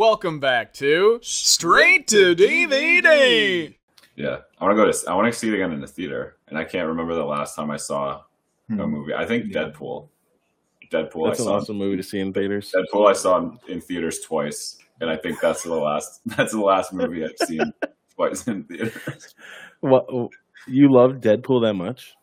[0.00, 3.76] Welcome back to Straight to DVD.
[4.16, 5.10] Yeah, I want to go to.
[5.10, 7.54] I want to see it again in the theater, and I can't remember the last
[7.54, 8.24] time I saw a
[8.66, 8.80] hmm.
[8.80, 9.12] movie.
[9.12, 10.08] I think Deadpool.
[10.90, 11.26] Deadpool.
[11.26, 11.56] That's I an saw.
[11.56, 12.74] awesome movie to see in theaters.
[12.74, 13.10] Deadpool.
[13.10, 16.22] I saw in, in theaters twice, and I think that's the last.
[16.34, 17.70] That's the last movie I've seen
[18.14, 19.34] twice in theaters.
[19.80, 20.06] What
[20.66, 22.14] you love Deadpool that much?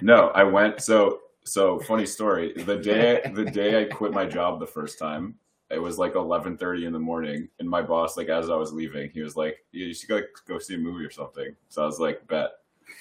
[0.00, 0.80] No, I went.
[0.80, 2.52] So so funny story.
[2.52, 5.34] The day the day I quit my job the first time,
[5.70, 8.72] it was like eleven thirty in the morning, and my boss, like as I was
[8.72, 11.82] leaving, he was like, yeah, "You should go go see a movie or something." So
[11.82, 12.50] I was like, "Bet,"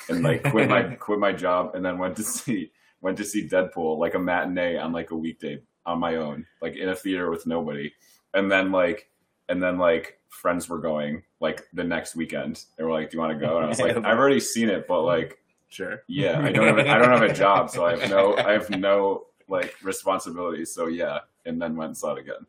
[0.10, 3.48] and like quit my quit my job, and then went to see went to see
[3.48, 7.32] Deadpool like a matinee on like a weekday on my own, like in a theater
[7.32, 7.94] with nobody,
[8.34, 9.10] and then like
[9.48, 12.66] and then like friends were going like the next weekend.
[12.78, 14.70] They were like, "Do you want to go?" And I was like, "I've already seen
[14.70, 15.40] it, but like."
[15.70, 16.02] Sure.
[16.08, 18.54] Yeah, I don't have a, I don't have a job, so I have no I
[18.54, 20.74] have no like responsibilities.
[20.74, 22.46] So yeah, and then went and saw it again.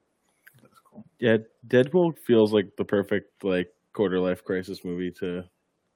[1.19, 5.45] Yeah, Deadpool feels like the perfect like quarter life crisis movie to.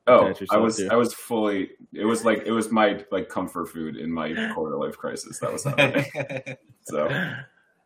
[0.08, 0.88] Oh, I was to.
[0.90, 1.70] I was fully.
[1.92, 5.38] It was like it was my like comfort food in my quarter life crisis.
[5.38, 6.56] That was happening.
[6.84, 7.06] So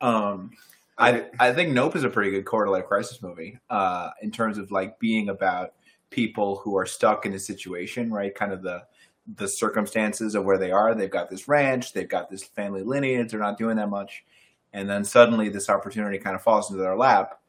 [0.01, 0.53] um,
[0.97, 3.59] I I think Nope is a pretty good quarter life crisis movie.
[3.69, 5.75] Uh, in terms of like being about
[6.09, 8.35] people who are stuck in a situation, right?
[8.35, 8.85] Kind of the
[9.35, 10.95] the circumstances of where they are.
[10.95, 14.25] They've got this ranch, they've got this family lineage, they're not doing that much,
[14.77, 17.41] and then suddenly this opportunity kind of falls into their lap,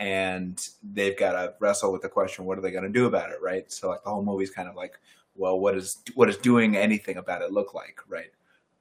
[0.00, 3.30] and they've got to wrestle with the question, what are they going to do about
[3.30, 3.70] it, right?
[3.70, 4.98] So like the whole movie's kind of like,
[5.36, 8.32] well, what is what is doing anything about it look like, right?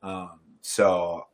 [0.01, 1.27] Um, so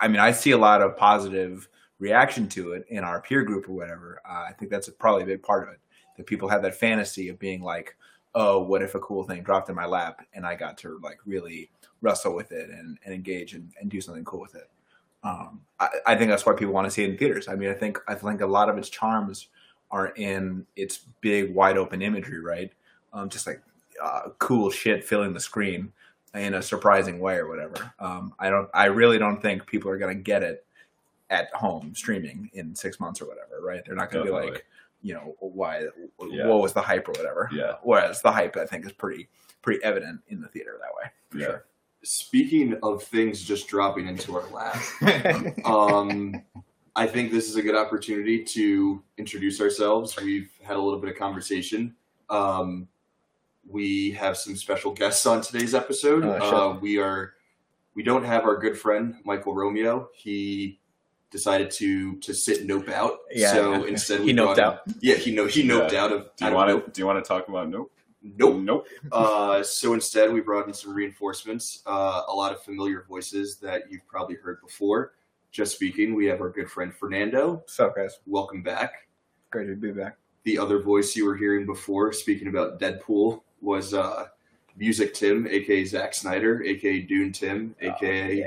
[0.00, 3.68] I- mean, I see a lot of positive reaction to it in our peer group
[3.68, 4.22] or whatever.
[4.26, 5.80] Uh, I think that's probably a big part of it.
[6.16, 7.94] That people have that fantasy of being like,
[8.34, 11.18] "Oh, what if a cool thing dropped in my lap and I got to like
[11.26, 14.70] really wrestle with it and, and engage and, and do something cool with it."
[15.22, 17.48] Um, I, I think that's why people want to see it in theaters.
[17.48, 19.48] I mean, I think I think a lot of its charms
[19.90, 22.72] are in its big, wide open imagery, right?
[23.12, 23.60] Um, just like
[24.02, 25.92] uh, cool shit filling the screen
[26.34, 27.92] in a surprising way or whatever.
[27.98, 28.68] Um, I don't.
[28.74, 30.64] I really don't think people are gonna get it
[31.30, 33.60] at home streaming in six months or whatever.
[33.62, 33.82] Right?
[33.84, 34.66] They're not gonna be like,
[35.02, 35.86] you know, why?
[36.20, 36.46] Yeah.
[36.46, 37.48] What was the hype or whatever?
[37.52, 37.74] Yeah.
[37.82, 39.28] Whereas the hype, I think, is pretty
[39.62, 41.10] pretty evident in the theater that way.
[41.30, 41.58] For yeah,
[42.04, 44.76] Speaking of things just dropping into our lap,
[45.66, 46.42] um,
[46.94, 50.16] I think this is a good opportunity to introduce ourselves.
[50.16, 51.96] We've had a little bit of conversation.
[52.30, 52.88] Um,
[53.68, 56.24] we have some special guests on today's episode.
[56.24, 56.54] Oh, shit.
[56.54, 57.34] uh, we are
[57.94, 60.08] we don't have our good friend Michael Romeo.
[60.14, 60.78] He
[61.30, 63.18] decided to to sit nope out.
[63.32, 63.86] Yeah, so yeah.
[63.88, 64.80] instead He we noped out.
[65.00, 66.04] Yeah, he no he noped Yeah.
[66.04, 66.28] out of.
[66.36, 67.90] do you want to do you want to talk about Nope?
[68.22, 68.56] Nope.
[68.56, 68.86] Nope.
[69.12, 73.90] Uh, so instead, we brought in some reinforcements, uh, a lot of familiar voices that
[73.90, 75.12] you've probably heard before.
[75.50, 77.54] Just speaking, we have our good friend Fernando.
[77.54, 78.18] What's up, guys?
[78.26, 79.08] Welcome back.
[79.50, 80.16] Great to be back.
[80.44, 84.26] The other voice you were hearing before, speaking about Deadpool, was uh,
[84.76, 88.46] Music Tim, aka Zack Snyder, aka Dune Tim, aka yeah.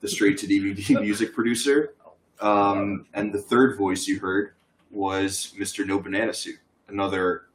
[0.00, 1.94] the straight to DVD music producer.
[2.40, 4.52] Um, and the third voice you heard
[4.90, 5.86] was Mr.
[5.86, 6.58] No Banana Suit,
[6.88, 7.45] another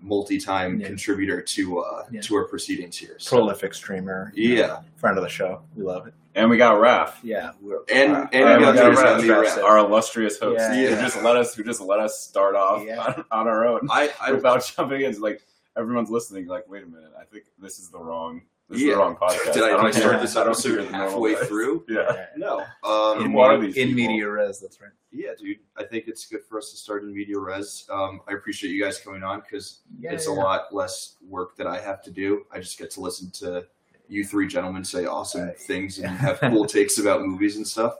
[0.00, 0.86] multi-time Yeah.
[0.86, 2.20] contributor to uh, Yeah.
[2.22, 3.16] to our proceedings here.
[3.18, 4.32] So- Prolific streamer.
[4.34, 4.80] Yeah.
[4.96, 5.62] Friend of the show.
[5.74, 6.14] We love it.
[6.34, 7.52] And we got Raph, Yeah.
[7.62, 9.16] We're, And- uh, and uh, we got we got Raph.
[9.16, 9.22] Raph.
[9.22, 9.64] We got Raph.
[9.64, 10.94] our illustrious host, Yeah.
[10.94, 13.00] who just let us who just let us start off Yeah.
[13.02, 15.10] on, on our own I, I without jumping in.
[15.10, 15.42] It's like
[15.76, 16.46] everyone's listening.
[16.46, 18.42] Like, wait a minute, I think this is the wrong.
[18.68, 18.94] This is Yeah.
[18.94, 19.52] the wrong podcast.
[19.52, 21.84] did I, don't I start hear- this I don't episode hear the normal halfway through?
[21.88, 22.26] Yeah.
[22.36, 22.64] No.
[22.82, 24.10] Um, In, Who are media, these in people?
[24.12, 24.90] media res, that's right.
[25.12, 25.58] yeah, dude.
[25.76, 27.86] I think it's good for us to start in media res.
[27.90, 30.32] Um, I appreciate you guys coming on because Yeah, it's yeah.
[30.32, 32.44] a lot less work that I have to do.
[32.52, 33.66] I just get to listen to
[34.08, 35.58] you three gentlemen say awesome Right.
[35.58, 37.94] things and have cool takes about movies and stuff.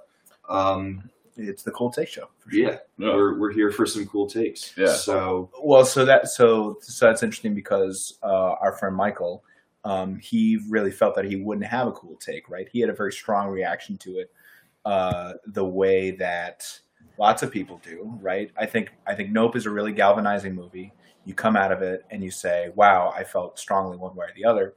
[0.49, 2.29] Um, It's the cool take show.
[2.41, 2.61] For sure.
[2.61, 3.15] yeah, Yeah.
[3.15, 4.73] we're we're here for some cool takes.
[4.77, 4.95] Yeah.
[4.95, 9.45] So Well, so that so so that's interesting because uh, our friend Michael,
[9.87, 12.69] um, he really felt that he wouldn't have a cool take, right?
[12.73, 14.33] He had a very strong reaction to it,
[14.85, 16.69] uh, the way that
[17.19, 18.51] lots of people do, right?
[18.59, 20.93] I think I think Nope is a really galvanizing movie.
[21.25, 24.33] You come out of it and you say, "Wow, I felt strongly one way or
[24.35, 24.75] the other,"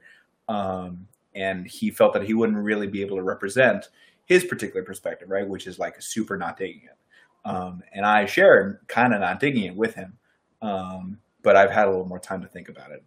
[0.48, 3.88] um, and he felt that he wouldn't really be able to represent
[4.26, 5.48] his particular perspective, right?
[5.48, 7.48] Which is like super not digging it.
[7.48, 10.18] Um, and I shared kind of not digging it with him
[10.62, 13.02] um, but I've had a little more time to think about it.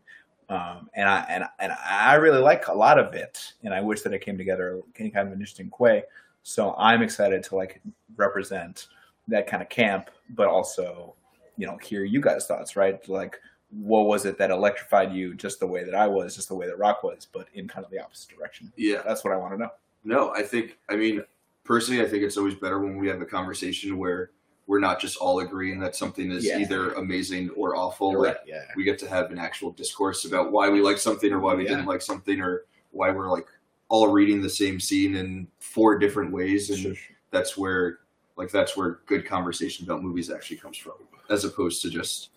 [0.50, 4.02] Um, and I and and I really like a lot of it, and I wish
[4.02, 6.04] that it came together in kind of an interesting way.
[6.44, 7.82] So I'm excited to like
[8.18, 8.88] represent
[9.28, 11.16] that kind of camp, but also,
[11.58, 13.08] you know, hear you guys' thoughts, right?
[13.08, 16.56] Like, what was it that electrified you just the way that I was, just the
[16.56, 18.72] way that Rock was, but in kind of the opposite direction?
[18.76, 19.70] yeah, That's what I want to know.
[20.04, 21.24] No, I think I mean
[21.64, 24.32] personally, I think it's always better when we have a conversation where
[24.68, 26.60] we're not just all agreeing that something is Yeah.
[26.60, 28.16] either amazing or awful.
[28.16, 28.64] Right, Like yeah.
[28.76, 31.64] we get to have an actual discourse about why we like something or why we
[31.64, 31.72] Yeah.
[31.72, 33.48] didn't like something or why we're like
[33.90, 36.94] all reading the same scene in four different ways and Sure,
[37.32, 38.00] that's where
[38.38, 40.94] like that's where good conversation about movies actually comes from
[41.30, 42.30] as opposed to just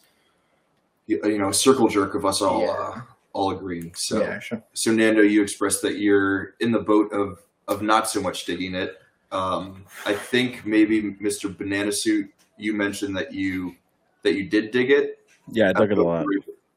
[1.06, 2.72] you you know a circle jerk of us all Yeah.
[2.72, 3.00] uh,
[3.32, 4.62] all agreeing so yeah, sure.
[4.74, 8.74] so nando you expressed that you're in the boat of of not so much digging
[8.74, 8.98] it
[9.36, 10.96] um i think maybe
[11.28, 13.74] mr banana suit you mentioned that you
[14.22, 15.18] that you did dig it
[15.48, 16.24] Yeah, I dug it a lot.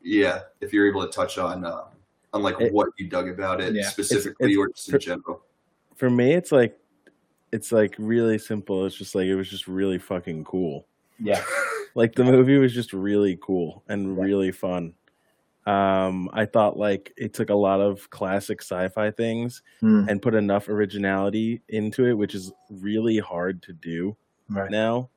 [0.01, 1.85] yeah if you're able to touch on uh,
[2.33, 3.87] on like It- what you dug about it Yeah.
[3.89, 5.41] specifically it's- or just in general
[5.95, 6.77] For me, it's like
[7.51, 8.85] it's like really simple.
[8.85, 10.85] It's just like it was just really fucking cool.
[11.19, 11.43] Yeah.
[11.95, 14.27] Like the movie was just really cool and Right.
[14.27, 14.93] really fun.
[15.69, 20.05] Um, I thought like it took a lot of classic sci-fi things Hmm.
[20.09, 24.15] and put enough originality into it, which is really hard to do
[24.49, 24.71] Right.
[24.71, 25.09] now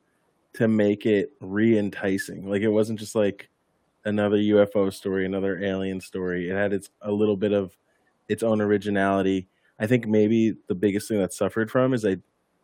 [0.53, 2.47] to make it re-enticing.
[2.47, 3.49] Like it wasn't just like
[4.05, 6.49] another UFO story, another alien story.
[6.49, 7.75] It had its a little bit of
[8.29, 9.47] its own originality.
[9.79, 12.17] I think maybe the biggest thing that suffered from is I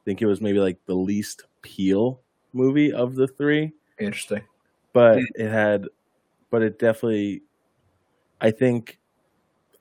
[0.05, 2.21] think it was maybe like the least Peele
[2.53, 4.43] movie of the three, Interesting.
[4.93, 5.87] but it had,
[6.51, 7.41] but it definitely,
[8.41, 8.99] I think,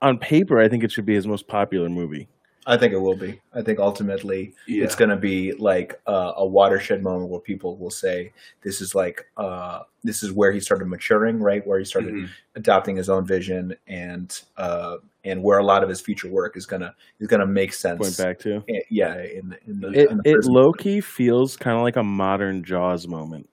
[0.01, 2.27] on paper, I think it should be his most popular movie.
[2.67, 3.41] I think it will be.
[3.53, 7.77] I think ultimately yeah it's going to be like uh, a watershed moment where people
[7.77, 11.65] will say this is like uh, this is where he started maturing, right?
[11.65, 12.29] Where he started Mhm.
[12.55, 16.65] adopting his own vision and uh, and where a lot of his future work is
[16.67, 17.97] gonna is gonna make sense.
[17.97, 20.11] Point back to Eh, Yeah, in the, in the, it.
[20.11, 23.49] in the It low key feels kind of like a modern Jaws moment.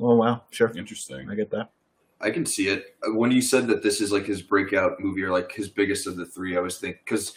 [0.00, 1.28] Oh wow, sure, Interesting.
[1.28, 1.70] I get that.
[2.20, 2.96] I can see it.
[3.06, 6.06] Uh, When you said that this is like his breakout movie or like his biggest
[6.06, 7.32] of the three, I was thinking because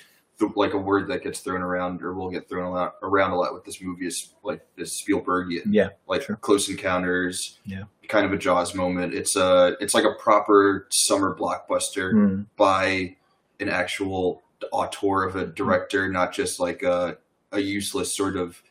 [0.55, 3.35] like a word that gets thrown around or will get thrown a lot, around a
[3.37, 6.35] lot with this movie is like this Spielbergian, Yeah, like sure.
[6.37, 7.83] Close Encounters, Yeah.
[8.09, 9.13] kind of a Jaws moment.
[9.13, 12.41] It's a it's like a proper summer blockbuster Hmm.
[12.57, 13.15] by
[13.61, 14.41] an actual
[14.73, 17.17] auteur of a director, not just like a
[17.53, 18.61] a useless sort of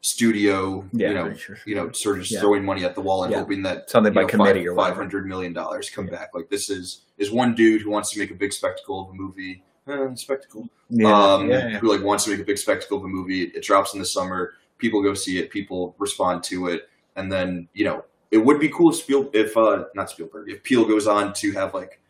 [0.00, 2.40] studio, Yeah, you know, sure, you know, sort of just Yeah.
[2.40, 3.40] throwing money at the wall and Yeah.
[3.40, 6.30] hoping that Something by know, committee five, or five hundred million dollars come back.
[6.34, 9.14] Like this is is one dude who wants to make a big spectacle of a
[9.14, 9.62] movie.
[9.88, 10.68] Eh, spectacle.
[11.04, 11.50] Um.
[11.50, 13.44] Who like wants to make a big spectacle of a movie.
[13.44, 14.54] It drops in the summer.
[14.78, 15.50] People go see it.
[15.50, 19.56] People respond to it, and then you know it would be cool if Spiel if
[19.56, 22.00] uh not Spielberg if Peele goes on to have like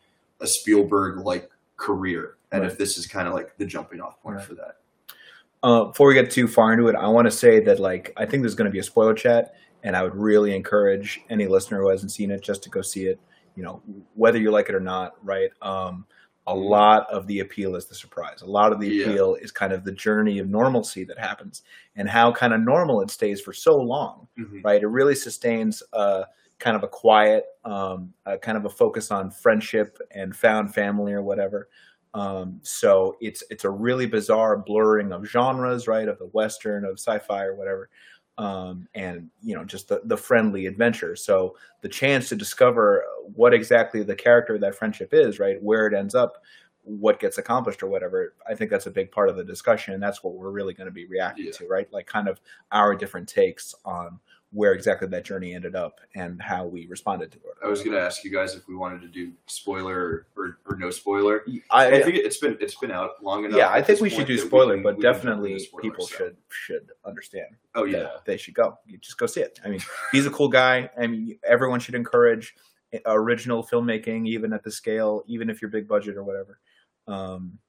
[0.41, 2.71] a Spielberg like career, and Right.
[2.71, 4.45] if this is kind of like the jumping off point Right.
[4.45, 4.77] for that.
[5.63, 8.25] Uh, before we get too far into it, I want to say that like I
[8.25, 11.81] think there's going to be a spoiler chat, and I would really encourage any listener
[11.81, 13.19] who hasn't seen it just to go see it.
[13.55, 13.83] You know,
[14.13, 15.49] whether you like it or not, right?
[15.61, 16.05] Um,
[16.45, 18.41] a lot of the appeal is the surprise.
[18.41, 19.05] A lot of the Yeah.
[19.07, 21.63] appeal is kind of the journey of normalcy that happens,
[21.95, 24.27] and how kind of normal it stays for so long
[24.63, 24.81] right?
[24.81, 26.23] It really sustains uh,
[26.59, 31.13] kind of a quiet, um, uh, kind of a focus on friendship and found family
[31.13, 31.69] or whatever.
[32.17, 36.07] Um, so it's it's a really bizarre blurring of genres, right?
[36.07, 37.89] Of the western, of sci-fi or whatever,
[38.37, 41.15] um, and you know just the the friendly adventure.
[41.15, 43.03] So the chance to discover
[43.35, 45.61] what exactly the character of that friendship is, right?
[45.61, 46.43] Where it ends up,
[46.83, 48.33] what gets accomplished or whatever.
[48.49, 50.87] I think that's a big part of the discussion, and that's what we're really going
[50.87, 51.51] to be reacting Yeah.
[51.53, 51.91] to, right?
[51.93, 52.39] Like kind of
[52.71, 54.19] our different takes on
[54.51, 57.43] where exactly that journey ended up and how we responded to it.
[57.63, 60.89] I was gonna ask you guys if we wanted to do spoiler or, or no
[60.89, 61.43] spoiler.
[61.69, 63.57] I, I think it's been it's been out long enough.
[63.57, 65.65] yeah, I think we should do we spoiler, can- but we can jump definitely into
[65.65, 66.15] spoilers, people so.
[66.17, 67.47] should should understand.
[67.75, 68.77] Oh yeah, they should go.
[68.85, 69.59] You just go see it.
[69.65, 70.89] I mean, he's a cool guy.
[70.97, 72.55] I mean, everyone should encourage
[73.05, 76.59] original filmmaking, even at the scale, even if you're big budget or whatever.
[77.07, 77.59] Um,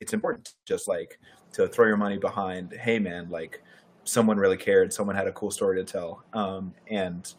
[0.00, 1.18] it's important, just like
[1.52, 2.72] to throw your money behind.
[2.72, 3.62] Hey, man, like
[4.08, 4.92] someone really cared.
[4.92, 7.32] Someone had a cool story to tell, um, and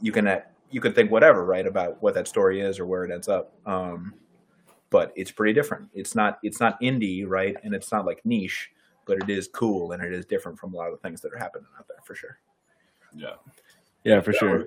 [0.00, 3.04] you can uh, you can think whatever, right, about what that story is or where
[3.04, 3.52] it ends up.
[3.66, 4.14] Um,
[4.90, 5.88] but it's pretty different.
[5.94, 8.70] It's not it's not indie, right, and it's not like niche,
[9.04, 11.32] but it is cool and it is different from a lot of the things that
[11.32, 12.38] are happening out there for sure.
[13.14, 13.34] Yeah.
[14.04, 14.58] Yeah, for That sure.
[14.58, 14.66] was-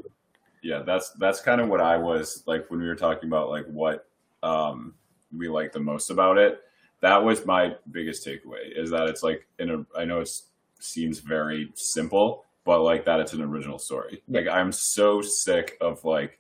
[0.64, 3.66] yeah, that's that's kind of what I was like when we were talking about like
[3.66, 4.08] what
[4.44, 4.94] um
[5.36, 6.62] we like the most about it.
[7.00, 10.44] That was my biggest takeaway is that it's like in a I know it
[10.84, 14.22] seems very simple, but like that it's an original story.
[14.28, 16.40] Like I'm so sick of like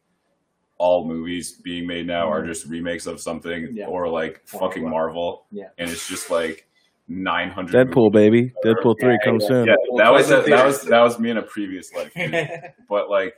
[0.77, 3.85] all movies being made now are just remakes of something Yeah.
[3.85, 5.45] or like fucking Marvel.
[5.51, 5.65] Yeah.
[5.77, 6.67] And it's just like
[7.07, 8.51] 900 Deadpool, baby.
[8.65, 9.67] Deadpool three comes soon.
[9.67, 12.11] yeah, that was a, that was that was me in a previous life.
[12.89, 13.35] but like,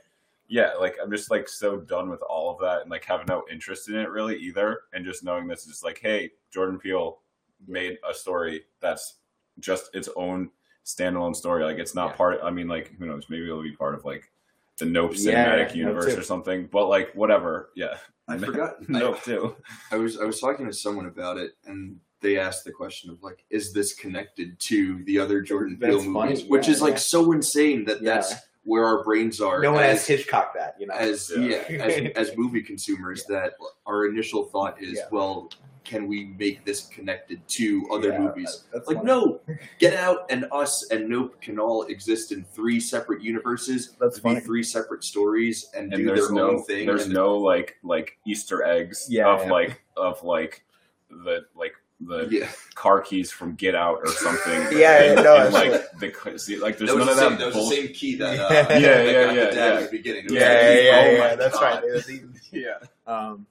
[0.48, 3.42] yeah, like I'm just like so done with all of that and like have no
[3.50, 4.80] interest in it really either.
[4.92, 7.18] And just knowing this is like, hey, Jordan Peele
[7.66, 9.18] made a story that's
[9.58, 10.50] just its own
[10.84, 11.64] standalone story.
[11.64, 12.16] Like it's not Yeah.
[12.16, 12.40] part.
[12.42, 13.26] I mean, like who knows?
[13.28, 14.30] Maybe it'll be part of like
[14.78, 16.20] the Nope cinematic yeah, universe too.
[16.20, 16.66] or something.
[16.70, 17.96] But like whatever, yeah.
[18.28, 18.88] I forgot.
[18.88, 19.56] Nope too.
[19.90, 23.22] I was I was talking to someone about it, and they asked the question of
[23.22, 26.44] like, is this connected to the other Jordan That's Peele funny, movies?
[26.46, 26.98] Which yeah, is like yeah.
[26.98, 28.14] so insane that Yeah.
[28.14, 29.60] that's where our brains are.
[29.60, 30.94] no one as, asked Hitchcock that, you know.
[30.94, 31.62] as Yeah.
[31.68, 33.24] yeah, as, as movie consumers.
[33.26, 33.52] That
[33.86, 35.04] our initial thought is, Yeah.
[35.12, 35.50] well,
[35.84, 38.64] can we make this connected to other Yeah, movies?
[38.72, 39.06] that's Like funny.
[39.06, 39.40] no,
[39.78, 43.94] Get Out and Us and Nope can all exist in three separate universes.
[44.00, 44.40] That's be funny.
[44.40, 46.86] three separate stories and, And do their no own thing.
[46.86, 49.52] there's and no like like Easter eggs Yeah, of yeah.
[49.52, 50.64] like of like
[51.10, 52.48] the like the yeah.
[52.74, 54.52] car keys from Get Out or something.
[54.78, 55.70] Yeah, in- yeah, no, in, absolutely.
[56.00, 57.38] like the see, like there's none the of same, that.
[57.38, 59.86] that was the same key that uh, Yeah, that yeah, got yeah, the yeah.
[59.90, 60.24] beginning.
[60.28, 61.84] Yeah, yeah, yeah, oh yeah, that's right.
[61.84, 62.78] It was even- Yeah.
[63.06, 63.46] Um,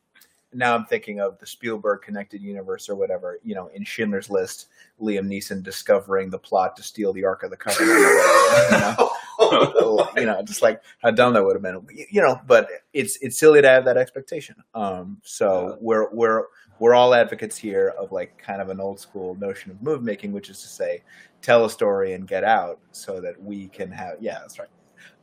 [0.53, 3.39] now I'm thinking of the Spielberg connected universe or whatever.
[3.43, 4.67] You know, in Schindler's List,
[5.01, 7.99] Liam Neeson discovering the plot to steal the Ark of the Covenant.
[7.99, 10.09] you, know?
[10.17, 11.85] you know, just like how dumb that would have been.
[12.09, 14.55] You know, but it's it's silly to have that expectation.
[14.73, 16.43] Um, so we're we're
[16.79, 20.31] we're all advocates here of like kind of an old school notion of movie making,
[20.31, 21.03] which is to say,
[21.41, 24.69] tell a story and get out, so that we can have yeah, that's right.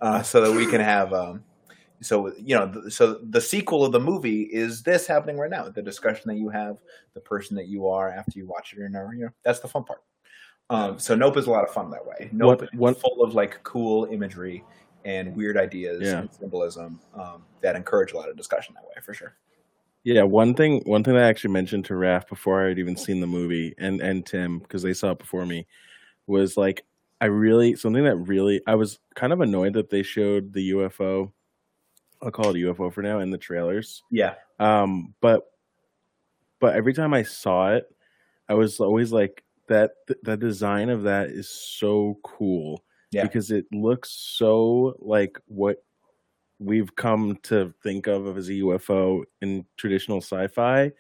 [0.01, 1.43] Uh, so that we can have um,
[2.03, 5.69] so you know th- so the sequel of the movie is this happening right now
[5.69, 6.79] the discussion that you have
[7.15, 9.69] the person that you are after you watch it or never you know that's the
[9.69, 10.03] fun part
[10.71, 13.63] um, so nope is a lot of fun that way nope What- full of like
[13.65, 14.65] cool imagery
[15.05, 16.21] and weird ideas Yeah.
[16.21, 19.35] and symbolism um, that encourage a lot of discussion that way for sure
[20.05, 23.21] Yeah, one thing one thing I actually mentioned to Raph before I had even seen
[23.21, 25.67] the movie and and Tim because they saw it before me
[26.27, 26.85] was like
[27.21, 31.33] I really something that really I was kind of annoyed that they showed the UFO.
[32.23, 34.03] I'll call it a UFO for now in the trailers.
[34.11, 35.43] yeah Um, but
[36.61, 37.85] but every time I saw it,
[38.49, 39.93] I was always like that.
[40.25, 43.23] The design of that is so cool Yeah.
[43.23, 45.83] because it looks so like what
[46.59, 50.93] we've come to think of as a UFO in traditional sci-fi,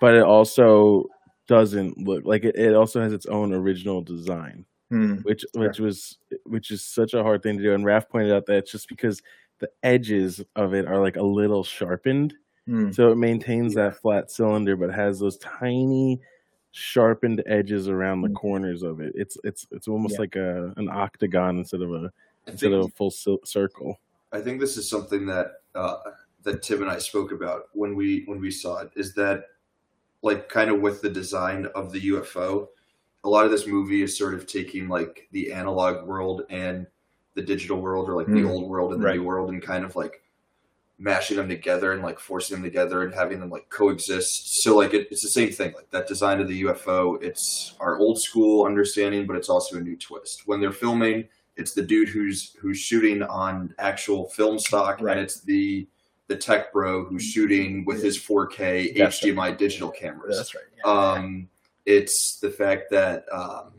[0.00, 1.06] but it also
[1.48, 2.54] doesn't look like it.
[2.56, 5.16] It also has its own original design Hmm.
[5.22, 7.72] which which was which is such a hard thing to do.
[7.74, 9.20] And Raph pointed out that it's just because
[9.64, 12.34] the edges of it are like a little sharpened,
[12.66, 12.90] Hmm.
[12.92, 16.20] so it maintains that flat cylinder, but has those tiny
[16.72, 18.34] sharpened edges around the Mm.
[18.34, 19.12] corners of it.
[19.14, 20.20] It's it's it's almost Yeah.
[20.20, 22.10] like a an octagon instead of a
[22.46, 23.98] I instead think, of a full cil- circle.
[24.32, 25.96] I think this is something that uh,
[26.42, 28.90] that Tim and I spoke about when we when we saw it.
[28.96, 29.46] Is that
[30.22, 32.68] like kind of with the design of the UFO?
[33.24, 36.86] A lot of this movie is sort of taking like the analog world and
[37.34, 38.42] the digital world, or like Mm.
[38.42, 39.16] the old world and the Right.
[39.16, 40.22] new world, and kind of like
[40.98, 44.62] mashing them together and like forcing them together and having them like coexist.
[44.62, 45.72] So like it, it's the same thing.
[45.74, 49.80] Like that design of the UFO, it's our old school understanding, but it's also a
[49.80, 50.46] new twist.
[50.46, 55.16] When they're filming, it's the dude who's who's shooting on actual film stock, Right.
[55.16, 55.88] and it's the
[56.28, 59.32] the tech bro who's shooting with his 4K That's right.
[59.34, 60.36] HDMI digital cameras.
[60.38, 60.90] that's right yeah.
[60.90, 61.48] Um,
[61.84, 63.72] it's the fact that um,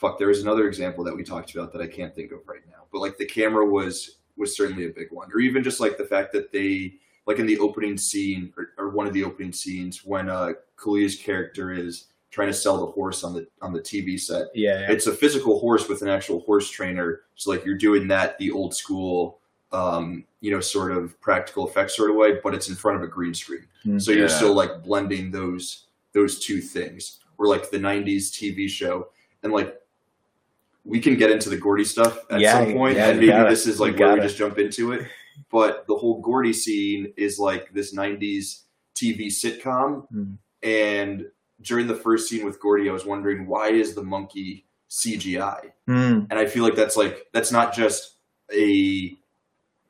[0.00, 0.18] fuck.
[0.18, 2.84] There was another example that we talked about that I can't think of right now,
[2.92, 6.04] but like the camera was was certainly a big one, or even just like the
[6.04, 6.94] fact that they
[7.26, 11.16] like in the opening scene or, or one of the opening scenes when uh, Kaluuya's
[11.16, 14.46] character is trying to sell the horse on the on the TV set.
[14.54, 14.90] yeah, yeah.
[14.92, 17.22] It's a physical horse with an actual horse trainer.
[17.34, 19.40] So like you're doing that the old school,
[19.72, 23.02] um, you know, sort of practical effects sort of way, but it's in front of
[23.02, 23.66] a green screen.
[23.84, 24.00] Mm.
[24.00, 24.36] So you're Yeah.
[24.36, 27.18] still like blending those those two things.
[27.38, 29.08] Or like the '90s TV show,
[29.42, 29.79] and like
[30.84, 33.66] we can get into the Gordy stuff at Yeah, some point, yeah, and maybe this
[33.66, 35.06] is like where we just jump into it.
[35.50, 38.62] But the whole Gordy scene is like this '90s
[38.94, 40.38] TV sitcom, Mm.
[40.62, 41.26] and
[41.62, 45.72] during the first scene with Gordy, I was wondering why is the monkey CGI?
[45.86, 46.20] Hmm.
[46.30, 48.16] And I feel like that's like that's not just
[48.52, 48.64] a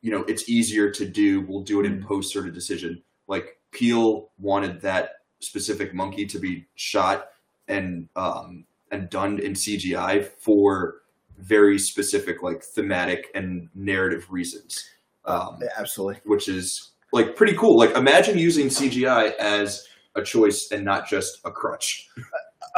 [0.02, 1.42] you know it's easier to do.
[1.42, 2.06] We'll do it in Mm.
[2.06, 3.02] post sort of decision.
[3.28, 7.28] Like Peele wanted that specific monkey to be shot
[7.68, 10.97] and um, and done in CGI for
[11.38, 14.85] very specific like thematic and narrative reasons.
[15.25, 17.76] Um, Yeah, absolutely which is like pretty cool.
[17.76, 22.09] Like imagine using CGI as a choice and not just a crutch.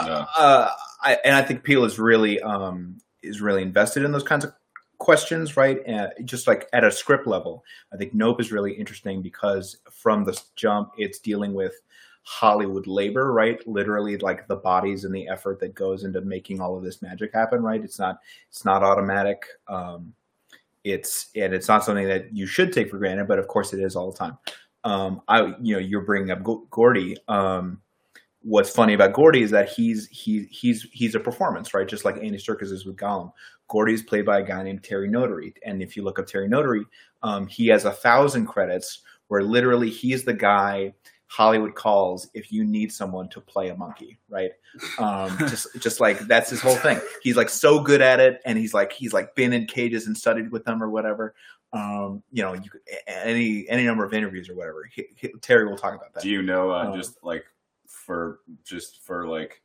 [0.03, 0.25] Yeah.
[0.39, 0.71] uh,
[1.03, 4.53] I, and I think Peele is really um, is really invested in those kinds of
[4.99, 5.79] questions, right?
[5.85, 10.25] And just like at a script level, I think Nope is really interesting because from
[10.25, 11.75] the jump, it's dealing with
[12.25, 13.67] Hollywood labor, right?
[13.67, 17.33] Literally, like the bodies and the effort that goes into making all of this magic
[17.35, 17.83] happen, right?
[17.83, 19.45] It's not it's not automatic.
[19.69, 20.15] Um,
[20.85, 23.81] it's and it's not something that you should take for granted, but of course it
[23.81, 24.39] is all the time.
[24.85, 27.17] Um, I you know you're bringing up Gordy.
[27.29, 27.81] Um,
[28.43, 31.89] what's funny about Gordy is that he's he he's he's a performance, right?
[31.89, 33.33] Just like Andy Serkis is with Gollum.
[33.69, 36.49] Gordy is played by a guy named Terry Notary, and if you look up Terry
[36.49, 36.85] Notary,
[37.23, 40.93] um, he has a thousand credits where literally he's the guy
[41.33, 44.51] Hollywood calls if you need someone to play a monkey, right?
[44.99, 47.01] Um, just just like that's his whole thing.
[47.23, 50.17] He's like so good at it, and he's like he's like been in cages and
[50.17, 51.35] studied with them or whatever.
[51.73, 54.85] Um, you know, you could, any any number of interviews or whatever.
[54.95, 56.23] He, he, Terry will talk about that.
[56.23, 57.47] Do you know uh, Um, just like
[57.87, 59.63] for just for like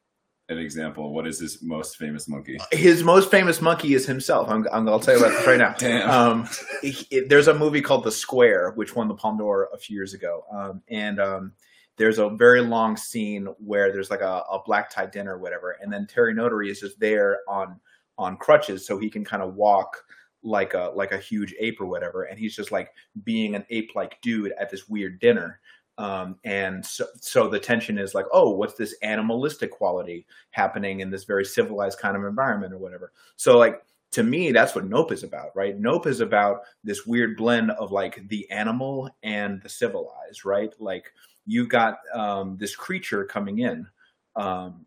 [0.49, 2.57] an example, what is his most famous monkey?
[2.71, 4.49] His most famous monkey is himself.
[4.49, 5.75] I'm, I'm I'll tell you about this right now.
[5.77, 6.09] Damn.
[6.09, 6.49] Um,
[6.83, 9.95] it- it- there's a movie called The Square, which won the Palme d'Or a few
[9.95, 11.51] years ago, um, and um,
[11.97, 15.77] there's a very long scene where there's like a, a black tie dinner or whatever,
[15.81, 17.79] and then Terry Notary is just there on
[18.19, 20.03] on crutches so he can kind of walk
[20.43, 22.89] like a like a huge ape or whatever, and he's just like
[23.23, 25.59] being an ape like dude at this weird dinner.
[25.97, 31.09] Um, and so, so the tension is like, oh, what's this animalistic quality happening in
[31.09, 33.11] this very civilized kind of environment or whatever?
[33.35, 35.77] So, like, to me, that's what Nope is about, right?
[35.77, 40.73] Nope is about this weird blend of like the animal and the civilized, right?
[40.79, 41.13] Like,
[41.45, 43.87] you've got um, this creature coming in.
[44.35, 44.85] Um,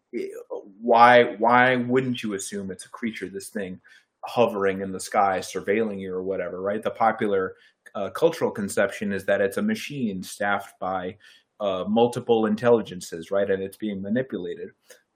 [0.80, 3.80] why why wouldn't you assume it's a creature, this thing
[4.24, 6.82] hovering in the sky, surveilling you or whatever, right?
[6.82, 7.54] The popular
[7.94, 11.16] uh, cultural conception is that it's a machine staffed by
[11.60, 13.50] uh, multiple intelligences, right?
[13.50, 14.70] And it's being manipulated.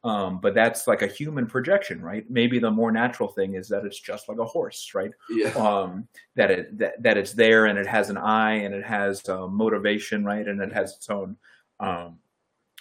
[0.05, 2.29] Um, but that's like a human projection, right?
[2.29, 5.11] Maybe the more natural thing is that it's just like a horse, right?
[5.31, 5.49] Yeah.
[5.53, 6.07] um,
[6.37, 9.47] that it that, that it's there and it has an eye and it has uh,
[9.47, 10.47] motivation, right?
[10.47, 11.37] And it has its own
[11.81, 12.19] um,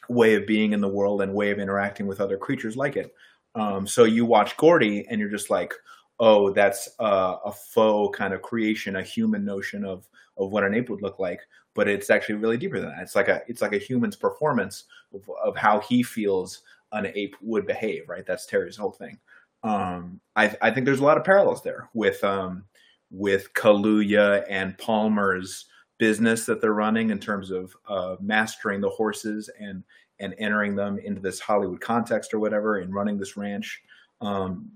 [0.10, 3.14] way of being in the world and way of interacting with other creatures like it.
[3.56, 5.74] Um, so you watch Gordy and you're just like,
[6.20, 10.90] oh, that's a faux kind of creation, a human notion of of what an ape
[10.90, 11.42] would look like.
[11.76, 13.02] But it's actually really deeper than that.
[13.02, 17.36] It's like a it's like a human's performance of, of how he feels an ape
[17.42, 18.26] would behave, right?
[18.26, 19.18] That's Terry's whole thing.
[19.64, 22.66] Um, I, I think there's a lot of parallels there with um,
[23.12, 25.66] with Kaluuya and Palmer's
[26.00, 29.84] business that they're running in terms of uh, mastering the horses and
[30.20, 33.82] and entering them into this Hollywood context or whatever and running this ranch.
[34.22, 34.72] Um,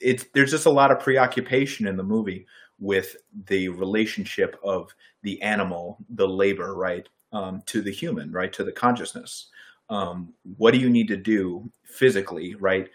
[0.00, 2.46] it's there's just a lot of preoccupation in the movie
[2.78, 8.64] with the relationship of the animal, the labor, right, um, to the human, right, to
[8.64, 9.48] the consciousness.
[9.90, 12.88] Um, what do you need to do physically, right?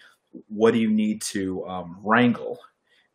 [0.47, 2.59] What do you need to um, wrangle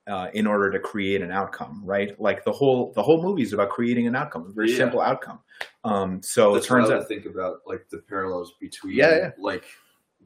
[0.09, 2.19] uh, in order to create an outcome, right?
[2.21, 4.79] Like the whole the whole movie is about creating an outcome, a very Yeah.
[4.79, 5.41] simple outcome.
[5.85, 9.31] Um, so That's it turns out, think about like the parallels between Yeah, yeah.
[9.39, 9.65] like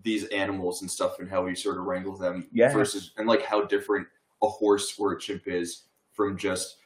[0.02, 2.72] these animals and stuff and how we sort of wrangle them Yes.
[2.72, 4.06] versus and like how different
[4.42, 6.76] a horse or a chimp is from just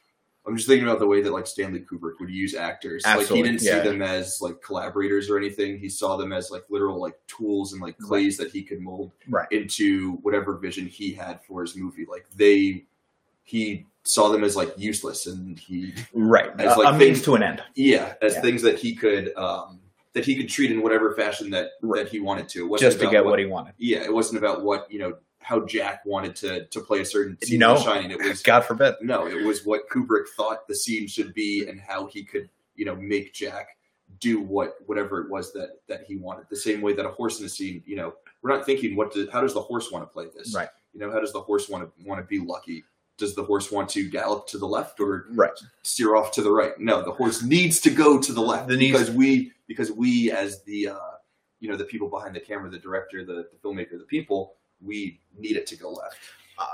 [0.45, 3.03] I'm just thinking about the way that like Stanley Kubrick would use actors.
[3.05, 3.83] like he didn't yeah.
[3.83, 5.77] see them as like collaborators or anything.
[5.77, 9.11] He saw them as like literal like tools and like clays that he could mold
[9.27, 9.51] right?
[9.51, 12.05] into whatever vision he had for his movie.
[12.09, 12.85] Like they
[13.43, 17.35] he saw them as like useless and he Right, As, like, a means things- to
[17.35, 17.63] an end.
[17.75, 18.41] yeah, as Yeah.
[18.41, 19.81] things that he could um
[20.13, 22.03] that he could treat in whatever fashion that Right.
[22.03, 22.75] that he wanted to.
[22.77, 23.73] Just to get what he wanted.
[23.77, 27.37] yeah, it wasn't about what you know how Jack wanted to to play a certain
[27.41, 27.75] scene No.
[27.77, 28.11] in Shining.
[28.11, 28.95] It was God forbid.
[29.01, 32.85] no, it was what Kubrick thought the scene should be and how he could you
[32.85, 33.69] know make Jack
[34.19, 36.45] do what whatever it was that that he wanted.
[36.49, 39.13] The same way that a horse in a scene, you know, we're not thinking what
[39.13, 40.53] do, how does the horse want to play this?
[40.55, 40.69] Right.
[40.93, 42.83] You know, how does the horse want to want to be lucky?
[43.17, 45.51] Does the horse want to gallop to the left or Right.
[45.83, 46.79] steer off to the right.
[46.79, 50.31] No, the horse needs to go to the left The needs- because we because we
[50.31, 50.97] as the uh,
[51.59, 55.19] you know the people behind the camera, the director, the, the filmmaker, the people, we
[55.37, 56.17] need it to go left.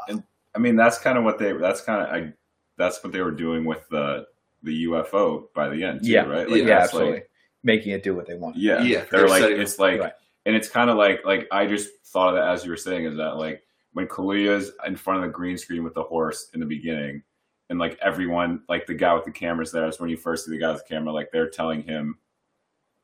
[0.08, 0.24] And
[0.56, 1.54] I mean, that's kind of what they.
[1.54, 2.10] That's kind of.
[2.14, 2.34] I.
[2.78, 4.26] That's what they were doing with the
[4.64, 6.04] the UFO by the end.
[6.04, 6.24] Too, Yeah.
[6.24, 6.50] Right.
[6.50, 7.14] Yeah, yeah, absolutely.
[7.14, 7.30] Like,
[7.64, 8.56] Making it do what they want.
[8.58, 8.82] yeah.
[8.82, 9.42] Yeah, They're they're like.
[9.42, 10.00] setting- It's like.
[10.00, 10.14] Right.
[10.46, 13.06] And it's kind of like like I just thought of that as you were saying
[13.06, 16.60] is that like when Kaluuya's in front of the green screen with the horse in
[16.60, 17.24] the beginning,
[17.70, 20.52] and like everyone like the guy with the cameras there is when you first see
[20.52, 22.18] the guy with the camera like they're telling him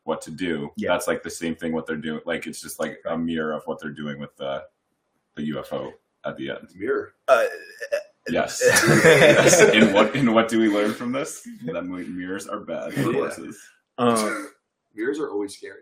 [0.10, 0.70] what to do.
[0.76, 0.90] Yeah.
[0.92, 2.20] That's like the same thing what they're doing.
[2.26, 4.66] Like it's just like a mirror of what they're doing with the
[5.36, 5.92] the UFO
[6.26, 6.68] at the end.
[6.76, 7.14] Mirror.
[7.30, 7.46] Uh,
[8.32, 8.62] Yes.
[8.94, 9.62] yes.
[9.74, 11.48] In what in what do we learn from this?
[11.66, 13.14] That mirrors are bad for Yeah.
[13.14, 13.58] horses.
[13.98, 14.52] um,
[14.94, 15.82] Mirrors are always scary.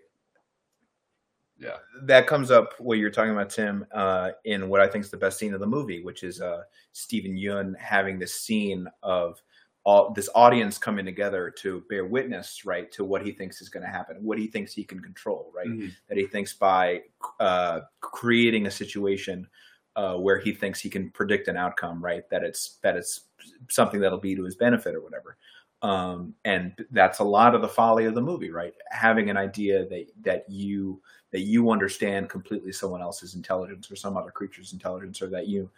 [1.60, 1.78] Yeah.
[2.04, 5.18] That comes up what you're talking about, Tim, uh, in what I think is the
[5.18, 6.62] best scene of the movie, which is uh,
[6.94, 9.42] Steven Yeun having this scene of
[9.88, 13.86] all this audience coming together to bear witness, right, to what he thinks is going
[13.86, 15.70] to happen, what he thinks he can control, right,
[16.10, 17.02] that he thinks by
[17.40, 19.48] uh, creating a situation
[19.96, 23.30] uh, where he thinks he can predict an outcome, right, that it's that it's
[23.70, 25.38] something that'll be to his benefit or whatever.
[25.84, 28.74] um, and that's a lot of the folly of the movie, right?
[28.90, 34.16] Having an idea that that you that you understand completely someone else's intelligence or some
[34.16, 35.70] other creature's intelligence, or that you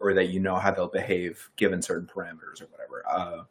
[0.00, 3.04] or that you know how they'll behave given certain parameters or whatever.
[3.08, 3.42] Uh,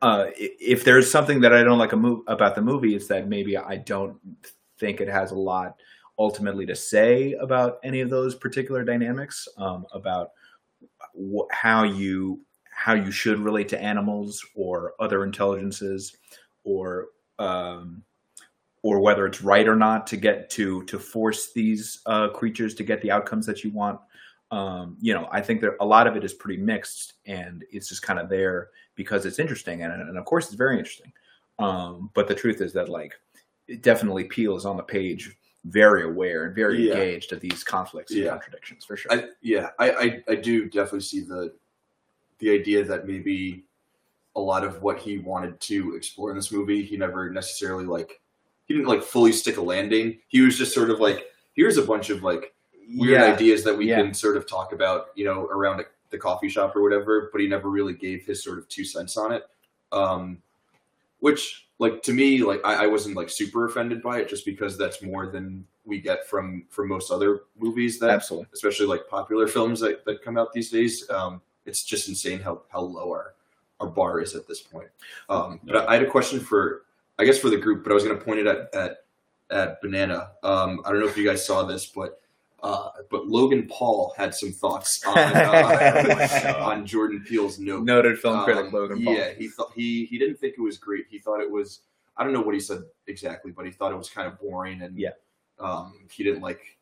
[0.00, 3.56] uh, if there's something that I don't like move, about the movie, it's that maybe
[3.56, 4.16] I don't
[4.78, 5.76] think it has a lot
[6.18, 10.32] ultimately to say about any of those particular dynamics, um, about
[11.14, 16.16] wh- how you how you should relate to animals or other intelligences,
[16.62, 17.06] or
[17.40, 18.02] um,
[18.82, 22.84] or whether it's right or not to get to to force these uh, creatures to
[22.84, 24.00] get the outcomes that you want.
[24.50, 27.88] Um, you know, I think that a lot of it is pretty mixed, and it's
[27.88, 31.12] just kind of there because it's interesting, and, and of course it's very interesting.
[31.58, 33.12] Um, but the truth is that like
[33.66, 36.94] it definitely Peele is on the page very aware and very Yeah.
[36.94, 39.12] engaged of these conflicts and contradictions for sure.
[39.12, 41.52] I, yeah, I, I, I do definitely see the
[42.38, 43.64] the idea that maybe
[44.36, 48.20] a lot of what he wanted to explore in this movie, he never necessarily like
[48.68, 50.18] he didn't like fully stick a landing.
[50.28, 52.54] He was just sort of like, here's a bunch of like
[52.96, 54.02] weird yeah, ideas that we Yeah.
[54.02, 57.30] can sort of talk about, you know, around the coffee shop or whatever.
[57.32, 59.44] But he never really gave his sort of two cents on it.
[59.90, 60.42] Um,
[61.20, 64.78] which, like to me, like I, I wasn't like super offended by it, just because
[64.78, 68.48] that's more than we get from from most other movies that absolutely.
[68.52, 71.08] especially like popular films that, that come out these days.
[71.10, 73.34] Um, it's just insane how, how low our,
[73.80, 74.88] our bar is at this point.
[75.28, 76.82] Um, but I, I had a question for,
[77.18, 78.96] I guess for the group, but I was going to point it at, at,
[79.50, 80.30] at Banana.
[80.42, 82.20] Um, I don't know if you guys saw this, but,
[82.62, 87.84] uh, but Logan Paul had some thoughts on, uh, on Jordan Peele's Nope.
[87.84, 89.14] Noted film critic Um, Logan Paul.
[89.14, 91.06] Yeah, he thought he he didn't think it was great.
[91.08, 91.80] He thought it was
[92.16, 94.82] I don't know what he said exactly, but he thought it was kind of boring
[94.82, 95.10] and Yeah.
[95.60, 96.76] um, he didn't like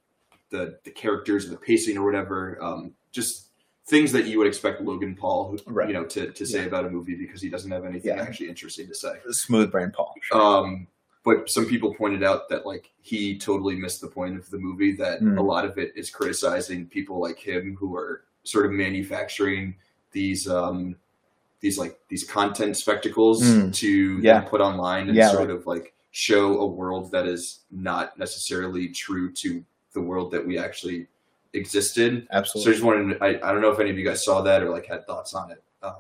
[0.51, 2.59] the the characters and the pacing or whatever.
[2.63, 3.46] Um, just
[3.87, 5.89] things that you would expect Logan Paul, Right.
[5.89, 6.67] you know, to, to say Yeah.
[6.67, 8.23] about a movie because he doesn't have anything Yeah.
[8.23, 9.13] actually interesting to say.
[9.31, 10.15] Smooth brain Paul.
[10.23, 10.41] Sure.
[10.41, 10.89] Um,
[11.25, 14.93] but some people pointed out that like he totally missed the point of the movie.
[14.93, 15.39] That Mm.
[15.39, 19.77] a lot of it is criticizing people like him who are sort of manufacturing
[20.13, 20.97] these um,
[21.61, 23.73] these like these content spectacles Mm.
[23.75, 24.41] to Yeah.
[24.41, 29.65] put online and sort of like show a world that is not necessarily true to
[29.93, 31.07] the world that we actually
[31.53, 32.27] existed.
[32.45, 34.41] So I just wanted to, I, I don't know if any of you guys saw
[34.43, 35.63] that or like had thoughts on it.
[35.83, 35.95] Um,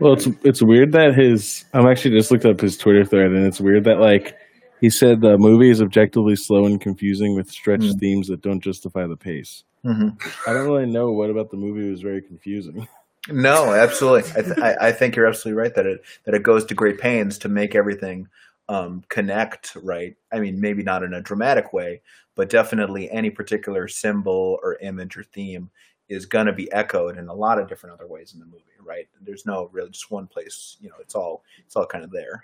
[0.00, 1.64] Well, it's it's weird that his.
[1.72, 4.36] I'm actually just looked up his Twitter thread, and it's weird that like
[4.80, 8.00] he said the movie is objectively slow and confusing with stretched Mm.
[8.00, 9.64] themes that don't justify the pace.
[9.84, 10.16] Mhm.
[10.46, 12.86] I don't really know what about the movie was very confusing.
[13.28, 14.28] No, absolutely.
[14.32, 16.98] I, th- I, I think you're absolutely right that it that it goes to great
[16.98, 18.26] pains to make everything
[18.68, 19.76] um, connect.
[19.82, 20.16] Right.
[20.32, 22.02] I mean, maybe not in a dramatic way,
[22.34, 25.70] but definitely any particular symbol or image or theme
[26.08, 28.64] is going to be echoed in a lot of different other ways in the movie.
[28.84, 29.08] Right.
[29.20, 30.76] There's no really just one place.
[30.80, 32.42] You know, it's all it's all kind of there.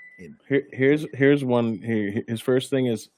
[0.48, 1.82] Here, here's here's one.
[1.82, 3.08] Here, his first thing is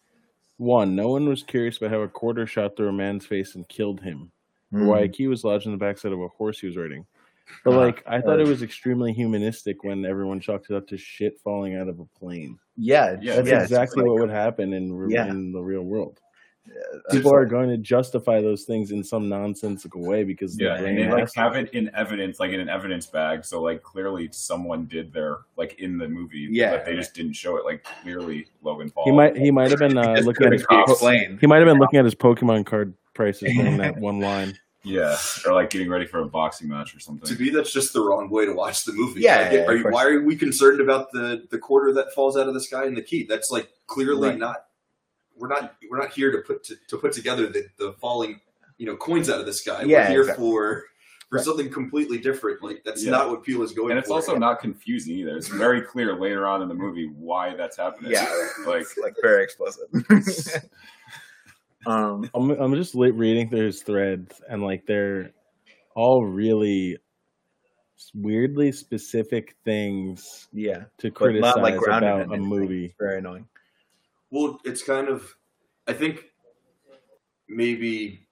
[0.57, 0.97] one.
[0.97, 4.01] No one was curious about how a quarter shot through a man's face and killed
[4.01, 4.33] him,
[4.73, 7.07] or why a key was lodged in the backside of a horse he was riding.
[7.65, 7.81] But Uh-huh.
[7.81, 11.77] like, I thought it was extremely humanistic when everyone chalked it up to shit falling
[11.77, 12.59] out of a plane.
[12.77, 13.17] Yeah.
[13.21, 15.29] Yeah, That's yeah, exactly like- what would happen in re- Yeah.
[15.29, 16.19] in the real world.
[16.69, 20.97] uh, People are going to justify those things in some nonsensical way because Yeah, and
[20.99, 21.41] they like to.
[21.41, 23.45] have it in evidence, like in an evidence bag.
[23.45, 26.49] So like clearly someone did their like in the movie.
[26.51, 26.71] Yeah.
[26.77, 27.65] but they just didn't show it.
[27.65, 29.05] Like clearly Logan Paul.
[29.07, 31.39] He might he might have been uh, looking at his po- explained.
[31.41, 34.53] he might have been looking at his Pokemon card prices during that one line.
[34.83, 35.17] Yeah,
[35.47, 37.29] or like getting ready for a boxing match or something.
[37.37, 39.21] to me, that's just the wrong way to watch the movie.
[39.21, 42.37] Yeah, Like, yeah, are you, why are we concerned about the the quarter that falls
[42.37, 43.27] out of the sky and the key?
[43.29, 44.39] That's like clearly Right.
[44.39, 44.65] not.
[45.37, 45.75] We're not.
[45.91, 48.41] We're not here to put to, to put together the, the falling,
[48.79, 49.83] you know, coins out of the sky.
[49.83, 50.45] Yeah, we're here exactly.
[50.51, 50.85] for
[51.29, 51.45] for Right.
[51.45, 52.63] something completely different.
[52.63, 53.11] Like that's Yeah.
[53.13, 53.91] not what Peele is going for.
[53.91, 54.15] and it's for.
[54.15, 55.37] also not confusing either.
[55.37, 58.13] It's very clear later on in the movie why that's happening.
[58.13, 58.29] Yeah,
[58.67, 59.89] like like very explicit.
[61.87, 65.31] um, I'm I'm just li- reading through his threads and like they're
[65.95, 66.99] all really
[68.15, 72.45] weirdly specific things yeah, to But criticize not, like, about a anything.
[72.47, 72.95] movie.
[72.99, 73.47] very annoying.
[74.31, 75.35] Well, it's kind of.
[75.87, 76.25] I think
[77.49, 78.27] maybe.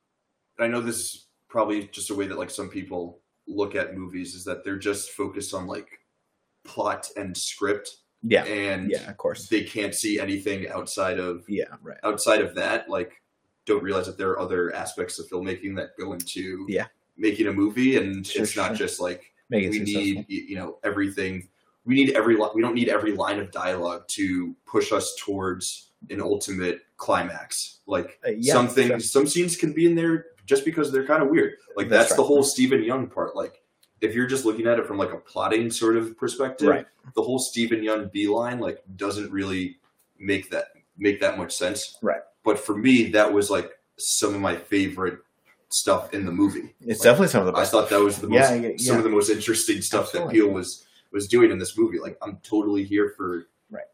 [0.61, 4.35] I know this is probably just a way that like some people look at movies
[4.35, 5.89] is that they're just focused on like
[6.65, 7.91] plot and script
[8.23, 9.49] Yeah, and yeah, of course.
[9.49, 11.97] they can't see anything outside of Yeah, right.
[12.05, 13.23] outside of that like
[13.69, 16.87] don't realize that there are other aspects of filmmaking that go into Yeah.
[17.17, 18.87] making a movie and Sure, it's not sure.
[18.87, 21.49] just like Make we need you know everything
[21.85, 25.91] we need every li- we don't need every line of dialogue to push us towards
[26.11, 29.01] an ultimate climax like Uh, yeah, something sure.
[29.01, 32.17] some scenes can be in there just because they're kind of weird like That's that's,
[32.17, 33.63] the whole Steven Yeun part like
[34.01, 36.87] if you're just looking at it from like a plotting sort of perspective, Right.
[37.17, 39.79] the whole Steven Yeun beeline like doesn't really
[40.21, 40.67] make that
[40.99, 41.97] make that much sense.
[42.03, 42.21] Right.
[42.49, 45.19] But for me, that was like some of my favorite
[45.69, 46.75] stuff in the movie.
[46.81, 48.97] It's Like, definitely some of the I thought that was the most Yeah, yeah, some
[48.97, 50.39] of the most interesting stuff Absolutely.
[50.39, 51.99] that Peele was was doing in this movie.
[51.99, 53.85] Like I'm totally here for Right.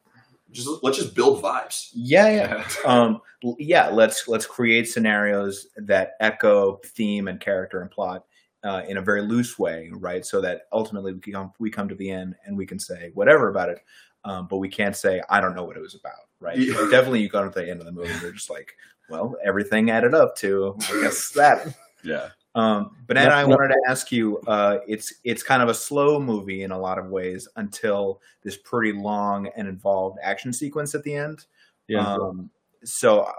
[0.53, 1.89] Just let's just build vibes.
[1.95, 2.69] Yeah, yeah.
[2.87, 3.21] um
[3.59, 8.25] yeah let's let's create scenarios that echo theme and character and plot
[8.63, 11.97] uh, in a very loose way right so that ultimately we come we come to
[11.97, 13.81] the end and we can say whatever about it
[14.25, 16.75] um, but we can't say i don't know what it was about right Yeah.
[16.79, 18.77] Like, definitely you go to the end of the movie and you're just like
[19.09, 22.29] well everything added up to i guess that Yeah.
[22.55, 24.39] um, Banana, No- I no- wanted to ask you.
[24.47, 28.57] Uh, it's it's kind of a slow movie in a lot of ways until this
[28.59, 31.47] pretty long and involved action sequence at the end.
[31.89, 32.07] Yeah.
[32.07, 32.51] Um,
[32.85, 33.33] so uh,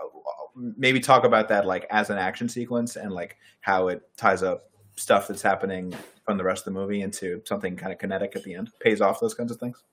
[0.55, 4.69] maybe talk about that like as an action sequence and like how it ties up
[4.95, 5.93] stuff that's happening
[6.25, 8.99] from the rest of the movie into something kind of kinetic at the end, pays
[9.01, 9.83] off those kinds of things.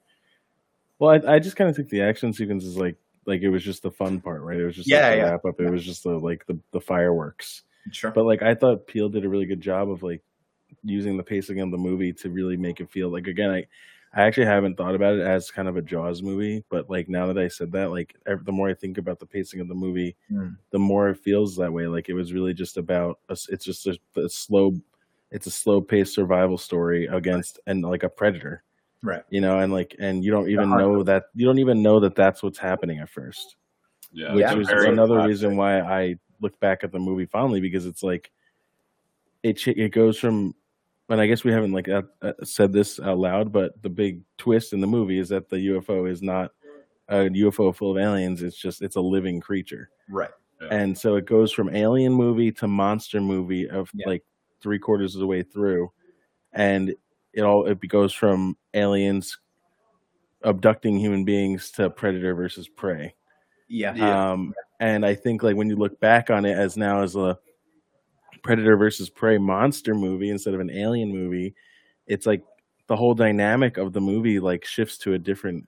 [1.02, 2.94] Well, I, I just kind of think the action sequence is like
[3.26, 4.60] like it was just the fun part, right?
[4.60, 5.30] It was just Yeah, like the yeah.
[5.30, 5.60] wrap up.
[5.60, 7.62] It was just the like the, the fireworks.
[7.90, 8.12] Sure.
[8.12, 10.22] But like I thought Peele did a really good job of like
[10.84, 13.66] using the pacing of the movie to really make it feel like again I
[14.14, 17.26] I actually haven't thought about it as kind of a Jaws movie, but like now
[17.26, 20.14] that I said that, like the more I think about the pacing of the movie,
[20.30, 20.56] Mm.
[20.70, 21.88] the more it feels that way.
[21.88, 24.74] Like it was really just about a it's just a, a slow,
[25.32, 28.62] it's a slow paced survival story against and like a predator,
[29.02, 29.22] Right.
[29.30, 32.14] you know, and like and you don't even know that you don't even know that
[32.14, 33.56] that's what's happening at first
[34.12, 34.32] Yeah.
[34.34, 35.28] which is another classic.
[35.28, 38.30] reason why I look back at the movie fondly because it's like
[39.42, 40.54] it it goes from
[41.08, 44.22] and I guess we haven't like uh, uh, said this out loud, but the big
[44.38, 46.52] twist in the movie is that the UFO is not
[47.08, 48.42] a UFO full of aliens.
[48.42, 50.30] It's just it's a living creature, Right.
[50.70, 54.08] and so it goes from alien movie to monster movie of Yeah.
[54.08, 54.24] like
[54.62, 55.92] three quarters of the way through,
[56.52, 56.94] and
[57.32, 59.38] it all it goes from aliens
[60.44, 63.14] abducting human beings to predator versus prey.
[63.68, 63.94] Yeah.
[63.94, 64.32] Yeah.
[64.32, 67.38] Um, and I think like when you look back on it as now as a
[68.42, 71.54] predator versus prey monster movie instead of an alien movie,
[72.06, 72.42] it's like
[72.88, 75.66] the whole dynamic of the movie like shifts to a different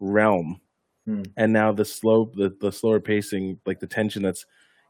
[0.00, 0.60] realm.
[1.04, 1.22] Hmm.
[1.36, 4.46] And now the slow the, the slower pacing, like the tension that's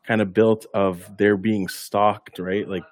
[0.06, 2.66] kind of built of their being stalked, right?
[2.68, 2.84] Like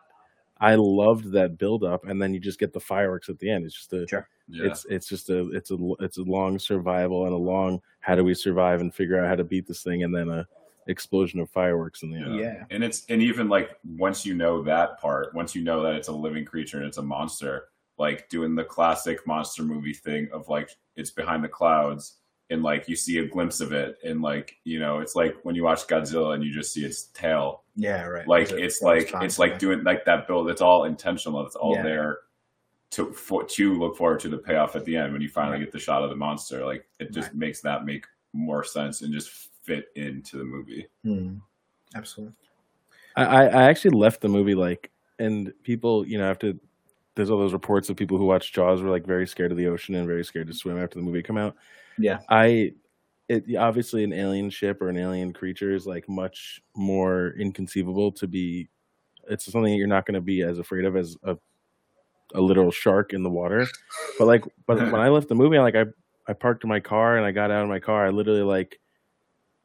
[0.64, 3.66] I loved that build up and then you just get the fireworks at the end.
[3.66, 4.26] It's just a Sure.
[4.48, 4.66] Yeah.
[4.66, 8.24] it's it's just a it's a it's a long survival and a long how do
[8.24, 10.46] we survive and figure out how to beat this thing and then a
[10.86, 12.38] explosion of fireworks in the end.
[12.38, 12.64] Yeah.
[12.70, 16.08] And it's and even like once you know that part, once you know that it's
[16.08, 20.48] a living creature and it's a monster, like doing the classic monster movie thing of
[20.48, 22.18] like it's behind the clouds
[22.50, 25.54] and like you see a glimpse of it and like you know it's like when
[25.54, 27.62] you watch Godzilla and you just see its tail.
[27.76, 28.04] Yeah.
[28.04, 28.26] Right.
[28.28, 29.24] Like Is it- it's like fine.
[29.24, 30.48] it's like doing like that build.
[30.50, 31.44] It's all intentional.
[31.46, 31.82] It's all Yeah.
[31.82, 32.18] there
[32.90, 35.72] to for, to look forward to the payoff at the end when you finally get
[35.72, 36.64] the shot of the monster.
[36.64, 37.36] Like it just Right.
[37.36, 39.30] makes that make more sense and just
[39.62, 40.86] fit into the movie.
[41.02, 41.36] Hmm.
[41.94, 42.34] Absolutely.
[43.16, 46.52] I, I I actually left the movie like and people, you know, after
[47.14, 49.68] there's all those reports of people who watch Jaws were like very scared of the
[49.68, 51.54] ocean and very scared to swim after the movie come out.
[51.98, 52.20] Yeah.
[52.28, 52.72] I
[53.28, 58.26] it obviously an alien ship or an alien creature is like much more inconceivable to
[58.26, 58.68] be
[59.30, 61.36] it's something that you're not going to be as afraid of as a
[62.34, 63.66] a literal shark in the water.
[64.18, 65.86] But like but when I left the movie I like I
[66.26, 68.78] I parked my car and I got out of my car I literally like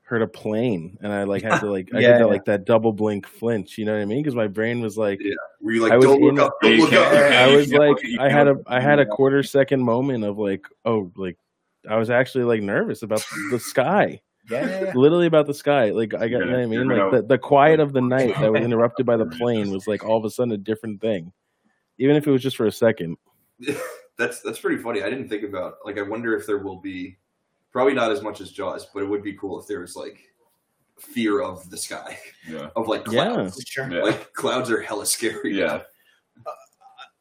[0.03, 2.25] heard a plane and I like had to like I Yeah, did that yeah.
[2.25, 4.23] like that double blink flinch, you know what I mean?
[4.23, 5.35] Because my brain was like Yeah.
[5.61, 7.11] Were you like, I was don't look up, don't look up?
[7.11, 11.11] I was like, I had a I had a quarter second moment of like, oh,
[11.15, 11.37] like,
[11.89, 14.65] I was actually like nervous about the sky, Yeah.
[14.65, 14.83] Yeah.
[14.85, 14.91] yeah.
[14.95, 15.89] literally about the sky.
[15.89, 16.87] Like, I got, You're you know what I mean?
[16.87, 20.03] Like the, the quiet of the night that was interrupted by the plane was like
[20.05, 21.31] all of a sudden a different thing,
[21.97, 23.17] even if it was just for a second.
[24.17, 25.01] that's that's pretty funny.
[25.03, 27.17] I didn't think about like I wonder if there will be
[27.71, 30.19] probably not as much as Jaws, but it would be cool if there was like
[30.99, 32.69] fear of the sky Yeah.
[32.75, 33.33] of like Yeah.
[33.33, 33.63] clouds.
[33.67, 33.89] Sure.
[33.91, 34.03] Yeah.
[34.03, 35.57] Like clouds are hella scary.
[35.57, 35.81] Yeah.
[36.45, 36.51] Uh,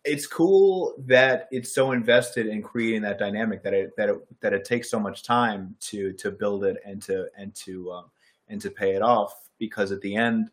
[0.09, 4.53] it's cool that it's so invested in creating that dynamic that it that it that
[4.53, 8.05] it takes so much time to to build it and to and to um,
[8.49, 10.51] and to pay it off because at the end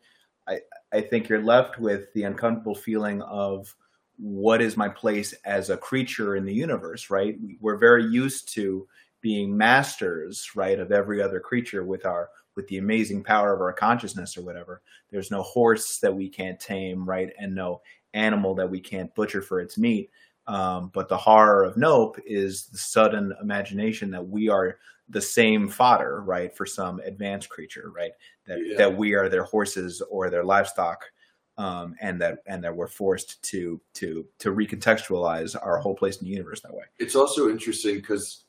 [0.47, 0.59] i
[0.91, 3.75] i think you're left with the uncomfortable feeling of
[4.17, 7.37] what is my place as a creature in the universe right?
[7.59, 8.87] We're very used to
[9.21, 13.73] being masters right of every other creature with our with the amazing power of our
[13.73, 14.81] consciousness or whatever.
[15.11, 17.81] There's no horse that we can't tame right and no
[18.15, 20.09] animal that we can't butcher for its meat.
[20.47, 24.77] Um, but the horror of Nope is the sudden imagination that we are
[25.09, 28.11] the same fodder, right, for some advanced creature, right?
[28.47, 28.77] That Yeah.
[28.77, 31.03] that we are their horses or their livestock,
[31.57, 36.25] um, and that and that we're forced to to to recontextualize our whole place in
[36.25, 36.85] the universe that way.
[36.99, 38.44] It's also interesting because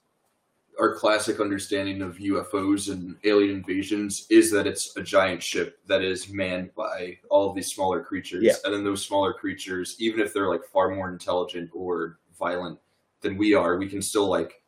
[0.79, 6.03] our classic understanding of UFOs and alien invasions is that it's a giant ship that
[6.03, 8.43] is manned by all of these smaller creatures.
[8.45, 8.55] Yeah.
[8.65, 12.79] And then those smaller creatures, even if they're like far more intelligent or violent
[13.21, 14.63] than we are, we can still like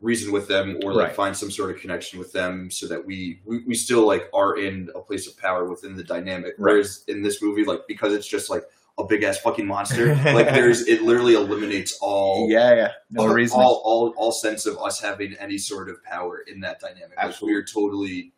[0.00, 1.16] reason with them or like Right.
[1.16, 4.58] find some sort of connection with them so that we, we we still like are
[4.58, 6.54] in a place of power within the dynamic.
[6.58, 6.72] Right.
[6.72, 8.64] Whereas in this movie, like because it's just like
[8.98, 12.92] a big ass fucking monster, like there's it literally eliminates all Yeah, yeah.
[13.10, 13.60] No all, reason.
[13.60, 17.16] all, all, all sense of us having any sort of power in that dynamic.
[17.16, 18.32] Like, we are totally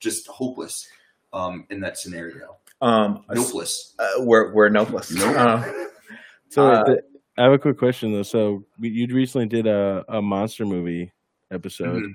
[0.00, 0.88] just hopeless
[1.32, 2.56] um, in that scenario.
[2.80, 3.94] Um, Hopeless.
[3.98, 5.12] uh, we're we're nopeless.
[5.14, 5.36] Nope.
[5.36, 5.72] Uh,
[6.50, 7.02] So Uh, the-
[7.36, 8.22] I have a quick question though.
[8.22, 11.12] So you recently did a, a monster movie
[11.52, 12.02] episode.
[12.02, 12.12] Mhm.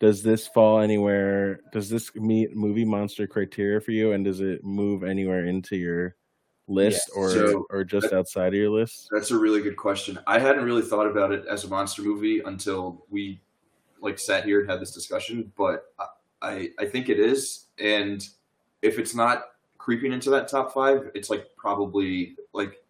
[0.00, 1.60] Does this fall anywhere?
[1.72, 4.12] Does this meet movie monster criteria for you?
[4.12, 6.14] And does it move anywhere into your
[6.70, 9.08] list or So- or just outside of your list?
[9.12, 10.18] That's a really good question.
[10.26, 13.40] I hadn't really thought about it as a monster movie until we
[14.00, 16.06] like sat here and had this discussion, but I,
[16.40, 17.66] I, I think it is.
[17.78, 18.26] And
[18.82, 19.44] if it's not
[19.76, 22.82] creeping into that top five, it's like probably like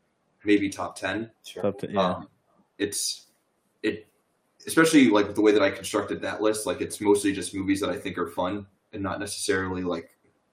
[0.45, 1.31] maybe top 10.
[1.61, 2.01] Top to- yeah.
[2.01, 2.29] Um,
[2.79, 3.27] it's
[3.83, 4.07] it,
[4.67, 6.67] especially like the way that I constructed that list.
[6.67, 10.11] Like it's mostly just movies that I think are fun and not necessarily like,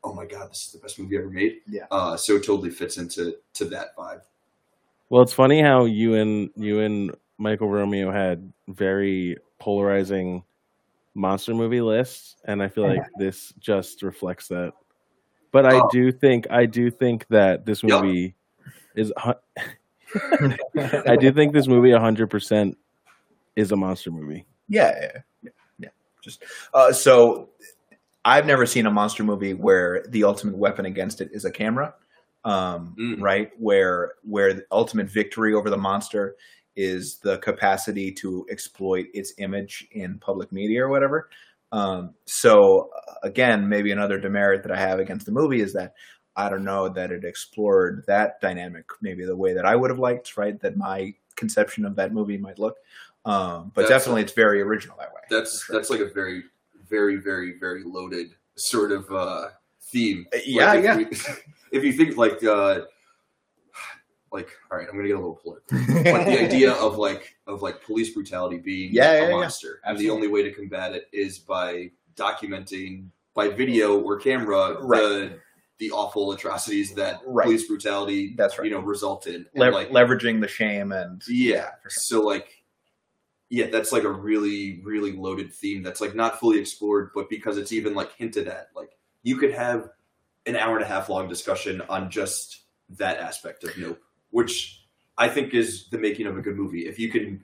[0.08, 1.58] oh my god, this is the best movie ever made.
[1.68, 1.86] Yeah.
[1.92, 4.22] Uh, so it totally fits into to that vibe.
[5.10, 10.44] Well, it's funny how you and you and Michael Romeo had very polarizing
[11.14, 14.74] monster movie lists, and I feel like this just reflects that.
[15.52, 15.90] But I Oh.
[15.92, 18.02] do think I do think that this Yep.
[18.02, 18.36] movie
[18.96, 19.12] is.
[21.06, 22.78] I do think this movie hundred percent
[23.56, 24.46] is a monster movie.
[24.70, 25.90] Yeah, yeah, yeah, yeah.
[26.22, 26.44] Just
[26.74, 27.50] uh, so
[28.28, 31.96] I've never seen a monster movie where the ultimate weapon against it is a camera,
[32.44, 33.22] um, Mm.
[33.22, 33.52] right?
[33.58, 36.36] Where where the ultimate victory over the monster
[36.76, 41.30] is the capacity to exploit its image in public media or whatever.
[41.72, 45.96] Um, so uh, again, maybe another demerit that I have against the movie is that
[46.36, 50.00] I don't know that it explored that dynamic maybe the way that I would have
[50.00, 50.60] liked, right?
[50.62, 52.76] That my conception of that movie might look.
[53.26, 55.22] Um, but That's- definitely, it's very original that way.
[55.30, 55.76] That's sure.
[55.76, 56.44] that's like a very,
[56.90, 59.50] very, very, very loaded sort of uh,
[59.82, 60.26] theme.
[60.34, 60.96] Uh, yeah, Like, if yeah.
[60.98, 61.42] we-
[61.78, 62.82] if you think like, uh,
[64.32, 65.78] like, all right, I'm gonna get a little political.
[66.14, 69.32] Like the idea of like of like police brutality being Yeah, a yeah, yeah.
[69.36, 74.78] monster, and the only way to combat it is by documenting by video or camera
[74.82, 75.00] Right.
[75.02, 75.40] the
[75.80, 77.46] the awful atrocities that Right.
[77.46, 78.66] police brutality That's right.
[78.66, 79.46] you know result in.
[79.56, 81.70] Le- like leveraging the shame and yeah.
[81.84, 81.90] sure.
[81.90, 82.57] So like
[83.50, 87.58] yeah, that's like a really, really loaded theme that's like not fully explored, but because
[87.58, 89.90] it's even like hinted at, like you could have
[90.46, 94.00] an hour and a half long discussion on just that aspect of Nope,
[94.32, 94.86] which
[95.18, 96.88] I think is the making of a good movie.
[96.88, 97.44] If you can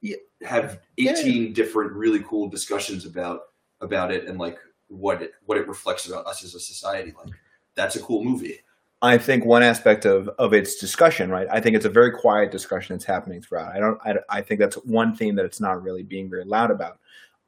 [0.00, 0.16] Yeah.
[0.42, 1.12] have Yeah.
[1.12, 6.06] eighteen different really cool discussions about about it and like what it what it reflects
[6.06, 7.34] about us as a society, like
[7.74, 8.60] that's a cool movie.
[9.04, 11.46] I think one aspect of of its discussion, right?
[11.50, 13.72] I think it's a very quiet discussion that's happening throughout.
[13.76, 13.98] I don't.
[14.04, 16.98] I, I think that's one theme that it's not really being very loud about.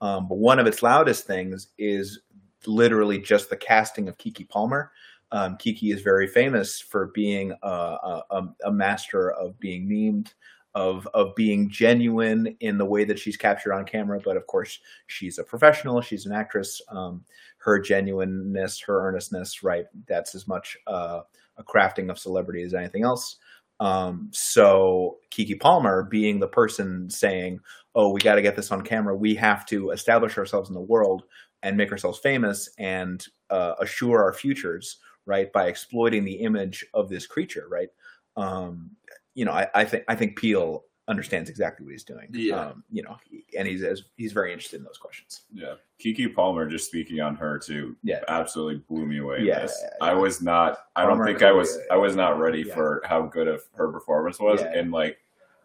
[0.03, 2.21] Um, but one of its loudest things is
[2.67, 4.93] literally just the casting of Keke Palmer.
[5.33, 10.35] Um, Keke is very famous for being a, a, a- a master of being memed,
[10.75, 14.21] of of being genuine in the way that she's captured on camera.
[14.23, 16.03] But of course, she's a professional.
[16.03, 16.83] She's an actress.
[16.91, 17.25] Um,
[17.59, 19.87] her genuineness, her earnestness, right?
[20.07, 21.23] That's as much uh,
[21.59, 23.37] a crafting of celebrity as anything else.
[23.81, 27.61] Um, so Keke Palmer being the person saying,
[27.95, 29.15] "Oh, we got to get this on camera.
[29.17, 31.25] We have to establish ourselves in the world
[31.63, 35.53] and make ourselves famous and uh, assure our futures, right?
[35.53, 37.89] By exploiting the image of this creature, right?
[38.37, 38.91] Um,
[39.35, 42.29] you know, I, I think I think Peele understands exactly what he's doing.
[42.33, 42.57] Yeah.
[42.71, 43.17] Um, you know,
[43.57, 45.43] and he's as, he's very interested in those questions.
[45.53, 46.69] Yeah, Keke Palmer.
[46.69, 48.21] Just speaking on her too, Yeah.
[48.29, 49.39] absolutely blew me away.
[49.39, 50.79] in Yeah, yeah, I was not.
[50.97, 51.79] I don't Palmer think I was.
[51.91, 52.75] I was not ready Yeah.
[52.75, 54.73] for how good of her performance was, Yeah.
[54.79, 55.19] and like,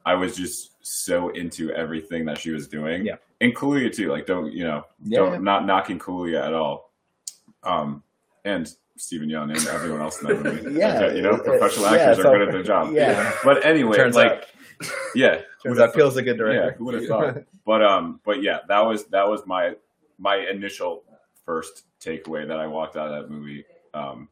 [0.06, 3.06] I was just so into everything that she was doing.
[3.06, 3.16] Yeah.
[3.40, 4.10] and Kaluuya too.
[4.12, 4.86] Like, don't you know?
[5.04, 5.38] Yeah, don't yeah.
[5.40, 6.92] not knocking Kaluuya at all.
[7.64, 8.04] Um,
[8.46, 10.72] and Steven Yeun and everyone else in that movie.
[10.80, 11.12] Yeah.
[11.12, 12.94] you know, professional Yeah, actors so- are good at their job.
[12.94, 13.32] Yeah.
[13.44, 14.44] But anyway, Turns like, out,
[15.16, 16.76] yeah, who'd out have Peele's a good yeah, director.
[16.78, 17.44] who would have thought?
[17.66, 19.76] But um, but yeah, that was that was my
[20.18, 21.04] my initial
[21.46, 23.64] first takeaway that I walked out of that movie.
[23.94, 24.28] Um,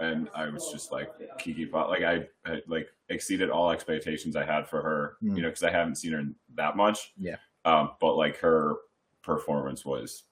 [0.00, 4.44] and I was just like Keke Pot, like I, I like exceeded all expectations I
[4.44, 5.36] had for her, Mm.
[5.36, 6.24] you know, because I haven't seen her
[6.56, 7.12] that much.
[7.16, 7.36] Yeah.
[7.64, 8.74] Um, but like her
[9.22, 10.24] performance was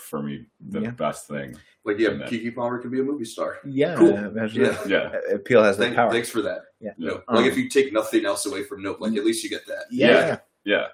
[0.00, 0.90] for me the Yeah.
[0.90, 1.56] best thing.
[1.84, 3.58] Like, yeah, And then- Keke Palmer could be a movie star.
[3.64, 4.14] Yeah, Cool.
[4.16, 4.78] imagine Yeah.
[4.86, 6.10] Yeah, Uh, Peele has the Thank, power.
[6.10, 6.62] thanks for that.
[6.80, 6.92] Yeah.
[6.98, 7.24] Nope.
[7.28, 9.66] Um, like, if you take nothing else away from Nope, like, at least you get
[9.66, 9.84] that.
[9.90, 10.38] yeah.
[10.64, 10.88] yeah.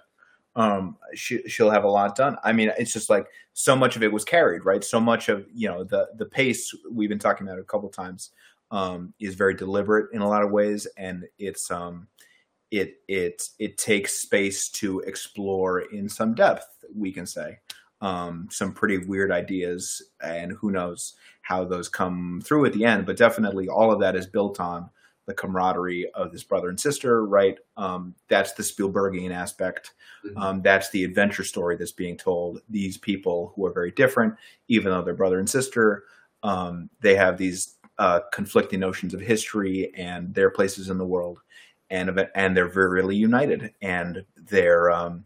[0.59, 4.03] um she she'll have a lot done i mean it's just like so much of
[4.03, 7.47] it was carried right so much of you know the the pace we've been talking
[7.47, 8.31] about a couple times
[8.71, 12.09] um is very deliberate in a lot of ways and it's um
[12.71, 17.59] it it it takes space to explore in some depth we can say
[18.01, 23.07] um some pretty weird ideas and who knows how those come through at the end
[23.07, 24.89] but definitely all of that is built on
[25.27, 29.93] the camaraderie of this brother and sister right um that's the spielbergian aspect
[30.27, 30.43] Mhm.
[30.43, 32.61] um, that's the adventure story that's being told.
[32.69, 34.35] These people who are very different,
[34.67, 36.03] even though they're brother and sister,
[36.43, 41.39] um, they have these uh, conflicting notions of history and their places in the world,
[41.91, 45.25] and of it- and they're very really united, and they're um,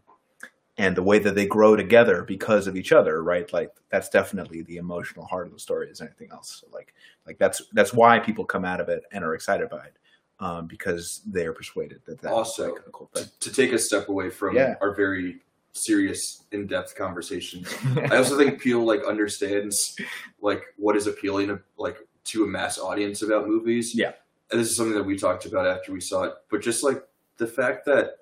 [0.79, 3.53] and the way that they grow together because of each other, right?
[3.53, 5.91] Like that's definitely the emotional heart of the story.
[5.91, 6.61] Is anything else?
[6.61, 6.95] So like
[7.27, 9.97] like that's that's why people come out of it and are excited by it.
[10.39, 13.25] Um, because they're persuaded that that's Also, like a cool thing.
[13.25, 14.75] to, to take a step away from Yeah.
[14.81, 15.41] our very
[15.75, 17.75] serious, in-depth conversations,
[18.11, 19.97] I also think Peele like understands
[20.41, 23.95] like what is appealing like to a mass audience about movies.
[23.95, 24.12] Yeah.
[24.51, 26.33] and this is something that we talked about after we saw it.
[26.51, 27.05] But just like
[27.37, 28.20] the fact that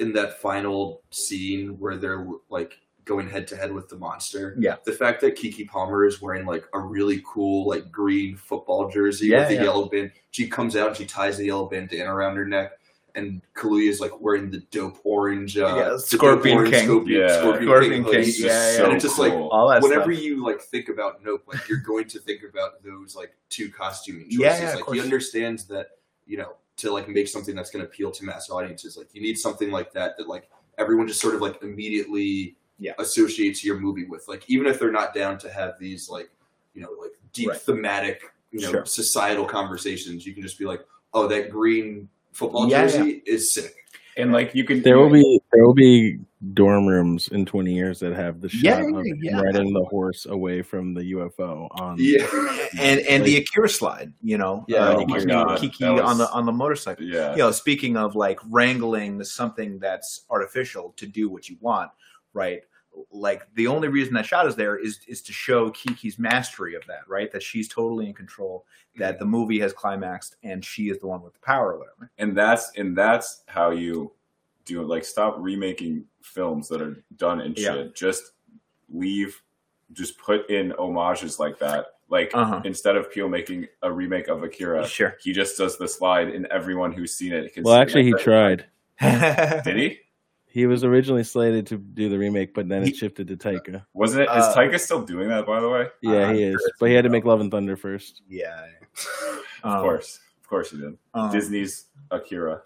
[0.00, 4.76] in that final scene where they're like going head to head with the monster, Yeah.
[4.84, 9.28] the fact that Keke Palmer is wearing like a really cool like green football jersey
[9.28, 9.62] Yeah, with the yeah.
[9.64, 12.72] yellow band, she comes out and she ties the yellow bandana around her neck.
[13.16, 16.84] And Kaluuya is like wearing the dope orange, uh, Yeah, Scorpion orange King.
[16.86, 17.38] Scorpion, Yeah.
[17.40, 18.04] Scorpion, Scorpion King.
[18.04, 18.32] King, hoodie.
[18.38, 18.84] Yeah, yeah.
[18.84, 19.32] And it's just like.
[19.32, 20.22] All that whenever stuff.
[20.24, 24.26] you like think about Nope, like you're going to think about those like two costuming
[24.26, 24.38] choices.
[24.38, 24.98] Yeah, yeah, of like course.
[24.98, 25.88] he understands that
[26.26, 28.96] you know to like make something that's going to appeal to mass audiences.
[28.96, 32.92] Like you need something like that that like everyone just sort of like immediately Yeah.
[32.98, 34.24] associates your movie with.
[34.28, 36.30] Like even if they're not down to have these like
[36.74, 37.60] you know like deep Right.
[37.60, 38.84] thematic you know Sure.
[38.86, 40.80] societal conversations, you can just be like,
[41.14, 43.74] oh, that green football Yeah, jersey is sick.
[44.16, 46.18] And like you can There will be there will be
[46.54, 49.40] dorm rooms in 20 years that have the shot Yeah, of yeah.
[49.40, 51.96] riding the horse away from the UFO on.
[51.98, 52.26] Yeah.
[52.78, 56.16] and and the Akira slide, you know, Yeah, uh, oh Keke, God, Keke was- on
[56.18, 57.04] the on the motorcycle.
[57.04, 57.32] yeah.
[57.32, 61.90] You know, speaking of like wrangling something that's artificial to do what you want,
[62.32, 62.62] right?
[63.12, 66.86] Like the only reason that shot is there is is to show Keke's mastery of
[66.86, 67.30] that, right?
[67.32, 68.64] That she's totally in control,
[68.96, 72.10] that the movie has climaxed, and she is the one with the power or whatever.
[72.16, 74.10] and that's and that's how you
[74.64, 74.86] do it.
[74.88, 77.74] Like stop remaking films that are done and Yeah.
[77.74, 77.94] shit.
[77.94, 78.32] Just
[78.88, 79.40] leave.
[79.92, 81.86] Just put in homages like that.
[82.08, 82.60] Like Uh-huh.
[82.64, 85.16] instead of Peele making a remake of Akira, Sure.
[85.20, 87.62] he just does the slide, and everyone who's seen it can.
[87.62, 88.20] Well, see actually, he that.
[88.20, 88.64] tried.
[89.64, 89.98] Did he?
[90.46, 93.84] He was originally slated to do the remake, but then He- it shifted to Taika.
[93.94, 94.24] Wasn't it?
[94.36, 95.46] Is Uh, Taika still doing that?
[95.46, 97.50] By the way, Yeah, I'm he is, it's but he had to make Love and
[97.52, 98.22] Thunder first.
[98.28, 98.66] yeah.
[99.62, 100.98] of Um, course, of course he did.
[101.14, 102.62] um, Disney's Akira,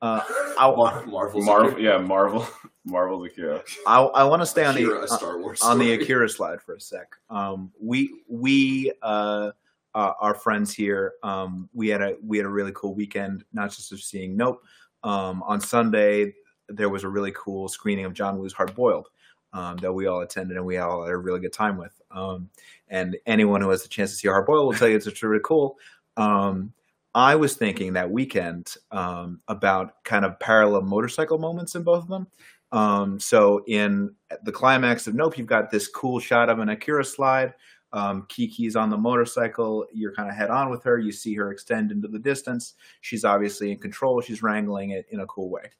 [0.00, 0.20] Uh,
[0.56, 2.46] I, Mar- Marvel's Marvel, yeah, Marvel,
[2.86, 3.62] Marvel's Akira.
[3.86, 5.92] I, I want to stay on Akira, the Star Wars on the.
[5.92, 7.08] Akira slide for a sec.
[7.28, 9.50] Um, we we uh,
[9.94, 11.14] uh, our friends here.
[11.22, 14.62] Um, we had a we had a really cool weekend, not just of seeing Nope.
[15.02, 16.34] Um, on Sunday,
[16.68, 19.08] there was a really cool screening of John Woo's Hard Boiled
[19.52, 22.00] um, that we all attended and we all had a really good time with.
[22.10, 22.50] Um,
[22.88, 25.40] and anyone who has the chance to see Hard Boiled will tell you it's really
[25.44, 25.78] cool.
[26.16, 26.72] Um,
[27.14, 32.08] I was thinking that weekend um, about kind of parallel motorcycle moments in both of
[32.08, 32.26] them.
[32.72, 37.04] Um, so in the climax of Nope, you've got this cool shot of an Akira
[37.04, 37.54] slide.
[37.92, 39.86] Um, Keke's on the motorcycle.
[39.92, 40.98] You're kind of head on with her.
[40.98, 42.74] You see her extend into the distance.
[43.00, 44.20] She's obviously in control.
[44.20, 45.70] She's wrangling it in a cool way.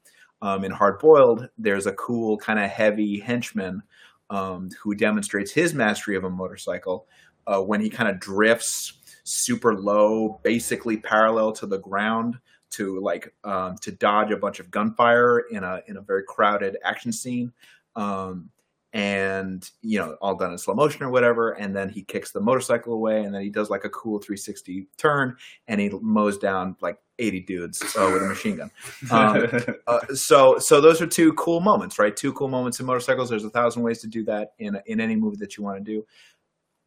[0.42, 3.82] Um, in Hard Boiled, there's a cool kind of heavy henchman
[4.30, 7.06] um, who demonstrates his mastery of a motorcycle
[7.46, 12.38] uh, when he kind of drifts super low, basically parallel to the ground
[12.70, 16.76] to like um, to dodge a bunch of gunfire in a in a very crowded
[16.84, 17.52] action scene.
[17.94, 18.50] Um,
[18.92, 22.40] and you know, all done in slow motion or whatever, and then he kicks the
[22.40, 25.36] motorcycle away, and then he does like a cool 360 turn,
[25.68, 28.70] and he mows down like 80 dudes uh, with a machine gun.
[29.10, 29.48] Um,
[29.86, 32.16] uh, so so those are two cool moments, right?
[32.16, 33.28] Two cool moments in motorcycles.
[33.28, 35.84] There's a thousand ways to do that in in any movie that you want to
[35.84, 36.06] do.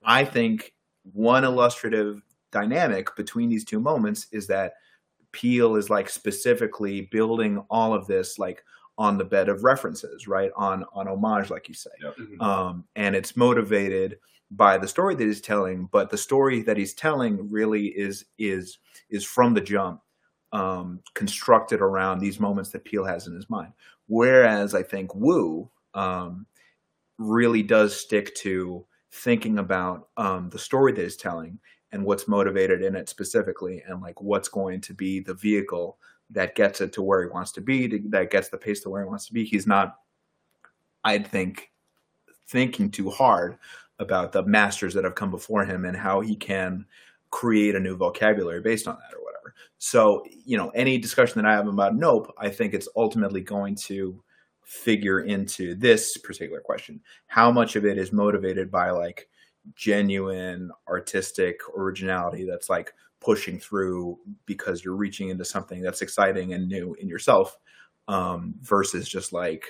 [0.03, 0.73] I think
[1.13, 2.21] one illustrative
[2.51, 4.73] dynamic between these two moments is that
[5.32, 8.63] Peele is like specifically building all of this like
[8.97, 10.51] on the bed of references, right?
[10.57, 11.89] On on homage, like you say.
[12.01, 12.17] Yep.
[12.17, 12.41] Mhm.
[12.41, 14.19] Um, and it's motivated
[14.51, 18.80] by the story that he's telling, but the story that he's telling really is is
[19.09, 20.01] is from the jump
[20.51, 23.71] um, constructed around these moments that Peele has in his mind.
[24.07, 26.45] Whereas I think Woo um,
[27.17, 31.59] really does stick to thinking about um, the story that he's telling
[31.92, 35.98] and what's motivated in it specifically, and like what's going to be the vehicle
[36.30, 38.90] that gets it to where he wants to be, to, that gets the pace to
[38.90, 39.44] where he wants to be.
[39.44, 39.96] He's not,
[41.06, 41.72] i'd think,
[42.48, 43.58] thinking too hard
[44.00, 46.86] about the masters that have come before him and how he can
[47.32, 49.54] create a new vocabulary based on that or whatever.
[49.78, 53.76] So, you know, any discussion that I have about Nope, I think it's ultimately going
[53.76, 54.22] to
[54.64, 57.02] figure into this particular question.
[57.28, 59.28] How much of it is motivated by like
[59.76, 66.68] genuine artistic originality that's like pushing through because you're reaching into something that's exciting and
[66.68, 67.57] new in yourself
[68.07, 69.66] um, versus just like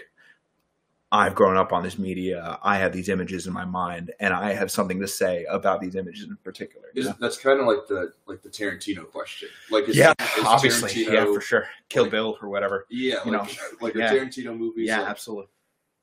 [1.12, 2.60] I've grown up on this media.
[2.62, 5.96] I have these images in my mind, and I have something to say about these
[5.96, 6.90] images in particular.
[6.94, 9.50] Is, that's kind of like the like the Tarantino question.
[9.72, 11.68] Like, is, yeah, is obviously, Tarantino- yeah, for sure.
[11.90, 12.86] Kill like- Bill or whatever.
[12.92, 14.14] Yeah, you like, know, like yeah.
[14.14, 15.48] Tarantino movies Yeah, like, absolutely.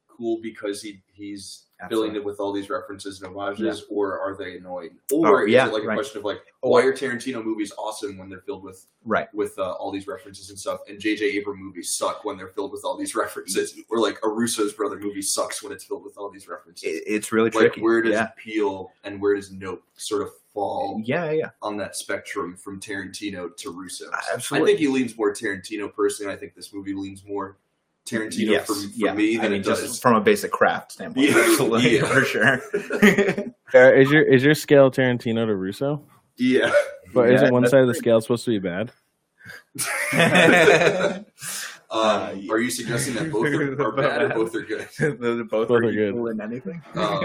[0.09, 2.09] cool because he he's Absolutely.
[2.09, 4.93] filling it with all these references and homages, or are they annoyed?
[5.13, 5.95] Or Oh, is it like a right.
[5.95, 9.33] question of like, Or- why are Tarantino movies awesome when they're filled with Right.
[9.35, 11.25] with uh, all these references and stuff, and J.J.
[11.37, 14.99] Abrams movies suck when they're filled with all these references, or like a Russo's brother
[14.99, 16.85] movie sucks when it's filled with all these references.
[16.89, 17.83] It, it's really like tricky.
[17.83, 18.29] where does yeah.
[18.39, 23.55] Peele and where does Nope sort of fall yeah, yeah, on that spectrum from Tarantino
[23.59, 24.07] to Russo?
[24.33, 24.73] absolutely.
[24.73, 26.33] I think he leans more Tarantino personally.
[26.33, 27.59] I think this movie leans more
[28.09, 29.13] Tarantino yes, for, for yeah.
[29.15, 29.99] me than I mean, it does.
[29.99, 32.07] from a basic craft standpoint, Yeah, absolutely, yeah.
[32.07, 32.61] for sure.
[33.75, 36.03] Uh, is your is your scale Tarantino to Russo?
[36.37, 36.71] yeah.
[37.13, 38.93] But Yeah, isn't one side of the scale supposed to be bad?
[40.13, 41.25] um,
[41.89, 44.89] Uh, are you suggesting that both are, are bad or both are good?
[44.99, 46.09] Both, Both are are good.
[46.11, 46.83] equal in anything.
[46.95, 47.21] Um,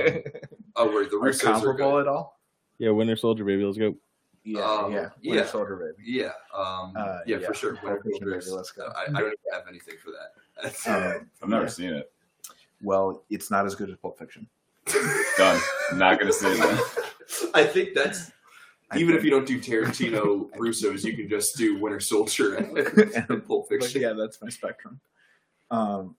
[0.76, 2.02] Oh, wait, the are Russos are comparable good.
[2.02, 2.40] at all?
[2.78, 3.64] Yeah, Winter Soldier, baby.
[3.66, 3.96] Let's go.
[4.44, 5.32] Yeah, Um, yeah, yeah.
[5.32, 6.12] Winter Soldier, baby.
[6.12, 7.48] Yeah, um, Uh, yeah, yeah.
[7.48, 7.72] for sure.
[7.84, 8.88] Winter Soldier baby, let's go.
[8.96, 10.32] I, I don't have anything for that.
[10.88, 11.70] Um, I've never yeah.
[11.70, 12.12] seen it.
[12.82, 14.48] Well, it's not as good as Pulp Fiction.
[15.38, 15.62] Done.
[15.94, 17.06] Not gonna say that.
[17.54, 18.32] I think that's
[18.90, 22.78] I even if you don't do Tarantino Russos, you can just do Winter Soldier and,
[22.78, 24.02] and Pulp But Fiction.
[24.02, 25.00] yeah, that's my spectrum.
[25.70, 26.16] Um,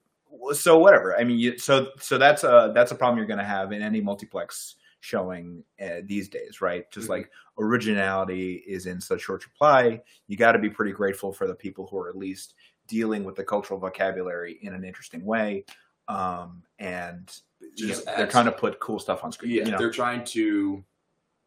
[0.53, 1.19] so whatever.
[1.19, 3.81] I mean, you, so so that's a that's a problem you're going to have in
[3.81, 6.89] any multiplex showing uh, these days, right?
[6.89, 7.11] Just Mhm.
[7.11, 11.53] like originality is in such short supply, you got to be pretty grateful for the
[11.53, 12.53] people who are at least
[12.87, 15.65] dealing with the cultural vocabulary in an interesting way,
[16.07, 17.39] um, and
[17.75, 19.51] you know, they're trying to put cool stuff on screen.
[19.51, 19.77] Yeah, you know?
[19.77, 20.83] they're trying to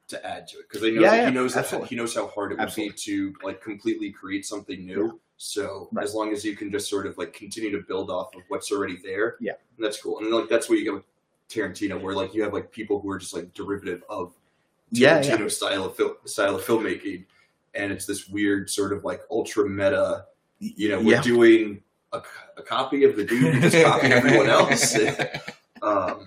[0.09, 2.29] to add to it because they know Yeah, yeah, he knows that he knows how
[2.29, 2.93] hard it would Absolutely.
[2.93, 5.21] be to like completely create something new.
[5.37, 6.05] So Right.
[6.05, 8.71] as long as you can just sort of like continue to build off of what's
[8.73, 9.55] already there, Yeah.
[9.79, 10.21] that's cool.
[10.21, 11.05] And like that's what you get with
[11.49, 14.33] Tarantino, where like you have like people who are just like derivative of
[14.95, 17.25] Tarantino style of film style of filmmaking,
[17.75, 20.27] and it's this weird sort of like ultra meta.
[20.59, 21.83] You know, we're doing
[22.13, 22.23] a
[22.65, 24.97] copy of the dude who just copied everyone else.
[25.83, 26.25] um,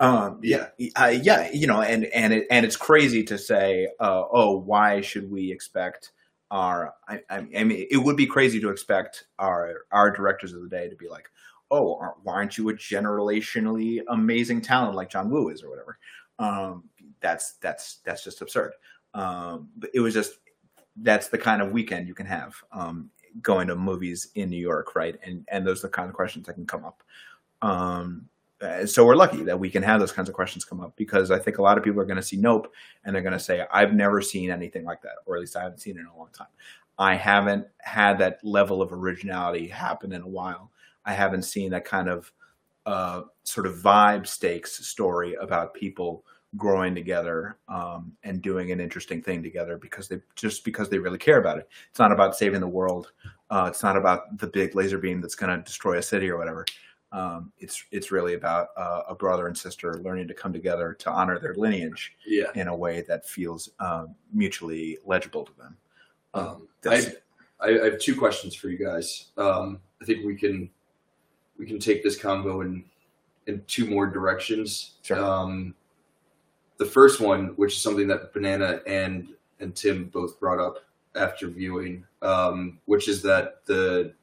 [0.00, 0.68] Um, Yeah.
[0.96, 5.02] uh, yeah, you know, and and it, and it's crazy to say, uh, oh, why
[5.02, 6.12] should we expect
[6.50, 6.94] our?
[7.06, 10.68] I, I I mean, it would be crazy to expect our our directors of the
[10.68, 11.28] day to be like,
[11.70, 15.98] oh, aren't- why aren't you a generationally amazing talent like John Woo is or whatever?
[16.38, 16.84] Um,
[17.20, 18.72] that's that's that's just absurd.
[19.12, 20.38] Um, but it was just
[20.96, 23.10] that's the kind of weekend you can have um,
[23.42, 25.18] going to movies in New York, right?
[25.24, 27.02] And and those are the kind of questions that can come up.
[27.62, 28.28] Um,
[28.60, 31.30] uh, so we're lucky that we can have those kinds of questions come up because
[31.30, 32.72] I think a lot of people are going to see Nope
[33.04, 35.62] and they're going to say, I've never seen anything like that, or at least I
[35.62, 36.48] haven't seen it in a long time.
[36.98, 40.70] I haven't had that level of originality happen in a while.
[41.06, 42.30] I haven't seen that kind of
[42.84, 46.24] uh, sort of vibe stakes story about people
[46.56, 51.18] growing together um, and doing an interesting thing together because they just because they really
[51.18, 51.68] care about it.
[51.90, 53.12] It's not about saving the world.
[53.50, 56.38] Uh, it's not about the big laser beam that's going to destroy a city or
[56.38, 56.64] whatever.
[57.12, 61.10] Um, it's it's really about uh, a brother and sister learning to come together to
[61.10, 62.46] honor their lineage yeah.
[62.54, 65.76] in a way that feels um, mutually legible to them.
[66.34, 67.12] Um, I,
[67.60, 69.26] I I have two questions for you guys.
[69.36, 70.70] Um, I think we can
[71.58, 72.84] we can take this combo in
[73.46, 74.94] in two more directions.
[75.02, 75.22] Sure.
[75.22, 75.74] Um,
[76.80, 79.28] the first one, which is something that Banana and
[79.60, 80.76] and Tim both brought up
[81.14, 84.14] after viewing, um, which is that the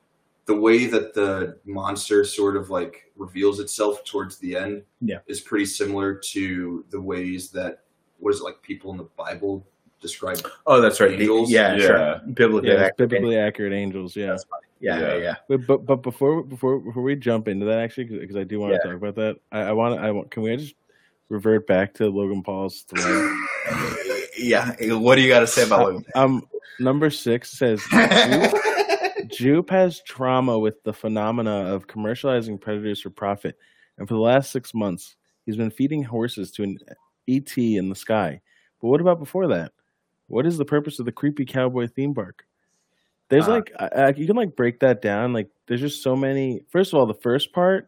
[0.47, 5.19] the way that the monster sort of like reveals itself towards the end Yeah.
[5.27, 7.83] is pretty similar to the ways that
[8.19, 9.65] what is it like people in the Bible
[10.01, 11.11] describe Oh, that's right.
[11.11, 11.51] The- Angels?
[11.51, 11.85] yeah, Yeah.
[11.87, 12.21] sure.
[12.33, 13.09] Biblically, Yeah, accurate.
[13.09, 14.15] biblically accurate angels.
[14.15, 14.27] Yeah.
[14.27, 14.63] That's funny.
[14.79, 15.17] Yeah, yeah, Yeah.
[15.23, 15.35] yeah.
[15.49, 18.71] But but, but before before before we jump into that, actually, because I do want
[18.73, 18.79] Yeah.
[18.79, 20.31] to talk about that, I, I want I want.
[20.31, 20.75] Can we just
[21.29, 23.35] revert back to Logan Paul's thread?
[24.37, 24.73] Yeah.
[24.95, 26.05] What do you got to say about Logan?
[26.15, 26.47] um,
[26.79, 28.53] number six says Jupe,
[29.27, 33.57] Jupe has trauma with the phenomena of commercializing predators for profit,
[33.97, 35.15] and for the last six months,
[35.47, 36.77] He's been feeding horses to an
[37.29, 38.41] ET in the sky.
[38.81, 39.71] But what about before that?
[40.27, 42.45] What is the purpose of the creepy cowboy theme park?
[43.29, 45.31] There's Uh, like I, I, you can like break that down.
[45.31, 46.63] Like there's just so many.
[46.67, 47.87] First of all, the first part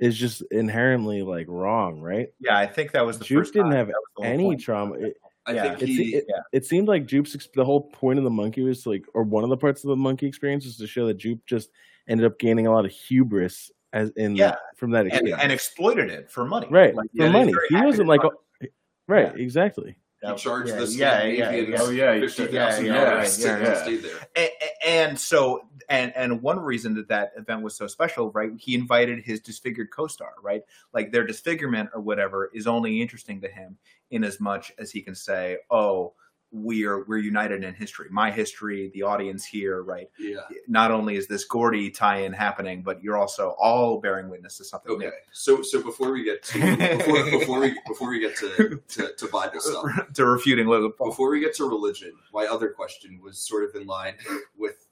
[0.00, 2.32] is just inherently like wrong, right?
[2.40, 3.76] Yeah, I think that was the Jupe first didn't time.
[3.88, 4.60] have the Any point.
[4.60, 4.94] trauma.
[4.94, 5.74] It, I Yeah.
[5.76, 6.14] think he.
[6.16, 9.22] it, it seemed like Jupe's ex- the whole point of the monkey was like, or
[9.22, 11.70] one of the parts of the monkey experience was to show that Jupe just
[12.08, 14.50] ended up gaining a lot of hubris as in Yeah.
[14.50, 15.40] that, from that and, experience.
[15.42, 16.66] and exploited it for money.
[16.70, 17.52] right Like, for money.
[17.68, 18.66] He wasn't like, a-
[19.08, 19.96] right, exactly.
[20.22, 21.86] He charged yeah, the yeah, yeah, Scandinavians yeah.
[21.86, 23.82] Oh, yeah, fifty thousand yeah, yeah, dollars yeah, yeah.
[23.82, 24.28] stay there.
[24.36, 24.50] and,
[24.86, 29.20] and so and and one reason that that event was so special right he invited
[29.20, 30.62] his disfigured co-star right
[30.92, 33.78] like their disfigurement or whatever is only interesting to him
[34.10, 36.12] in as much as he can say oh
[36.52, 40.40] we're we're united in history my history the audience here right Yeah.
[40.66, 44.90] not only is this gordy tie-in happening but you're also all bearing witness to something
[44.92, 45.10] Okay.
[45.32, 49.26] So so before we get to before, before we before we get to to, to
[49.28, 51.10] Bible stuff, to refuting Logan Paul.
[51.10, 54.14] before we get to religion, my other question was sort of in line
[54.58, 54.88] with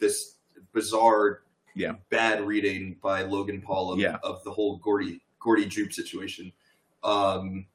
[0.00, 0.34] this
[0.72, 1.42] bizarre,
[1.76, 1.92] Yeah.
[2.10, 4.16] bad reading by Logan Paul of, Yeah.
[4.24, 6.52] of the whole Gordy Gordy Jupe situation.
[7.04, 7.66] Um,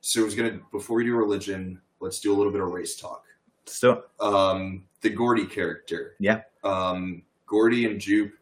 [0.00, 2.96] so I was gonna before we do religion, let's do a little bit of race
[2.96, 3.24] talk.
[3.66, 6.42] so Um, the Gordy character, Yeah.
[6.64, 8.32] Um, Gordy and Jupe,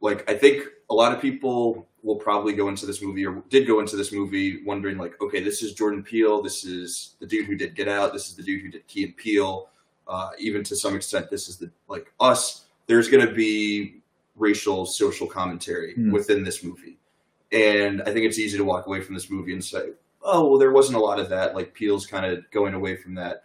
[0.00, 3.66] like I think a lot of people will probably go into this movie or did
[3.66, 7.46] go into this movie wondering like, okay, this is Jordan Peele, this is the dude
[7.46, 9.68] who did Get Out, this is the dude who did Key and Peele.
[10.06, 12.66] Uh, even to some extent, this is the like us.
[12.86, 14.02] There's going to be
[14.36, 16.10] racial, social commentary Hmm.
[16.10, 16.98] within this movie,
[17.52, 19.92] and I think it's easy to walk away from this movie and say,
[20.24, 23.14] "Oh, well, there wasn't a lot of that." Like Peele's kind of going away from
[23.14, 23.44] that,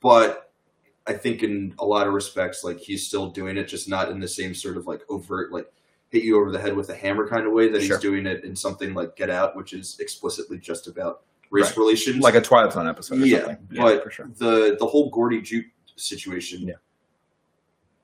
[0.00, 0.52] but
[1.06, 4.20] I think in a lot of respects, like he's still doing it, just not in
[4.20, 5.70] the same sort of like overt, like
[6.10, 7.96] hit you over the head with a hammer kind of way that Sure.
[7.96, 11.76] he's doing it in something like Get Out, which is explicitly just about race Right.
[11.76, 12.20] relations.
[12.22, 13.68] like a twilight zone episode Yeah, something.
[13.76, 16.62] but for sure the the whole Gordy Jupe situation.
[16.68, 16.74] Yeah.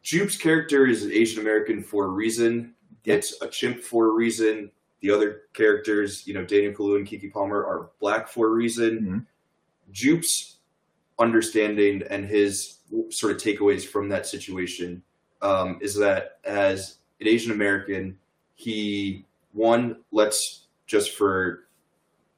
[0.02, 2.74] Jupe's character is Asian American for a reason.
[3.04, 3.14] Yeah.
[3.14, 4.70] It's a chimp for a reason.
[5.00, 9.00] The other characters, you know, Daniel Kaluuya and Keke Palmer, are black for a reason.
[9.00, 9.26] Mhm.
[9.92, 10.56] Jupe's
[11.18, 12.78] understanding and his
[13.10, 15.02] sort of takeaways from that situation
[15.42, 18.18] um, is that as an Asian American,
[18.54, 21.66] he one let's just for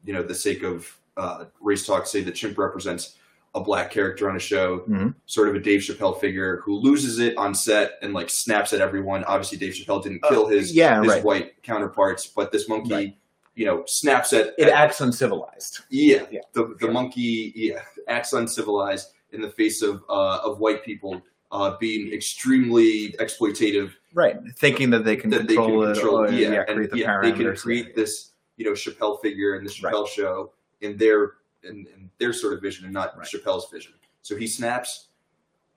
[0.05, 3.17] you know the sake of uh, race talk say the chimp represents
[3.55, 5.15] a black character on a show, Mhm.
[5.27, 8.81] sort of a Dave Chappelle figure who loses it on set and like snaps at
[8.81, 9.25] everyone.
[9.25, 11.25] Obviously, Dave Chappelle didn't kill Uh, his yeah, his right.
[11.25, 13.17] white counterparts, but this monkey, Right.
[13.55, 16.93] you know, snaps at it at- acts uncivilized yeah, Yeah, the the sure.
[16.93, 23.13] monkey yeah acts uncivilized in the face of uh, of white people uh, being extremely
[23.21, 26.77] exploitative right thinking that they can that they control can it or, yeah, yeah, and
[26.77, 29.93] create the yeah, they can create this you know Chappelle figure in the Right.
[29.93, 31.35] Chappelle show in their
[31.65, 33.27] in their sort of vision and not Right.
[33.27, 33.93] Chappelle's vision.
[34.23, 35.09] So he snaps.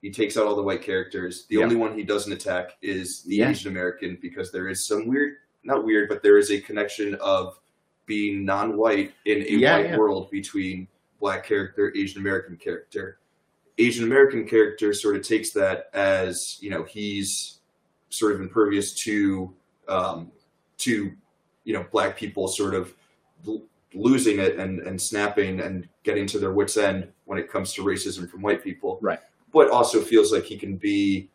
[0.02, 1.46] He takes out all the white characters.
[1.46, 1.64] The Yeah.
[1.64, 3.50] only one he doesn't attack is the Yeah.
[3.50, 7.58] Asian American because there is some weird, not weird, but there is a connection of
[8.04, 10.86] being non-white in a Yeah, white world between
[11.18, 13.18] black character, Asian American character.
[13.78, 17.60] Asian American character sort of takes that as you know he's
[18.10, 19.54] sort of impervious to
[19.88, 20.30] um,
[20.78, 21.12] to
[21.64, 22.94] you know black people sort of
[23.98, 27.82] losing it and and snapping and getting to their wits end when it comes to
[27.82, 29.20] racism from white people Right.
[29.52, 31.28] but also feels like he can be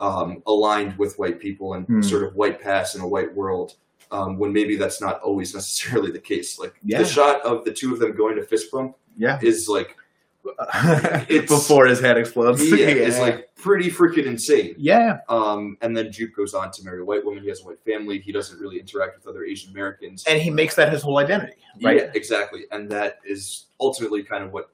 [0.00, 2.02] um, aligned with white people and Hmm.
[2.02, 3.74] sort of white pass in a white world
[4.10, 6.98] um, when maybe that's not always necessarily the case like Yeah.
[6.98, 9.96] the shot of the two of them going to fist bump yeah is like
[11.28, 16.10] It's- before his head explodes yeah, it's like pretty freaking insane yeah um, and then
[16.10, 17.42] Jupe goes on to marry a white woman.
[17.42, 18.18] He has a white family.
[18.20, 20.24] He doesn't really interact with other Asian Americans.
[20.26, 22.64] and he makes that his whole identity right Yeah, exactly.
[22.72, 24.70] And that is ultimately kind of what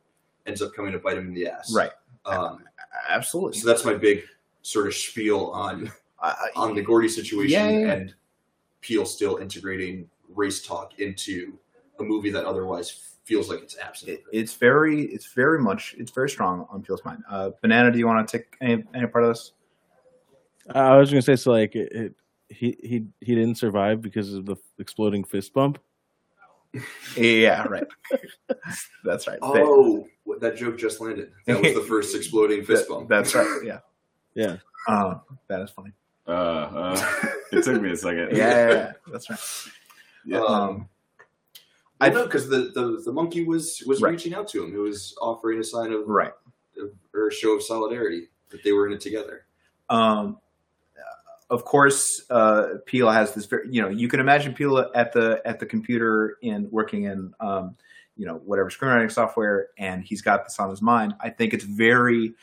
[0.46, 1.72] ends up coming to bite him in the ass.
[1.74, 1.90] right
[2.24, 2.62] Um,
[3.08, 4.22] absolutely so that's my big
[4.62, 5.90] sort of spiel on
[6.20, 7.92] Uh, on the Gordy situation Yeah, yeah, yeah.
[7.92, 8.14] and
[8.80, 11.58] Peele still integrating race talk into
[11.98, 14.12] a movie that otherwise feels like it's absent.
[14.12, 17.22] it, it's very it's very much it's very strong on Peele's mind.
[17.28, 19.52] Uh, Banana, do you want to take any, any part of this?
[20.70, 21.50] I was gonna say so.
[21.50, 22.14] Like it, it,
[22.48, 25.78] he he he didn't survive because of the exploding fist bump.
[27.16, 27.86] Yeah, right.
[29.04, 29.38] That's right.
[29.42, 31.32] Oh, what- that joke just landed.
[31.46, 33.08] That was the first exploding fist bump.
[33.08, 33.60] That's right.
[33.64, 33.78] Yeah.
[34.34, 34.56] Yeah.
[34.86, 35.14] Uh,
[35.48, 35.92] that is funny.
[36.28, 37.06] Uh, uh,
[37.52, 38.28] it took me a second.
[38.36, 38.92] Yeah, yeah, yeah.
[39.10, 39.38] that's right.
[40.26, 40.40] Yeah.
[40.40, 40.90] Um,
[42.00, 44.10] I know because the, the the monkey was was Right.
[44.10, 44.74] reaching out to him.
[44.74, 46.32] It was offering a sign of right.
[47.14, 49.46] or a show of solidarity that they were in it together.
[49.88, 50.38] Um,
[51.48, 53.46] of course, uh, Peele has this.
[53.46, 57.32] Very, you know, you can imagine Peele at the at the computer in working in,
[57.40, 57.76] um,
[58.16, 61.14] you know, whatever screenwriting software, and he's got this on his mind.
[61.20, 62.34] I think it's very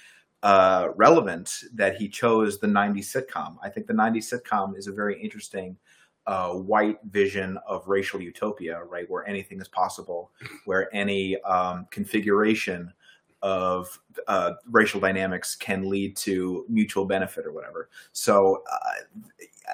[0.41, 3.57] uh, relevant that he chose the '90s sitcom.
[3.61, 5.77] I think the '90s sitcom is a very interesting
[6.25, 10.31] uh, white vision of racial utopia, right, where anything is possible,
[10.65, 12.93] where any um, configuration
[13.41, 17.89] of uh, racial dynamics can lead to mutual benefit or whatever.
[18.13, 19.01] So uh,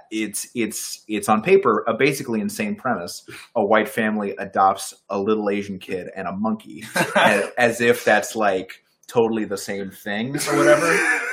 [0.10, 3.30] it's it's it's on paper a basically insane premise.
[3.56, 6.84] A white family adopts a little Asian kid and a monkey,
[7.16, 10.91] as, as if that's like totally the same thing or whatever,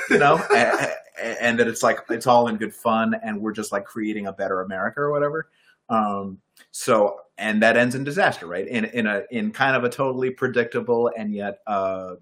[0.09, 0.37] you know.
[1.21, 4.33] and, that it's like it's all in good fun, and we're just like creating a
[4.33, 5.49] better America or whatever.
[5.89, 6.39] Um,
[6.71, 8.67] so and that ends in disaster, right?
[8.67, 12.15] In in a in kind of a totally predictable and yet uh,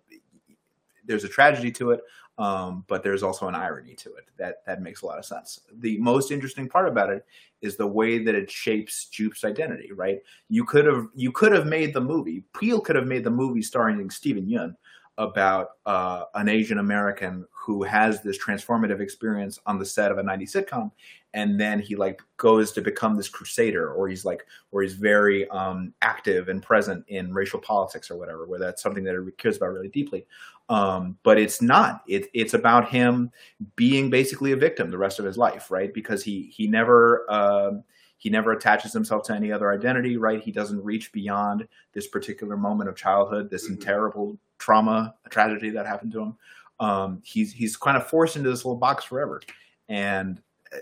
[1.05, 2.01] there's a tragedy to it,
[2.37, 5.61] um, but there's also an irony to it that that makes a lot of sense.
[5.79, 7.25] The most interesting part about it
[7.61, 9.91] is the way that it shapes Jupe's identity.
[9.93, 10.19] Right?
[10.49, 12.43] You could have you could have made the movie.
[12.59, 14.75] Peele could have made the movie starring Steven Yeun
[15.17, 20.23] about uh, an Asian American who has this transformative experience on the set of a
[20.23, 20.91] 90s sitcom
[21.33, 25.47] and then he like goes to become this crusader or he's like or he's very
[25.49, 29.57] um, active and present in racial politics or whatever where that's something that he cares
[29.57, 30.25] about really deeply.
[30.69, 32.03] Um, but it's not.
[32.07, 33.31] It, it's about him
[33.75, 35.93] being basically a victim the rest of his life right?
[35.93, 37.71] Because he he never uh,
[38.17, 40.41] he never attaches himself to any other identity right?
[40.41, 43.83] He doesn't reach beyond this particular moment of childhood this Mhm.
[43.83, 46.37] terrible trauma a tragedy that happened to him.
[46.79, 49.41] Um, he's he's kind of forced into this little box forever.
[49.87, 50.41] And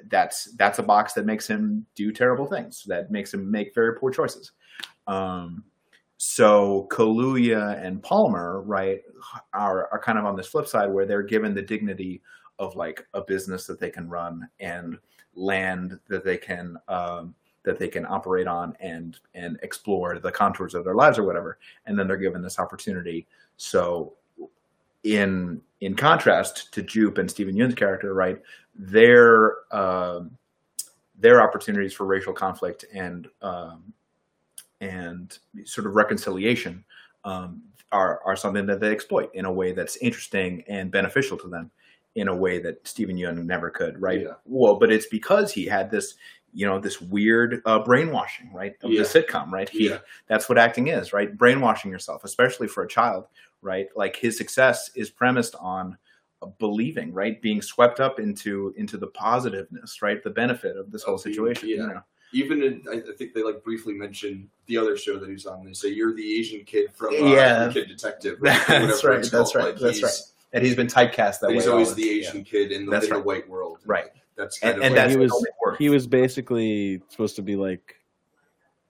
[0.09, 3.95] that's that's a box that makes him do terrible things that makes him make very
[3.95, 4.51] poor choices.
[5.07, 5.63] Um,
[6.17, 9.01] so Kaluuya and Palmer, right,
[9.53, 12.21] are are kind of on this flip side where they're given the dignity
[12.59, 14.97] of like a business that they can run and
[15.36, 20.76] land that they can um, that they can operate on and and explore the contours
[20.76, 23.28] of their lives or whatever, and then they're given this opportunity.
[23.57, 24.14] So
[25.03, 28.41] in in contrast to Jupe and Steven Yeun's character, right,
[28.76, 30.38] their um,
[31.18, 33.93] their opportunities for racial conflict and um,
[34.82, 36.84] and sort of reconciliation
[37.24, 37.61] um,
[37.91, 41.72] are are something that they exploit in a way that's interesting and beneficial to them
[42.16, 44.22] in a way that Steven Yeun never could, right?
[44.22, 44.34] Yeah.
[44.45, 46.14] Well, but it's because he had this,
[46.53, 49.03] you know, this weird uh, brainwashing, right, of Yeah.
[49.03, 49.67] the sitcom, right?
[49.69, 49.99] He, Yeah.
[50.27, 51.35] That's what acting is, right?
[51.35, 53.25] Brainwashing yourself, especially for a child,
[53.61, 53.87] right?
[53.95, 55.97] Like his success is premised on
[56.59, 61.17] believing, right, being swept up into into the positiveness, right, the benefit of this whole
[61.17, 61.69] situation.
[61.69, 61.85] You yeah.
[61.87, 62.01] know?
[62.33, 65.65] Even in, I think they like briefly mentioned the other show that he's on.
[65.65, 67.71] They say you're the Asian kid from uh, Yeah.
[67.71, 68.39] Kid Detective.
[68.41, 70.29] or That's right, that's right, Like, that's he's- right.
[70.55, 71.55] And he's been typecast that way.
[71.55, 73.79] he's always the Asian kid in the, in the white world.
[73.87, 74.09] Right.
[74.38, 75.77] That's kind And, of and like, that's he was only works.
[75.79, 77.95] he was basically supposed to be like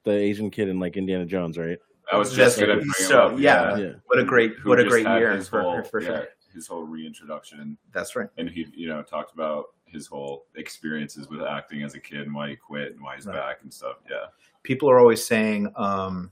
[0.03, 1.77] the Asian kid in like Indiana Jones, right?
[2.11, 3.39] I was That's just gonna bring so- up.
[3.39, 3.77] yeah.
[3.77, 3.91] Yeah.
[4.07, 6.11] What a great, Who what a great year his for, whole, for sure.
[6.15, 6.23] yeah,
[6.53, 8.27] his whole reintroduction, That's right.
[8.37, 12.33] and he, you know, talked about his whole experiences with acting as a kid and
[12.33, 13.35] why he quit and why he's Right.
[13.35, 13.97] back and stuff.
[14.09, 14.25] Yeah,
[14.63, 16.31] People are always saying um,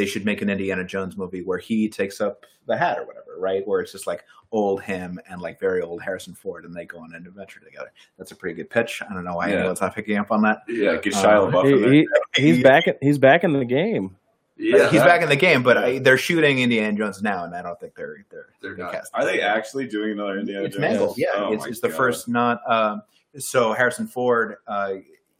[0.00, 3.36] they should make an Indiana Jones movie where he takes up the hat or whatever,
[3.38, 3.66] right?
[3.68, 6.98] Where it's just like old him and like very old Harrison Ford, and they go
[7.00, 7.92] on an adventure together.
[8.16, 9.02] That's a pretty good pitch.
[9.08, 9.56] I don't know why Yeah.
[9.58, 10.62] anyone's not picking up on that.
[10.68, 10.96] yeah.
[10.96, 11.92] Get Uh, Shia LaBeouf in there.
[11.92, 12.86] He, he, he's back.
[12.88, 14.16] In, he's back in the game.
[14.56, 17.60] yeah, He's back in the game, but I, they're shooting Indiana Jones now, and I
[17.62, 18.94] don't think they're they're They're gonna not.
[18.94, 20.80] cast Are they actually doing another Indiana it's Jones?
[20.80, 21.18] Mangold.
[21.18, 22.60] Yeah, Oh it's, it's the first not.
[22.70, 23.02] Um,
[23.38, 24.94] so Harrison Ford, uh,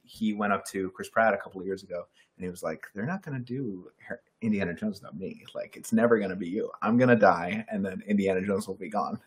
[0.04, 2.06] he went up to Chris Pratt a couple of years ago,
[2.36, 5.42] and he was like, "They're not going to do Har- Indiana Jones not me.
[5.54, 6.70] Like, it's never going to be you.
[6.82, 9.18] I'm going to die, and then Indiana Jones will be gone."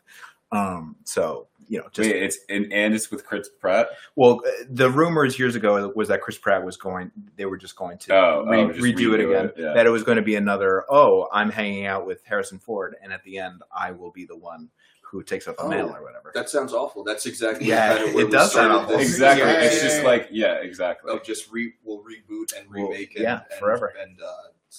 [0.51, 3.87] Um, so you know, just Wait, it's and, and it's with Chris Pratt.
[4.15, 7.11] well, uh, the rumors years ago was that Chris Pratt was going.
[7.37, 9.45] They were just going to Oh, re- oh, just redo it again.
[9.47, 9.73] it, yeah.
[9.73, 10.83] That it was going to be another.
[10.91, 14.37] Oh, I'm hanging out with Harrison Ford, and at the end, I will be the
[14.37, 14.69] one
[15.01, 16.31] who takes up the Oh, mantle or whatever.
[16.35, 17.03] That sounds awful.
[17.03, 18.97] That's exactly Yeah, kind of where it does sound awful.
[18.97, 19.09] this.
[19.09, 19.43] Exactly.
[19.47, 20.07] Yeah, it's yeah, just yeah.
[20.07, 21.11] like yeah, exactly.
[21.11, 23.93] Of just re we'll reboot and Well, remake yeah, and, and forever.
[23.99, 24.31] and uh,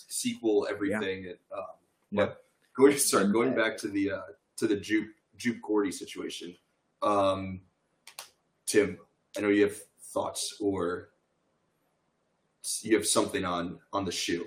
[0.08, 1.26] sequel everything.
[1.26, 1.64] And, um,
[2.10, 2.26] Yeah.
[2.26, 2.44] But
[2.76, 4.22] going sorry, going back to the uh,
[4.56, 6.56] to the Jupe Jupe Gordy situation.
[7.02, 7.60] Um,
[8.66, 8.98] Tim,
[9.36, 9.76] I know you have
[10.12, 11.10] thoughts or
[12.82, 14.46] you have something on on the shoe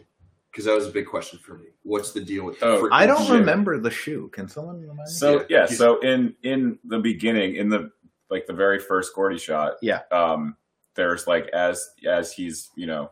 [0.52, 1.66] because that was a big question for me.
[1.84, 2.60] What's the deal with?
[2.60, 3.34] the Oh, I don't shoe?
[3.34, 4.30] remember the shoe.
[4.34, 5.06] Can someone remind me?
[5.08, 5.60] So Yeah.
[5.62, 7.92] yeah, so in in the beginning, in the
[8.30, 10.02] like the very first Gordy shot, Yeah.
[10.12, 10.58] um,
[10.96, 13.12] there's like as as he's you know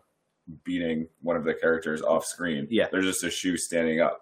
[0.63, 2.87] beating one of the characters off screen, Yeah.
[2.91, 4.21] there's just a shoe standing up,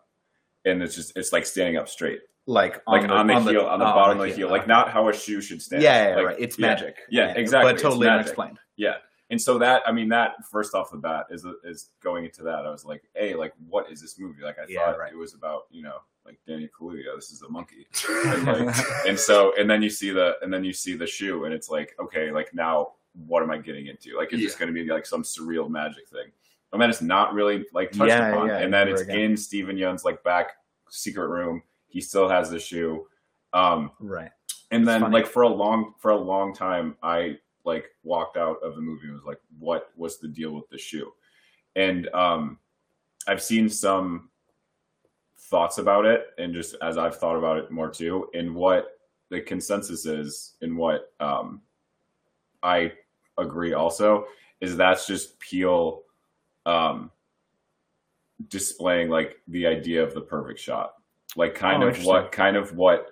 [0.66, 3.86] and it's just it's like standing up straight, like like on the, heel, on the
[3.86, 5.84] oh, bottom of the heel, like not how a shoe should stand.
[5.84, 6.36] yeah, yeah, Like, right.
[6.40, 6.98] It's yeah, magic.
[7.10, 7.74] Yeah, exactly.
[7.74, 8.60] But totally unexplained.
[8.78, 8.96] Yeah.
[9.30, 12.66] And so that, I mean, that first off the bat is is going into that.
[12.66, 14.44] I was like, hey, like, what is this movie?
[14.44, 15.12] Like, I Yeah, thought right.
[15.12, 17.16] it was about, you know, like Danny Kaluuya.
[17.16, 17.88] This is a monkey.
[18.26, 18.76] And, like,
[19.08, 21.70] and so, and then you see the, and then you see the shoe, and it's
[21.70, 22.92] like, okay, like now,
[23.28, 24.18] what am I getting into?
[24.18, 26.32] Like, it's just going to be like some surreal magic thing.
[26.72, 28.48] And then it's not really like touched Yeah, upon.
[28.48, 29.20] yeah, and then it's again.
[29.20, 30.54] in Steven Yeun's like back
[30.90, 31.62] secret room.
[31.88, 33.08] He still has the shoe.
[33.54, 34.32] Um, Right.
[34.72, 35.14] and It's then funny.
[35.14, 39.06] like for a long for a long time i like walked out of the movie
[39.06, 41.14] and was like what was the deal with the shoe
[41.76, 42.58] and um
[43.28, 44.32] i've seen some
[45.38, 48.98] thoughts about it and just as i've thought about it more too and what
[49.30, 51.62] the consensus is and what um
[52.64, 52.92] i
[53.38, 54.26] agree also
[54.62, 56.04] is that's just Peele
[56.66, 57.12] um
[58.50, 60.94] displaying like the idea of the perfect shot
[61.36, 63.08] like kind Oh, of what kind of what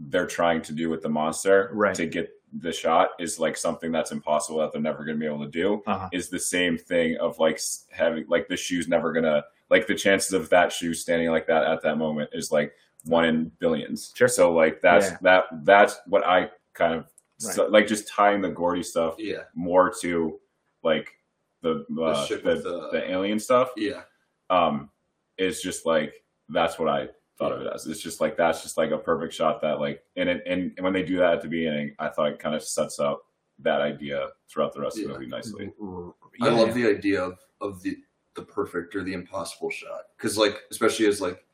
[0.00, 1.94] they're trying to do with the monster Right.
[1.94, 2.30] to get
[2.60, 5.50] the shot is like something that's impossible that they're never going to be able to
[5.50, 6.08] do Uh-huh.
[6.12, 10.32] is the same thing of like having like the shoe's never gonna like the chances
[10.32, 12.72] of that shoe standing like that at that moment is like
[13.04, 14.28] one in billions Sure.
[14.28, 15.16] so like that's Yeah.
[15.22, 17.06] that that's what i kind of
[17.44, 17.54] Right.
[17.54, 20.40] so, like just tying the gordy stuff Yeah, more to
[20.82, 21.08] like
[21.62, 24.02] the uh, ship the, the- the alien stuff yeah.
[24.50, 24.90] um
[25.38, 27.08] is just like that's what I
[27.38, 27.86] thought of it as.
[27.86, 30.84] It's just like that's just like a perfect shot that like and it, and, and
[30.84, 33.22] when they do that at the beginning, I thought it kind of sets up
[33.60, 35.72] that idea throughout the rest of the movie nicely.
[36.40, 37.98] I love the idea of, of the
[38.34, 41.44] the perfect or the impossible shot because like especially as like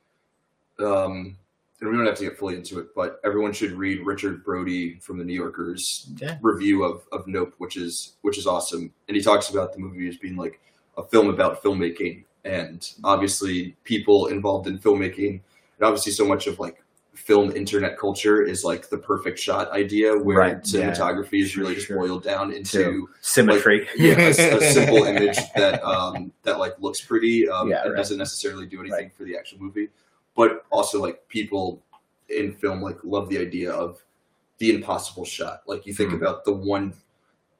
[0.80, 1.36] um
[1.80, 4.98] and we don't have to get fully into it but everyone should read richard brody
[5.00, 6.38] from the new yorker's Yeah.
[6.42, 10.08] review of, of nope which is which is awesome and he talks about the movie
[10.08, 10.60] as being like
[10.96, 15.40] a film about filmmaking and obviously people involved in filmmaking
[15.76, 16.80] and obviously so much of like
[17.14, 20.90] film internet culture is like the perfect shot idea where Right, yeah.
[20.90, 21.96] cinematography is Sure, really just sure.
[21.96, 23.86] boiled down into To Symmetry.
[23.96, 27.96] yeah, a, a simple image that um, that like looks pretty um, Yeah, and right.
[27.96, 29.16] doesn't necessarily do anything Right.
[29.16, 29.90] for the actual movie.
[30.36, 31.82] But also like people
[32.28, 34.02] in film like love the idea of
[34.58, 35.62] the impossible shot.
[35.66, 36.16] Like you think Hmm.
[36.16, 36.94] about the one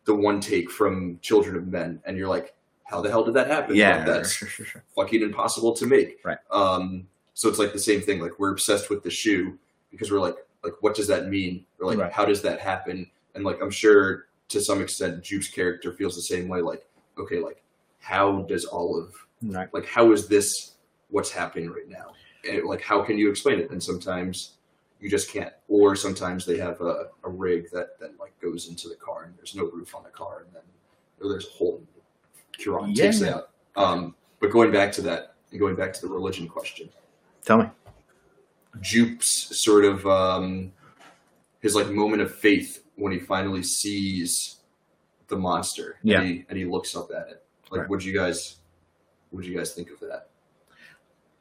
[0.07, 2.55] the one take from Children of Men, and you're like,
[2.85, 3.75] how the hell did that happen?
[3.75, 4.85] Yeah, Like, that's sure, sure, sure.
[4.95, 6.21] fucking impossible to make.
[6.23, 6.37] Right.
[6.51, 8.21] Um, so it's like the same thing.
[8.21, 9.59] Like we're obsessed with the shoe
[9.91, 11.65] because we're like, like what does that mean?
[11.81, 12.13] Or like Right.
[12.13, 13.11] how does that happen?
[13.35, 16.61] And like I'm sure to some extent Jupe's character feels the same way.
[16.61, 16.85] Like,
[17.19, 17.63] okay, like
[18.01, 19.73] how does Olive Right.
[19.73, 20.73] like how is this
[21.09, 22.13] what's happening right now?
[22.49, 23.71] And like how can you explain it?
[23.71, 24.55] And sometimes
[25.01, 25.53] you just can't.
[25.69, 29.37] Or sometimes they have a, a rig that then like goes into the car and
[29.37, 30.63] there's no roof on the car and then
[31.21, 31.83] there's a hole
[32.59, 33.51] Cuarón takes it out.
[33.77, 36.89] Um, but going back to that and going back to the religion question,
[37.45, 37.67] Tell me.
[38.81, 40.73] Jupe's sort of um,
[41.61, 44.57] his like moment of faith when he finally sees
[45.29, 46.21] the monster Yeah.
[46.21, 47.43] and, he, and he looks up at it.
[47.71, 47.91] Like, Right.
[47.91, 48.57] would you guys,
[49.31, 50.29] what would you guys think of that?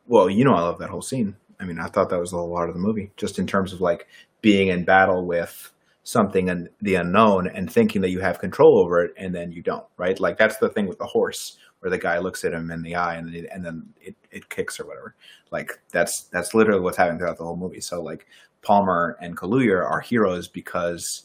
[0.07, 1.35] Well, you know, I love that whole scene.
[1.59, 3.73] I mean, I thought that was the whole heart of the movie, just in terms
[3.73, 4.07] of like
[4.41, 5.71] being in battle with
[6.03, 9.61] something and the unknown and thinking that you have control over it, and then you
[9.61, 10.19] don't, right?
[10.19, 12.95] Like that's the thing with the horse, where the guy looks at him in the
[12.95, 15.15] eye and then it, and then it, it kicks or whatever.
[15.51, 17.81] Like that's that's literally what's happening throughout the whole movie.
[17.81, 18.27] So like
[18.61, 21.23] Palmer and Kaluuya are heroes because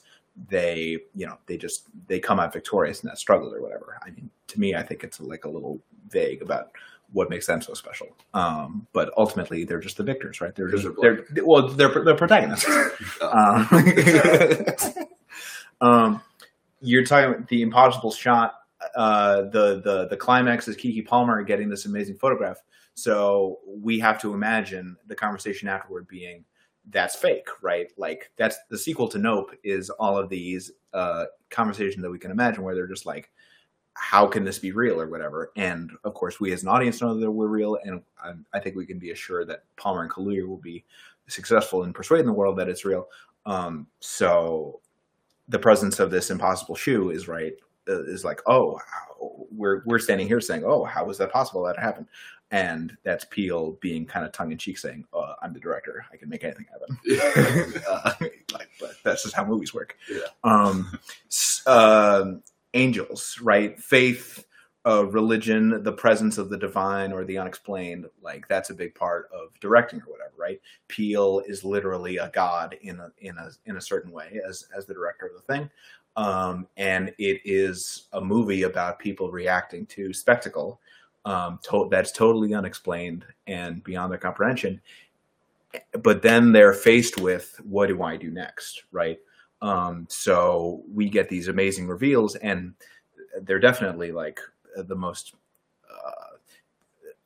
[0.48, 3.98] they, you know, they just they come out victorious in that struggle or whatever.
[4.06, 6.70] I mean, to me, I think it's like a little vague about
[7.12, 8.08] what makes them so special.
[8.34, 10.54] Um, but ultimately, they're just the victors, right?
[10.54, 12.68] They're just they're they're well, they're the protagonists.
[13.22, 13.68] Um,
[15.80, 16.22] um,
[16.80, 18.54] you're talking about the impossible shot.
[18.94, 22.58] Uh, the the the climax is Keke Palmer getting this amazing photograph.
[22.94, 26.44] So we have to imagine the conversation afterward being
[26.90, 27.92] that's fake, right?
[27.96, 32.30] Like that's the sequel to Nope is all of these uh, conversations that we can
[32.30, 33.30] imagine where they're just like,
[33.94, 35.50] how can this be real or whatever?
[35.56, 38.76] And of course, we as an audience know that we're real, and I, I think
[38.76, 40.84] we can be assured that Palmer and Kaluuya will be
[41.26, 43.08] successful in persuading the world that it's real.
[43.44, 44.80] Um, so
[45.48, 47.54] the presence of this impossible shoe is right
[47.88, 48.78] uh, is like oh
[49.50, 52.06] we're we're standing here saying oh how was that possible that happened
[52.50, 56.16] and that's Peele being kind of tongue in cheek saying uh, I'm the director I
[56.16, 58.12] can make anything happen uh,
[58.52, 60.20] like but that's just how movies work Yeah.
[60.44, 60.98] um
[61.66, 62.42] um,
[62.78, 64.44] angels right faith
[64.86, 69.28] uh, religion the presence of the divine or the unexplained like that's a big part
[69.34, 73.76] of directing or whatever right Peele is literally a god in a in a in
[73.76, 75.70] a certain way as as the director of the thing,
[76.16, 80.80] um, and it is a movie about people reacting to spectacle
[81.24, 84.80] um, to- that's totally unexplained and beyond their comprehension.
[86.02, 89.18] but then they're faced with what do I do next, right?
[89.60, 92.74] Um, so we get these amazing reveals, and
[93.42, 94.40] they're definitely like
[94.76, 95.34] the most
[95.90, 96.36] uh,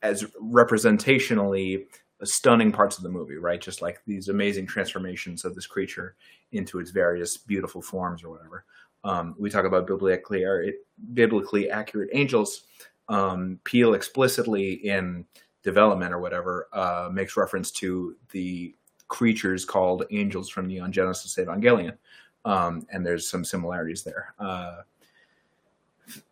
[0.03, 1.87] as representationally
[2.25, 3.61] stunning parts of the movie, right?
[3.61, 6.15] Just like these amazing transformations of this creature
[6.53, 8.65] into its various beautiful forms or whatever.
[9.05, 10.75] Um, we talk about biblically
[11.13, 12.65] biblically accurate angels.
[13.09, 15.27] Um, Peele explicitly in
[15.63, 18.75] development or whatever uh, makes reference to the
[19.09, 21.97] creatures called angels from Neon Genesis Evangelion,
[22.45, 24.35] um, and there's some similarities there.
[24.39, 24.83] Uh,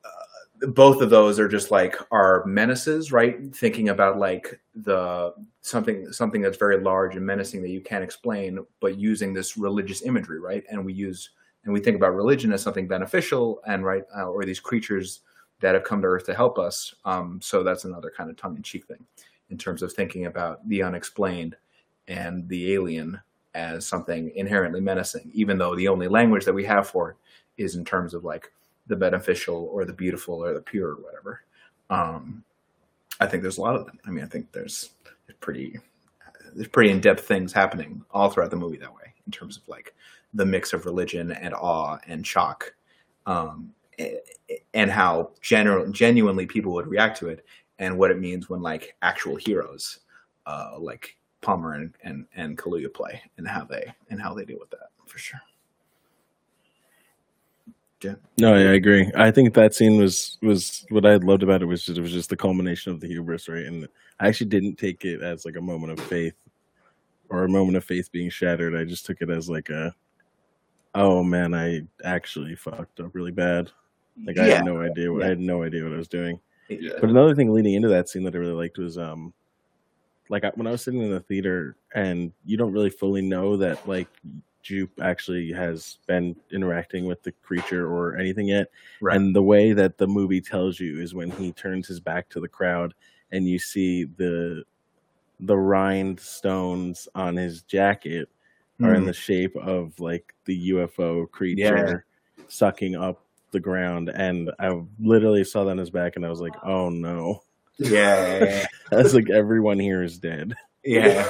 [0.05, 3.55] uh, both of those are just like our menaces, right?
[3.55, 8.59] Thinking about like the something something that's very large and menacing that you can't explain,
[8.81, 10.65] but using this religious imagery, right?
[10.71, 11.31] And we use
[11.65, 15.21] and we think about religion as something beneficial, and right, uh, or these creatures
[15.61, 16.95] that have come to Earth to help us.
[17.05, 19.05] Um, so that's another kind of tongue in cheek thing
[19.51, 21.57] in terms of thinking about the unexplained
[22.09, 23.21] and the alien
[23.55, 27.17] as something inherently menacing, even though the only language that we have for it
[27.63, 28.53] is in terms of like
[28.87, 31.43] the beneficial or the beautiful or the pure or whatever.
[31.91, 32.45] Um,
[33.21, 33.99] I think there's a lot of them.
[34.07, 34.91] I mean, I think there's
[35.41, 35.79] pretty
[36.55, 39.69] there's pretty in depth things happening all throughout the movie that way in terms of
[39.69, 39.95] like
[40.35, 42.75] the mix of religion and awe and shock,
[43.27, 43.73] um,
[44.75, 47.45] and how general genuinely people would react to it,
[47.79, 50.01] and what it means when like actual heroes,
[50.47, 54.59] uh, like Palmer and, and and Kaluuya play, and how they and how they deal
[54.59, 55.41] with that for sure.
[58.03, 58.15] Yeah.
[58.39, 59.11] No, yeah, I agree.
[59.15, 62.13] I think that scene was was what I loved about it was just it was
[62.13, 63.65] just the culmination of the hubris, right?
[63.65, 63.87] And
[64.19, 66.35] I actually didn't take it as like a moment of faith
[67.29, 68.75] or a moment of faith being shattered.
[68.75, 69.95] I just took it as like a
[70.95, 73.71] oh man, I actually fucked up really bad.
[74.25, 75.27] Like I had no idea what yeah.
[75.27, 76.41] I had no idea what I was doing.
[76.69, 76.93] Yeah.
[77.01, 79.35] But another thing leading into that scene that I really liked was um
[80.31, 83.87] like when I was sitting in the theater and you don't really fully know that
[83.87, 84.09] like
[84.63, 88.69] Jupe actually has been interacting with the creature or anything yet.
[89.01, 89.17] Right.
[89.17, 92.41] And the way that the movie tells you is when he turns his back to
[92.41, 92.95] the crowd
[93.33, 94.65] and you see the
[95.41, 98.29] the rhinestones on his jacket
[98.81, 98.87] mm.
[98.87, 99.07] are in hmm.
[99.07, 102.05] the shape of like the UFO creature
[102.37, 102.45] yeah.
[102.47, 106.41] sucking up the ground and I literally saw that on his back and I was
[106.41, 107.43] like, "Oh no."
[107.81, 107.91] Yeah.
[107.91, 108.67] yeah, yeah.
[108.91, 110.55] That's like everyone here is dead.
[110.85, 111.29] Yeah.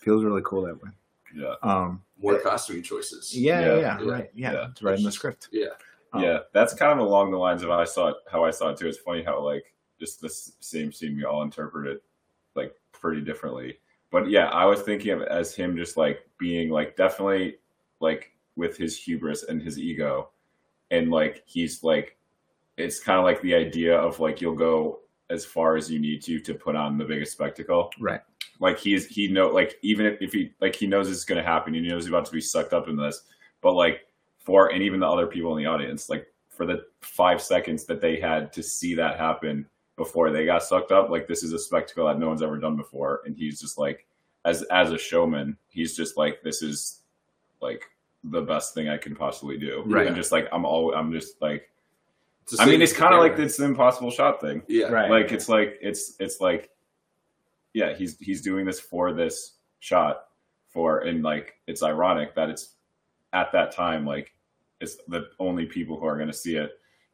[0.00, 0.90] Feels really cool that way.
[1.34, 1.54] Yeah.
[1.62, 3.36] Um more costume choices.
[3.36, 4.10] Yeah, yeah, yeah, yeah.
[4.10, 4.30] right.
[4.34, 4.68] Yeah, yeah.
[4.70, 5.48] it's right in the script.
[5.52, 5.66] Yeah,
[6.12, 6.38] um, yeah.
[6.52, 8.16] That's kind of along the lines of how I saw it.
[8.30, 8.88] How I saw it too.
[8.88, 12.02] It's funny how like just the same scene we all interpret it
[12.54, 13.78] like pretty differently.
[14.10, 17.58] But yeah, I was thinking of it as him just like being like definitely
[18.00, 20.30] like with his hubris and his ego,
[20.90, 22.16] and like he's like
[22.76, 25.00] it's kind of like the idea of like you'll go
[25.30, 27.90] as far as you need to to put on the biggest spectacle.
[28.00, 28.20] Right.
[28.60, 31.74] Like he's he know like even if, if he like he knows it's gonna happen,
[31.74, 33.22] he knows he's about to be sucked up in this.
[33.60, 34.06] But like
[34.38, 38.00] for and even the other people in the audience, like for the five seconds that
[38.00, 39.66] they had to see that happen
[39.96, 42.76] before they got sucked up, like this is a spectacle that no one's ever done
[42.76, 43.22] before.
[43.26, 44.06] And he's just like
[44.44, 47.00] as as a showman, he's just like this is
[47.60, 47.84] like
[48.24, 49.82] the best thing I can possibly do.
[49.86, 50.06] Right.
[50.06, 51.70] And just like I'm all I'm just like
[52.58, 54.62] I mean, it's kind of like it's the impossible shot thing.
[54.68, 55.10] Yeah, right.
[55.10, 56.70] Like it's like it's it's like
[57.74, 60.24] yeah, he's he's doing this for this shot
[60.68, 62.74] for and like it's ironic that it's
[63.32, 64.32] at that time like
[64.80, 66.72] it's the only people who are going to see it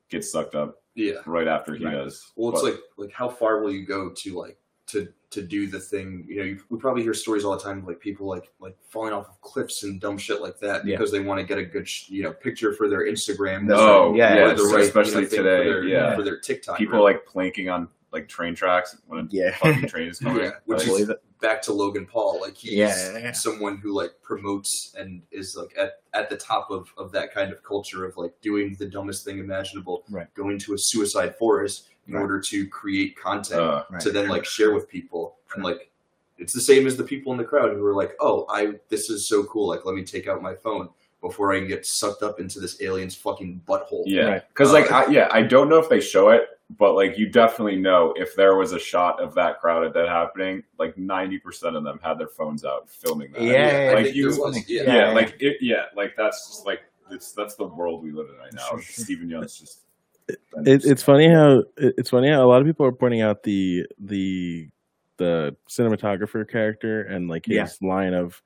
[0.08, 1.92] get sucked up yeah right after he right.
[1.92, 5.42] does well it's but, like like how far will you go to like to to
[5.42, 7.98] do the thing you know you, we probably hear stories all the time of like
[7.98, 11.18] people like like falling off of cliffs and dumb shit like that because yeah.
[11.18, 14.54] they want to get a good you know picture for their instagram oh yeah, yeah,
[14.54, 17.14] the right, especially you know, today for their, yeah for their tiktok people right?
[17.14, 19.54] like planking on like train tracks when a yeah.
[19.56, 20.44] fucking train is coming.
[20.44, 21.10] yeah, which is
[21.42, 22.40] back to Logan Paul.
[22.40, 26.88] Like he's yeah, someone who like promotes and is like at, at the top of,
[26.96, 30.32] of that kind of culture of like doing the dumbest thing imaginable, right.
[30.34, 32.20] going to a suicide forest in right.
[32.20, 35.36] order to create content uh, to then like share with people.
[35.54, 35.90] And like
[36.38, 39.10] it's the same as the people in the crowd who are like, Oh, I this
[39.10, 40.88] is so cool, like let me take out my phone
[41.24, 44.02] before I get sucked up into this alien's fucking butthole.
[44.04, 44.86] Yeah, because right.
[44.86, 46.48] uh, like I, yeah, I don't know if they show it,
[46.78, 50.08] but like you definitely know if there was a shot of that crowd at that
[50.08, 53.42] happening, like ninety percent of them had their phones out filming that.
[53.42, 54.30] Yeah, like you,
[54.66, 54.82] yeah.
[54.82, 56.80] yeah, yeah, like it, yeah, like that's just like
[57.10, 58.78] it's that's the world we live in right now.
[58.80, 59.80] Steven Yeun's just.
[60.28, 63.86] It, it's funny how it's funny how a lot of people are pointing out the
[63.98, 64.68] the
[65.16, 67.88] the cinematographer character and like his yeah.
[67.88, 68.42] line of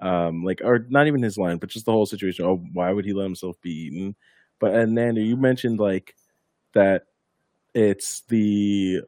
[0.00, 3.04] um like or not even his line but just the whole situation oh why would
[3.04, 4.14] he let himself be eaten
[4.58, 6.14] but and then you mentioned like
[6.72, 7.06] that
[7.74, 9.02] it's the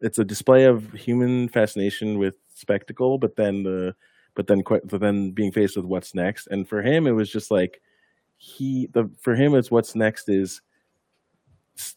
[0.00, 3.94] it's a display of human fascination with spectacle, but then the
[4.34, 6.48] but then but then being faced with what's next.
[6.48, 7.80] And for him, it was just like
[8.36, 10.60] he the for him it's what's next is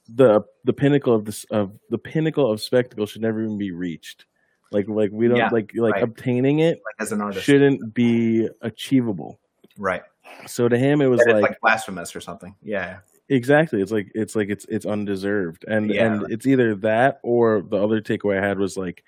[0.09, 4.25] the the pinnacle of this of the pinnacle of spectacle should never even be reached.
[4.71, 6.03] Like like we don't Yeah, like like right.
[6.03, 9.39] obtaining it like as an artist, shouldn't be achievable.
[9.77, 10.03] right?
[10.47, 12.55] So to him, it was like, like blasphemous or something.
[12.61, 12.99] Yeah,
[13.29, 13.81] exactly.
[13.81, 16.31] It's like it's like it's it's undeserved, and Yeah, and right.
[16.31, 19.03] it's either that or the other takeaway I had was like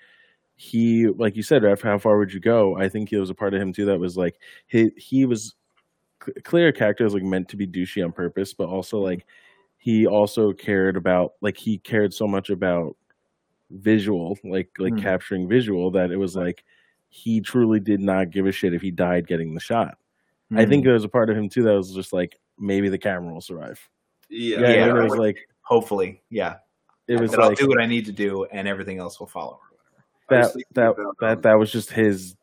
[0.56, 2.76] he like you said, how far would you go?
[2.76, 5.54] I think there was a part of him too that was like he he was
[6.24, 9.26] c- clear character was like meant to be douchey on purpose, but also like
[9.78, 12.96] he also cared about like he cared so much about
[13.70, 14.98] visual, like like Hmm.
[15.00, 16.64] capturing visual that it was like
[17.10, 19.96] he truly did not give a shit if he died getting the shot.
[20.54, 20.84] I think Mm.
[20.86, 23.40] there was a part of him too that was just like maybe the camera will
[23.40, 23.80] survive.
[24.30, 26.56] Yeah, Yeah, Yeah, it was like hopefully, yeah.
[27.06, 29.26] it was that I'll like do what I need to do, and everything else will
[29.26, 29.60] follow.
[30.30, 32.34] I that that um, that that was just his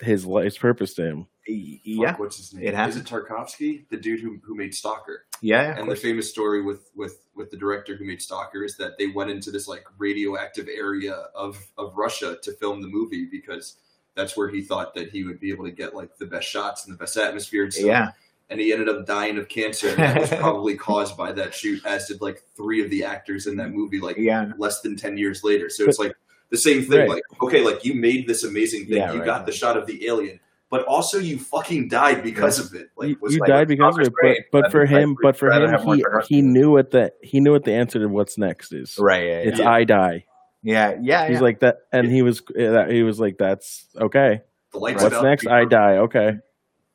[0.00, 1.26] his life's purpose to him.
[1.48, 2.64] Y- fuck, Yeah, what's his name?
[2.64, 2.98] it Is happened.
[3.02, 5.25] it Tarkovsky, the dude who, who made Stalker?
[5.40, 8.98] Yeah, and the famous story with with with the director who made Stalker is that
[8.98, 13.76] they went into this like radioactive area of of Russia to film the movie because
[14.16, 16.86] that's where he thought that he would be able to get like the best shots
[16.86, 17.86] and the best atmosphere and stuff.
[17.86, 18.10] yeah,
[18.48, 21.84] And he ended up dying of cancer, and that was probably caused by that shoot,
[21.84, 24.52] as did like three of the actors in that movie, like yeah.
[24.56, 25.68] less than ten years later.
[25.68, 26.16] So it's like
[26.50, 27.00] the same thing.
[27.00, 27.08] Right.
[27.08, 29.46] Like, okay, like you made this amazing thing, Yeah, you right, got right.
[29.46, 30.40] the shot of the alien,
[30.70, 32.90] but also you fucking died because of it.
[32.96, 35.16] Like, you was you like, died because of it, but great, but but for him,
[35.22, 38.36] but for him, he he knew what the he knew what the answer to what's
[38.36, 38.96] next is.
[38.98, 39.24] Right.
[39.24, 39.38] Yeah.
[39.38, 39.70] It's yeah.
[39.70, 40.24] I die.
[40.62, 40.96] yeah.
[41.00, 41.28] Yeah.
[41.28, 41.40] He's yeah.
[41.40, 44.42] like that, and he was uh, he was like, "That's okay.
[44.72, 45.46] the lights What's next?
[45.46, 45.98] I die.
[45.98, 46.38] Okay."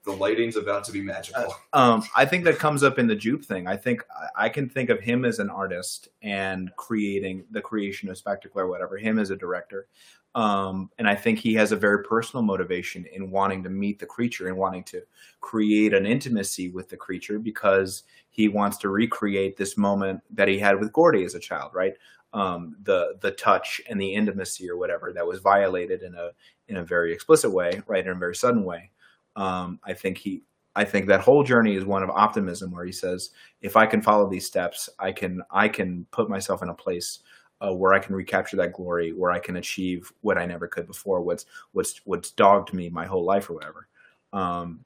[0.03, 1.53] The lighting's about to be magical.
[1.73, 3.67] Um, I think that comes up in the Jupe thing.
[3.67, 8.09] I think I- I can think of him as an artist and creating the creation
[8.09, 8.97] of spectacle or whatever.
[8.97, 9.87] Him as a director,
[10.33, 14.05] um, and I think he has a very personal motivation in wanting to meet the
[14.05, 15.01] creature and wanting to
[15.41, 20.57] create an intimacy with the creature because he wants to recreate this moment that he
[20.57, 21.93] had with Gordy as a child, right?
[22.33, 26.29] Um, the the touch and the intimacy or whatever that was violated in a
[26.69, 28.91] in a very explicit way, right, in a very sudden way.
[29.35, 32.93] Um, I think he I think that whole journey is one of optimism, where he
[32.93, 36.73] says, "If I can follow these steps, I can I can put myself in a
[36.73, 37.19] place
[37.61, 40.87] uh, where I can recapture that glory, where I can achieve what I never could
[40.87, 43.87] before, what's what's what's dogged me my whole life or whatever."
[44.33, 44.85] Um,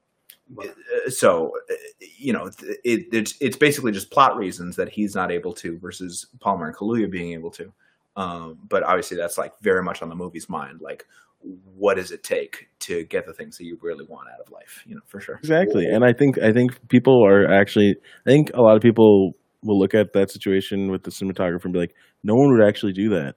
[0.58, 1.74] uh, so, uh,
[2.18, 2.50] you know,
[2.84, 6.76] it, it's it's basically just plot reasons that he's not able to, versus Palmer and
[6.76, 7.72] Kaluuya being able to.
[8.16, 11.06] Um, but obviously, that's like very much on the movie's mind, like
[11.74, 14.82] what does it take to get the things that you really want out of life
[14.86, 15.84] you know for sure Exactly.
[15.86, 17.94] And I think I think people are actually
[18.26, 19.32] I think a lot of people
[19.66, 22.92] will look at that situation with the cinematographer and be like, no one would actually
[22.92, 23.36] do that.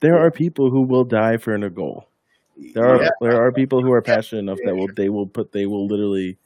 [0.00, 2.08] There are people who will die for a goal.
[2.74, 3.10] There are Yeah.
[3.20, 6.38] there are people who are passionate enough that will they will put they will literally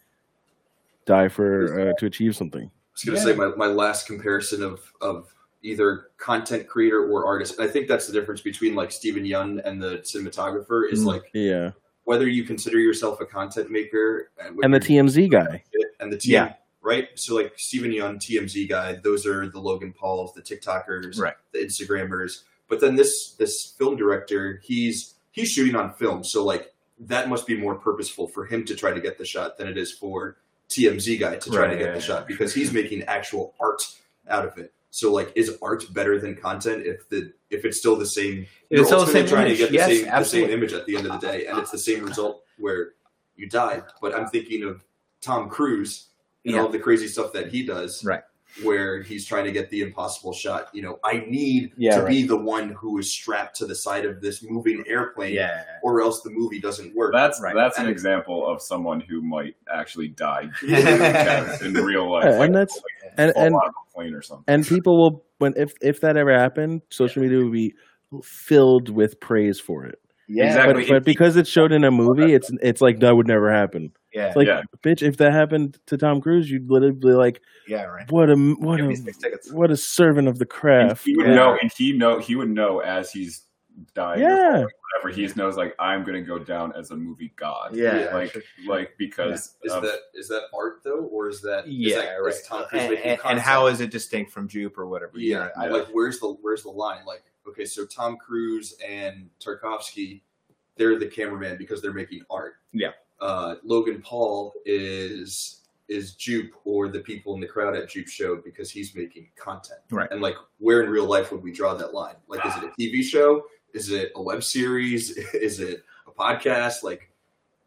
[1.07, 2.63] die for uh, to achieve something.
[2.65, 3.33] I was going to Yeah.
[3.33, 5.33] say my, my last comparison of of
[5.63, 7.59] either content creator or artist.
[7.59, 11.07] And I think that's the difference between like Steven Yeun and the cinematographer is Mm.
[11.07, 11.73] like Yeah.
[12.05, 15.63] whether you consider yourself a content maker and, what And the TMZ guy.
[16.01, 16.55] and the TM, Yeah.
[16.83, 17.09] Right?
[17.15, 21.35] So like Steven Yeun, TMZ guy, those are the Logan Pauls, the TikTokers, Right.
[21.53, 22.43] the Instagrammers.
[22.69, 27.47] But then this this film director, he's he's shooting on film, so like that must
[27.47, 30.37] be more purposeful for him to try to get the shot than it is for
[30.69, 32.05] TMZ guy to try Right, to get yeah, the yeah.
[32.05, 33.83] shot because he's making actual art
[34.29, 34.73] out of it.
[34.93, 38.47] So like, is art better than content if the if it's still the same?
[38.71, 39.59] It's still the same trying image.
[39.59, 41.59] to get the Yes, same the same image at the end of the day, and
[41.59, 42.91] it's the same result where
[43.37, 43.83] you die.
[44.01, 44.85] But I'm thinking of
[45.21, 46.07] Tom Cruise
[46.45, 46.63] and Yeah.
[46.63, 48.23] all the crazy stuff that he does, Right.
[48.65, 50.71] Where he's trying to get the impossible shot.
[50.75, 52.09] You know, I need Yeah, to right.
[52.11, 56.01] be the one who is strapped to the side of this moving airplane, yeah or
[56.03, 57.13] else the movie doesn't work.
[57.13, 57.55] That's Right.
[57.55, 62.55] that's an example of someone who might actually die in real life, Yeah, like, and
[62.57, 64.45] that's like and fall and out of a plane or something.
[64.49, 67.73] and people will when if if that ever happened, social media would be
[68.25, 70.00] filled with praise for it.
[70.33, 70.85] Yeah Exactly.
[70.85, 73.93] But, but because it's showed in a movie, it's it's like that would never happen.
[74.15, 74.63] yeah It's like, Yeah.
[74.85, 78.37] bitch, if that happened to Tom Cruise, you'd literally be like, yeah right what a
[78.37, 79.53] what Give a me six tickets.
[79.53, 81.05] what a servant of the And craft.
[81.05, 81.35] he would Yeah.
[81.35, 83.43] know, and he know he would know as he's
[83.95, 84.23] dying.
[84.23, 87.75] or Yeah, whatever he knows, like I'm going to go down as a movie god.
[87.75, 88.11] Yeah.
[88.13, 88.37] like
[88.67, 92.35] like because Is of, that is that art though, or is that yeah that, right
[92.35, 95.31] is Tom Cruise and, and, and how is it distinct from jupe or whatever you
[95.33, 97.05] Yeah, like where's the where's the line?
[97.07, 100.21] Like, okay, so Tom Cruise and Tarkovsky,
[100.77, 102.55] they're the cameraman because they're making art.
[102.73, 102.91] Yeah.
[103.21, 105.57] Uh, Logan Paul is
[105.89, 109.81] is Jupe or the people in the crowd at Jupe show because he's making content.
[109.91, 110.09] Right.
[110.13, 112.15] And like, where in real life would we draw that line?
[112.29, 113.43] Like, is it a TV show?
[113.75, 115.11] Is it a web series?
[115.35, 116.85] Is it a podcast?
[116.85, 117.11] Like,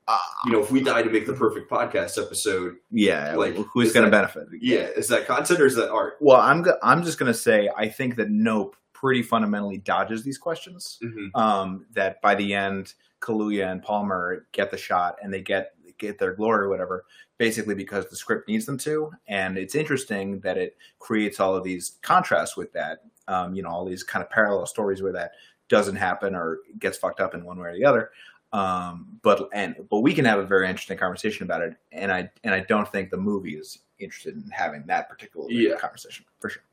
[0.07, 3.91] Uh, You know, if we die to make the perfect podcast episode, yeah, Like, who's
[3.91, 4.47] going to benefit?
[4.61, 6.13] yeah, is that content or is that art?
[6.21, 10.23] Well, I'm go- I'm just going to say I think that Nope pretty fundamentally dodges
[10.23, 10.97] these questions.
[11.03, 11.37] Mm-hmm.
[11.37, 16.17] Um, that by the end, Kaluuya and Palmer get the shot and they get get
[16.17, 17.03] their glory or whatever,
[17.37, 19.11] basically because the script needs them to.
[19.27, 22.99] And it's interesting that it creates all of these contrasts with that.
[23.27, 25.31] Um, you know, all these kind of parallel stories where that
[25.67, 28.11] doesn't happen or gets fucked up in one way or the other.
[28.53, 31.75] Um, but and but we can have a very interesting conversation about it.
[31.91, 35.75] And I and I don't think the movie is interested in having that particular Yeah.
[35.75, 36.63] conversation for sure.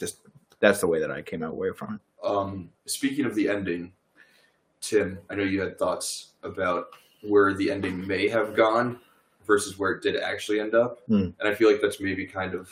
[0.00, 0.22] Just
[0.60, 2.26] that's the way that I came out away from it.
[2.26, 3.92] Um, speaking of the ending,
[4.80, 6.86] Tim, I know you had thoughts about
[7.22, 8.98] where the ending may have gone
[9.46, 11.30] versus where it did actually end up, Hmm.
[11.38, 12.70] and I feel like that's maybe kind of,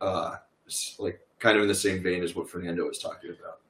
[0.00, 0.36] uh,
[0.98, 3.60] like kind of in the same vein as what Fernando was talking about.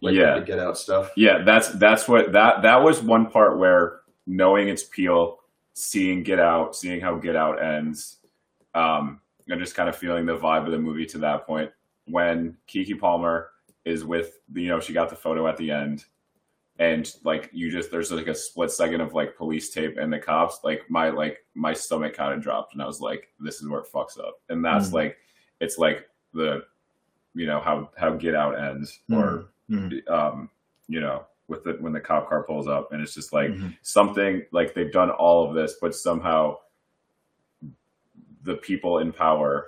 [0.00, 0.38] Like Yeah.
[0.38, 1.10] the Get Out stuff.
[1.16, 5.40] Yeah, that's that's what that that was one part where knowing it's Peele,
[5.74, 8.18] seeing Get Out, seeing how Get Out ends,
[8.74, 11.70] um, and just kind of feeling the vibe of the movie to that point.
[12.10, 13.50] When Keke Palmer
[13.84, 16.04] is with you know, she got the photo at the end,
[16.78, 20.18] and like you just there's like a split second of like police tape and the
[20.18, 20.60] cops.
[20.64, 23.80] Like my like my stomach kind of dropped, and I was like, this is where
[23.80, 24.94] it fucks up, and that's Mm.
[24.94, 25.18] like
[25.60, 26.64] it's like the,
[27.34, 30.08] you know how how Get Out ends or Mhm.
[30.10, 30.50] um,
[30.88, 33.76] you know, with the when the cop car pulls up, and it's just like Mhm.
[33.82, 36.58] something like they've done all of this, but somehow
[38.44, 39.66] the people in power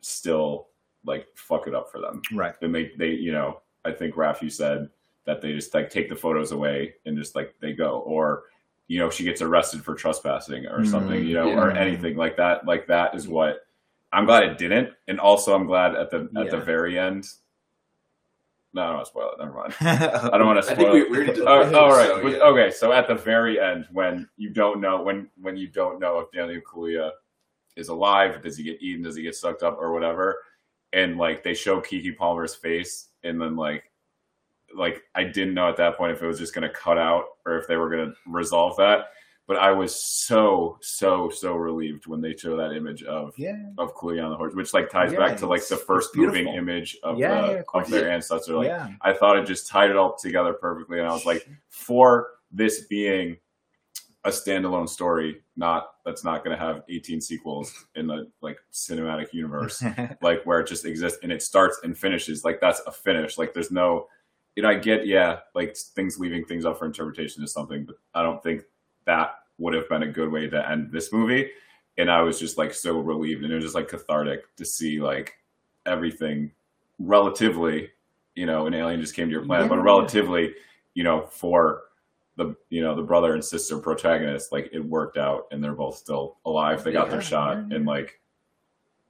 [0.00, 0.68] still
[1.04, 2.22] like fuck it up for them.
[2.32, 2.54] Right.
[2.62, 4.88] And they they you know, I think Raph, you said
[5.24, 8.44] that they just like take the photos away and just like they go, or
[8.88, 11.26] you know, she gets arrested for trespassing or something, Mhm.
[11.26, 12.66] you know, or anything like that.
[12.66, 13.66] Like that is what
[14.12, 17.26] I'm glad it didn't, and also I'm glad at the at the very end.
[18.72, 19.38] No, I don't want to spoil it.
[19.38, 19.74] Never mind.
[20.32, 20.92] I don't want to I think spoil.
[20.92, 21.10] we, it.
[21.10, 21.42] we already did.
[21.46, 22.06] Oh, that, all right.
[22.08, 22.36] so, yeah.
[22.44, 22.70] Okay.
[22.70, 26.30] So at the very end, when you don't know when when you don't know if
[26.30, 27.10] Daniel Kaluuya
[27.76, 29.02] is alive, does he get eaten?
[29.02, 30.38] Does he get sucked up or whatever?
[30.92, 33.84] And like they show Keke Palmer's face, and then like
[34.76, 37.24] like I didn't know at that point if it was just going to cut out
[37.46, 39.06] or if they were going to resolve that.
[39.46, 43.56] But I was so so so relieved when they show that image of Yeah.
[43.78, 46.46] of Kaluuya on the horse, which like ties Yeah, back to like the first moving
[46.48, 48.54] image of Yeah, the, of of their ancestor.
[48.56, 48.90] Like yeah.
[49.00, 52.82] I thought it just tied it all together perfectly, and I was like, for this
[52.86, 53.38] being
[54.24, 59.32] a standalone story, not that's not going to have 18 sequels in the like cinematic
[59.32, 59.82] universe,
[60.22, 62.44] like where it just exists and it starts and finishes.
[62.44, 63.38] Like that's a finish.
[63.38, 64.08] Like there's no,
[64.56, 67.96] you know, I get yeah, like things leaving things up for interpretation is something, but
[68.14, 68.62] I don't think
[69.06, 71.50] that would have been a good way to end this movie.
[71.96, 75.00] And I was just like so relieved, and it was just like cathartic to see
[75.00, 75.34] like
[75.86, 76.52] everything
[76.98, 77.90] relatively
[78.34, 80.54] you know, an alien just came to your planet, but relatively,
[80.94, 81.82] you know, for
[82.40, 85.96] the you know the brother and sister protagonist, like it worked out, and they're both
[85.96, 86.82] still alive.
[86.82, 87.88] They got Yeah, their shot, and mm-hmm.
[87.88, 88.20] like,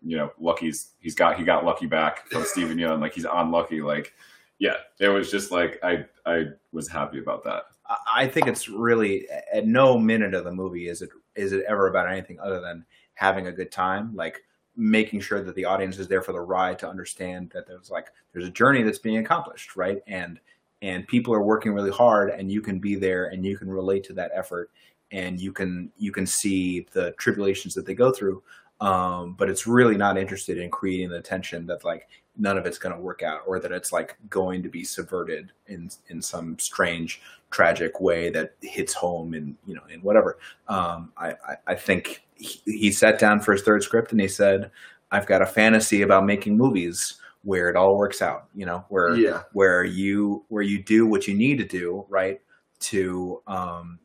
[0.03, 3.51] you know, Lucky's he's got he got Lucky back from Steven Yeun, like he's on
[3.53, 4.13] Lucky, like,
[4.59, 7.65] yeah, it was just like I I was happy about that.
[7.87, 11.65] I- I think it's really at no minute of the movie is it is it
[11.69, 12.85] ever about anything other than
[13.15, 14.43] having a good time, like
[14.77, 18.09] making sure that the audience is there for the ride to understand that there's like
[18.33, 20.03] there's a journey that's being accomplished, right?
[20.07, 20.41] And
[20.83, 24.05] and people are working really hard, and you can be there and you can relate
[24.05, 24.71] to that effort,
[25.13, 28.43] and you can you can see the tribulations that they go through.
[28.81, 32.09] Um, but it's really not interested in creating the tension that like
[32.41, 35.53] none of it's going to work out or that it's like going to be subverted
[35.67, 37.21] in in some strange
[37.51, 40.39] tragic way that hits home in you know in whatever
[40.69, 44.29] um i i, I think he, he sat down for his third script and he
[44.29, 44.71] said
[45.11, 49.17] i've got a fantasy about making movies where it all works out you know where
[49.17, 49.43] Yeah.
[49.53, 52.41] where you where you do what you need to do right
[52.81, 53.99] to um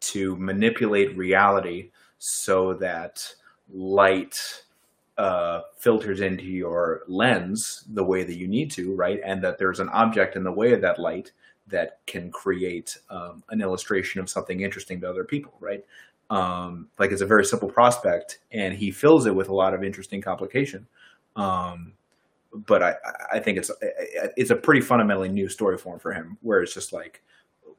[0.00, 3.34] to manipulate reality so that
[3.72, 4.62] light
[5.18, 9.20] uh, filters into your lens the way that you need to, right?
[9.24, 11.32] And that there's an object in the way of that light
[11.68, 15.84] that can create um, an illustration of something interesting to other people, right?
[16.30, 19.84] Um, like it's a very simple prospect, and he fills it with a lot of
[19.84, 20.86] interesting complication.
[21.36, 21.92] Um,
[22.54, 22.96] but I,
[23.32, 23.70] I think it's
[24.36, 27.22] it's a pretty fundamentally new story form for him, where it's just like,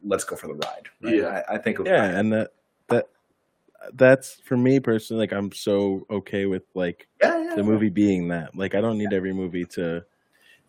[0.03, 0.87] let's go for the ride.
[1.01, 1.15] Right?
[1.15, 1.43] Yeah.
[1.49, 1.79] I, I think.
[1.85, 2.51] yeah and that
[2.89, 3.09] that
[3.93, 8.29] that's for me personally like i'm so okay with like yeah, yeah, the movie being
[8.29, 10.03] that like i don't need every movie to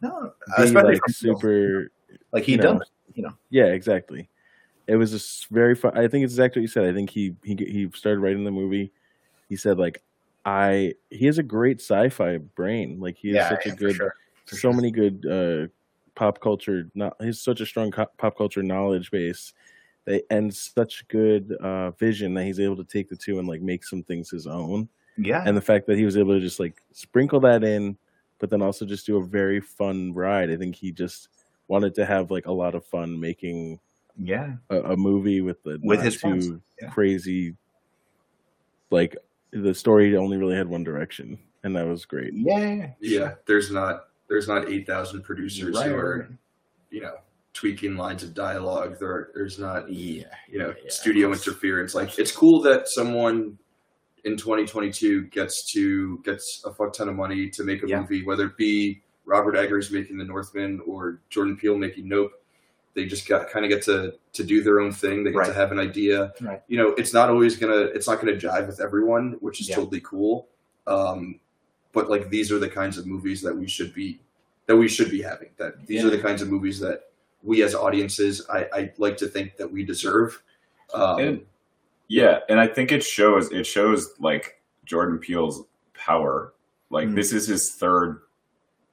[0.01, 1.93] No, be especially like from super
[2.33, 2.91] like he you know, does.
[3.15, 3.33] You know.
[3.51, 4.29] yeah exactly
[4.89, 7.37] it was just very fun i think it's exactly what you said i think he
[7.45, 8.93] he he started writing the movie
[9.49, 10.03] he said like
[10.45, 13.97] i he has a great sci-fi brain like he has Yeah, such yeah, a good
[13.97, 14.15] sure.
[14.47, 14.73] So sure.
[14.73, 15.69] many good uh
[16.15, 19.53] pop culture not he's such a strong co- pop culture knowledge base
[20.05, 23.63] they and such good uh, vision that he's able to take the two and like
[23.63, 24.89] make some things his own.
[25.17, 25.43] Yeah.
[25.47, 27.97] And the fact that he was able to just like sprinkle that in,
[28.39, 30.51] but then also just do a very fun ride.
[30.51, 31.29] I think he just
[31.69, 33.81] wanted to have like a lot of fun making
[34.19, 34.55] yeah.
[34.71, 36.91] a, a movie with the With his too yeah.
[36.91, 37.55] crazy.
[38.91, 39.17] Like
[39.55, 42.33] the story only really had one direction, and that was great.
[42.35, 42.91] Yeah.
[43.01, 46.29] Yeah, there's not there's not eight thousand producers Right, who are
[46.91, 47.15] you know
[47.53, 48.99] tweaking lines of dialogue.
[48.99, 50.25] There there's not Yeah.
[50.51, 51.95] you know Yeah, studio of interference.
[51.95, 53.59] Like it's cool that someone
[54.25, 58.01] in 2022 gets to gets a fuck ton of money to make a Yeah.
[58.01, 62.33] movie, whether it be Robert Eggers making The Northman or Jordan Peele making Nope.
[62.95, 65.25] They just got kind of get to to do their own thing.
[65.25, 66.33] They get to have an idea.
[66.41, 66.63] Right.
[66.69, 69.77] You know, it's not always gonna it's not gonna jive with everyone, which is Yeah.
[69.77, 70.49] totally cool.
[70.87, 71.41] Um,
[71.93, 74.21] but like these are the kinds of movies that we should be
[74.67, 75.51] that we should be having.
[75.57, 77.11] That these are the kinds of movies that
[77.43, 80.41] we as audiences, I, I like to think that we deserve.
[80.95, 81.47] Um, And
[82.09, 85.63] yeah, and I think it shows it shows like Jordan Peele's
[85.95, 86.55] power.
[86.91, 87.17] Like Mm.
[87.17, 88.21] this is his third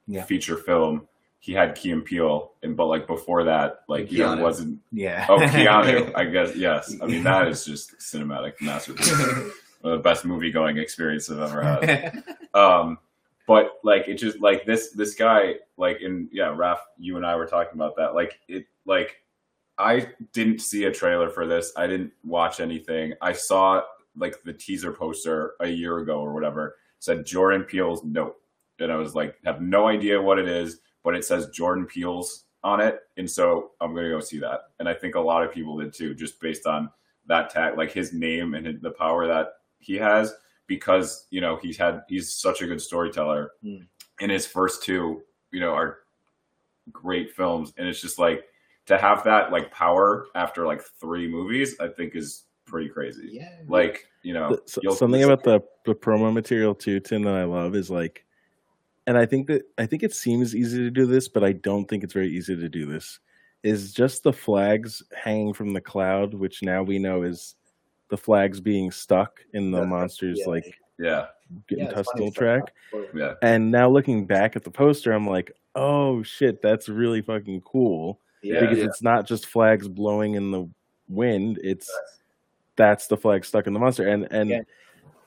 [0.08, 0.24] Yeah.
[0.24, 1.06] feature film.
[1.42, 4.42] He had Key and Peele, and but like before that, like you know, Keanu.
[4.42, 5.26] wasn't Yeah.
[5.28, 6.12] oh Keanu.
[6.14, 6.94] I guess yes.
[7.02, 9.12] I mean that is just cinematic masterpiece.
[9.82, 12.22] The best movie going experience I've ever had.
[12.54, 12.98] um
[13.48, 17.34] but like it just like this this guy like in yeah Raph you and I
[17.34, 19.16] were talking about that like it like
[19.76, 23.82] I didn't see a trailer for this I didn't watch anything I saw
[24.16, 28.40] like the teaser poster a year ago or whatever said Jordan Peele's Nope
[28.78, 32.44] and I was like have no idea what it is but it says Jordan Peele's
[32.64, 33.00] on it.
[33.16, 34.60] And so I'm gonna go see that.
[34.78, 36.90] And I think a lot of people did too just based on
[37.26, 40.32] that tag like his name and the power that he has
[40.66, 43.52] because you know he's had he's such a good storyteller.
[43.64, 43.86] Mm.
[44.20, 45.98] and his first two you know are
[46.92, 47.72] great films.
[47.78, 48.44] And it's just like
[48.86, 53.28] to have that like power after like three movies i think is pretty crazy.
[53.32, 53.58] Yeah.
[53.68, 57.74] like you know So- something about the, the promo material too, Tim, that I love
[57.74, 58.24] is like,
[59.06, 61.86] and I think that I think it seems easy to do this, but I don't
[61.86, 63.18] think it's very easy to do this.
[63.62, 67.54] Is just the flags hanging from the cloud, which now we know is
[68.08, 70.48] the flags being stuck in the That's right, monsters yeah.
[70.48, 71.26] like yeah
[71.70, 72.72] intestinal tract.
[73.14, 77.62] yeah And now looking back at the poster, I'm like, oh shit, that's really fucking
[77.62, 78.20] cool.
[78.42, 78.60] Yeah.
[78.60, 78.84] because yeah.
[78.84, 80.68] it's not just flags blowing in the
[81.08, 81.90] wind; it's
[82.76, 84.60] that's the flag stuck in the monster, and and Yeah.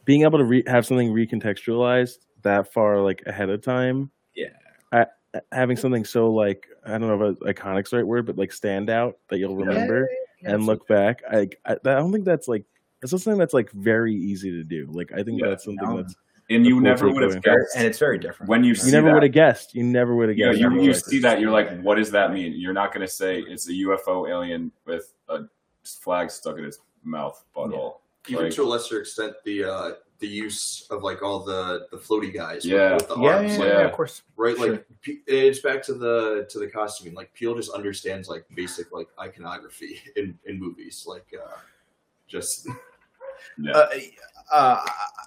[0.03, 4.09] being able to re- have something recontextualized that far like ahead of time.
[4.33, 4.47] Yeah.
[4.91, 5.05] I,
[5.51, 8.53] having something so like I don't know if it's iconic's the right word, but like
[8.53, 10.09] stand out that you'll remember
[10.43, 11.21] and look back.
[11.29, 12.63] I, I I don't think that's like
[13.01, 14.87] that's something that's like very easy to do.
[14.91, 15.49] Like I think Yeah.
[15.49, 15.97] that's something No.
[15.97, 16.15] that's
[16.49, 18.49] and you cool never would have guessed and it's very different.
[18.49, 19.13] when you you see never that.
[19.15, 19.73] would have guessed.
[19.75, 20.37] You never would have.
[20.37, 22.53] Yeah, you you see that you're like, what does that mean?
[22.55, 25.39] You're not going to say it's a UFO alien with a
[25.83, 27.95] flag stuck in its mouth butthole.
[28.27, 29.91] even Like- to a lesser extent, the uh,
[30.25, 32.95] the use of like all the the floaty guys, Yeah.
[32.95, 33.81] with the yeah, yeah, arms, yeah, like, yeah.
[33.81, 34.23] of course.
[34.35, 34.57] right?
[34.57, 34.71] Sure.
[34.71, 37.13] Like P- it's back to the to the costuming.
[37.13, 41.57] Like Peele just understands like basic like iconography in in movies, like uh,
[42.27, 42.67] just
[43.57, 43.71] Yeah.
[43.73, 43.89] Uh,
[44.51, 44.85] uh,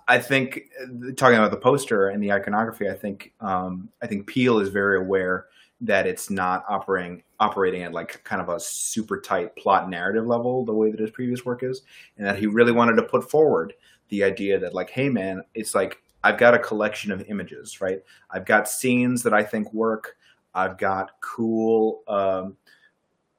[0.09, 4.27] I think uh, talking about the poster and the iconography, I think um, I think
[4.27, 5.47] Peele is very aware
[5.83, 10.65] that it's not operating operating at like kind of a super tight plot narrative level
[10.65, 11.83] the way that his previous work is,
[12.17, 13.75] and that he really wanted to put forward
[14.09, 18.03] the idea that like, hey man, it's like I've got a collection of images, right?
[18.31, 20.17] I've got scenes that I think work.
[20.55, 22.57] I've got cool um,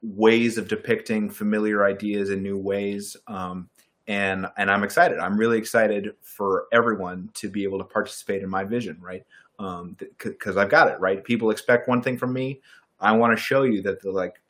[0.02, 3.18] ways of depicting familiar ideas in new ways.
[3.28, 3.70] Um,
[4.08, 5.20] and and I'm excited.
[5.20, 9.24] I'm really excited for everyone to be able to participate in my vision, right?
[9.60, 11.24] Um, because I've got it right.
[11.24, 12.62] People expect one thing from me.
[13.00, 14.42] I want to show you that the like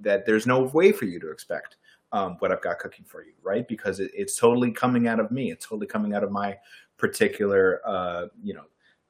[0.00, 1.76] that there's no way for you to expect
[2.14, 3.66] um, what I've got cooking for you, right?
[3.66, 5.50] Because it, it's totally coming out of me.
[5.50, 6.56] It's totally coming out of my
[6.96, 8.64] particular, uh, you know,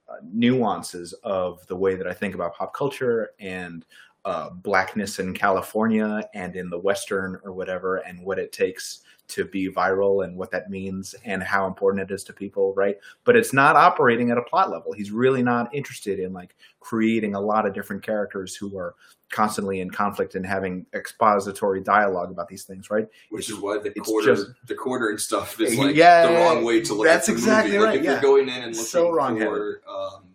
[0.08, 3.84] uh, nuances of the way that I think about pop culture and
[4.24, 9.44] uh, blackness in California and in the Western or whatever, and what it takes to
[9.46, 12.98] be viral and what that means and how important it is to people, right?
[13.24, 14.92] But it's not operating at a plot level.
[14.92, 18.94] He's really not interested in like creating a lot of different characters who are
[19.30, 23.08] constantly in conflict and having expository dialogue about these things, right?
[23.30, 26.34] which is why the It's quarter just- the quarter and stuff is like Yeah, the
[26.34, 27.80] wrong way to look that's at the exactly movie.
[27.84, 28.12] Like right, if yeah.
[28.12, 30.28] you're going in and looking So for um,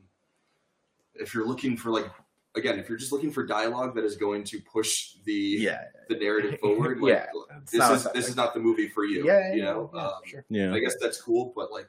[1.16, 2.10] if you're looking for like
[2.56, 6.16] again, if you're just looking for dialogue that is going to push the Yeah, the
[6.18, 7.26] narrative forward, like Yeah,
[7.72, 9.26] this is this that- is not the movie for you.
[9.26, 9.90] yeah, you know.
[9.94, 10.46] yeah, um, sure.
[10.50, 10.74] Yeah.
[10.74, 11.88] I guess that's cool, but like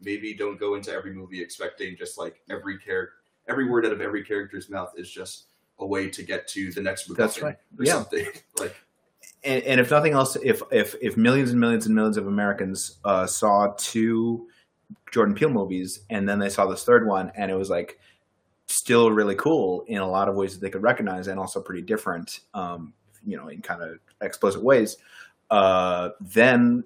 [0.00, 3.14] maybe don't go into every movie expecting just like every character,
[3.48, 5.46] every word out of every character's mouth is just
[5.80, 7.20] a way to get to the next movie.
[7.22, 7.56] That's right.
[7.78, 7.94] Or Yeah.
[7.94, 8.26] something
[8.58, 8.74] like
[9.44, 12.98] and, and if nothing else, if if if millions and millions and millions of Americans
[13.04, 14.48] uh, saw two
[15.12, 18.00] Jordan Peele movies and then they saw this third one and it was like
[18.68, 21.82] still really cool in a lot of ways that they could recognize and also pretty
[21.82, 22.92] different, um,
[23.26, 24.96] you know, in kind of explicit ways,
[25.50, 26.84] uh, then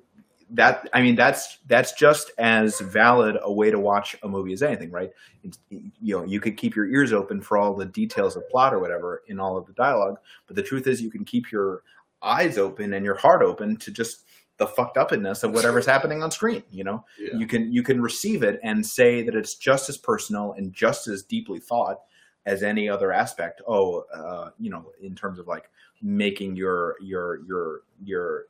[0.51, 4.63] that I mean that's that's just as valid a way to watch a movie as
[4.63, 5.11] anything, right?
[5.43, 8.75] It's, you know, you could keep your ears open for all the details of plot
[8.75, 11.83] or whatever in all of the dialogue, but the truth is, you can keep your
[12.23, 14.22] eyes open and your heart open to just
[14.59, 16.63] the fucked upness of whatever's happening on screen.
[16.71, 17.37] You know, Yeah.
[17.37, 21.09] you can you can receive it and say that it's just as personal and just
[21.09, 22.01] as deeply thought
[22.47, 23.63] as any other aspect.
[23.67, 25.71] Oh, uh, you know, in terms of like
[26.03, 28.45] making your your your your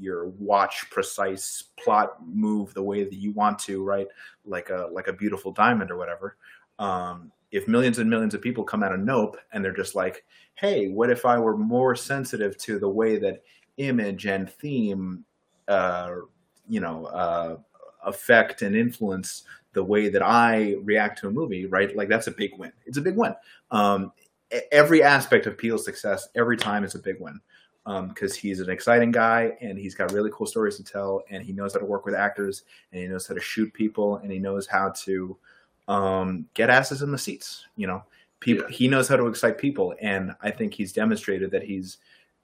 [0.00, 4.08] your watch precise plot move the way that you want to, right?
[4.44, 6.36] Like a like a beautiful diamond or whatever.
[6.78, 10.24] Um, if millions and millions of people come out of Nope and they're just like,
[10.54, 13.44] "Hey, what if I were more sensitive to the way that
[13.76, 15.24] image and theme,
[15.68, 16.14] uh,
[16.68, 17.56] you know, uh,
[18.04, 21.94] affect and influence the way that I react to a movie?" Right?
[21.96, 22.72] Like that's a big win.
[22.86, 23.34] It's a big win.
[23.70, 24.12] Um,
[24.70, 27.40] every aspect of Peele's success every time is a big win
[28.08, 31.52] because he's an exciting guy and he's got really cool stories to tell and he
[31.52, 32.62] knows how to work with actors
[32.92, 35.36] and he knows how to shoot people and he knows how to
[35.88, 37.66] um, get asses in the seats.
[37.76, 38.02] You know,
[38.40, 38.74] people Yeah.
[38.76, 41.98] he knows how to excite people and I think he's demonstrated that he's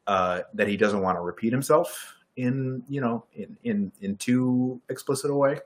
[0.07, 4.81] uh, that he doesn't want to repeat himself in you know in in in too
[4.89, 5.59] explicit a way.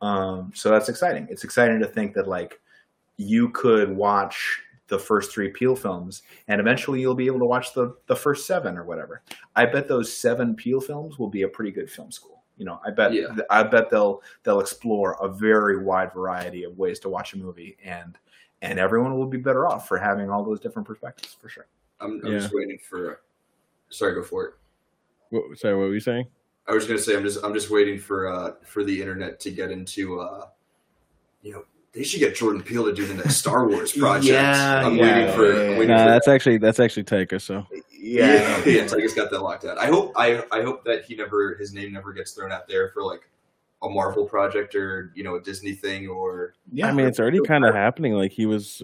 [0.00, 1.26] Um, so that's exciting.
[1.30, 2.60] It's exciting to think that like
[3.16, 7.72] you could watch the first three Peele films, and eventually you'll be able to watch
[7.72, 9.22] the the first seven or whatever.
[9.56, 12.42] I bet those seven Peele films will be a pretty good film school.
[12.58, 13.34] You know, I bet Yeah.
[13.48, 17.76] I bet they'll they'll explore a very wide variety of ways to watch a movie,
[17.84, 18.18] and
[18.60, 21.66] and everyone will be better off for having all those different perspectives for sure.
[22.00, 22.38] I'm, I'm Yeah.
[22.40, 23.20] just waiting for.
[23.88, 24.54] Sorry, go for it.
[25.32, 26.26] What, sorry, what were you saying?
[26.68, 29.50] I was gonna say I'm just I'm just waiting for uh for the internet to
[29.50, 30.46] get into uh
[31.42, 34.26] you know they should get Jordan Peele to do the next Star Wars project.
[34.26, 35.78] Yeah, I'm yeah, waiting for yeah, yeah.
[35.78, 37.40] waiting Nah, for that's actually that's actually Taika.
[37.40, 39.78] So yeah yeah Taika's got that locked out.
[39.78, 42.90] I hope I I hope that he never his name never gets thrown out there
[42.90, 43.28] for like
[43.82, 47.40] a Marvel project or you know a Disney thing or Yeah, I mean, it's already
[47.40, 48.12] kind of happening.
[48.12, 48.82] Like he was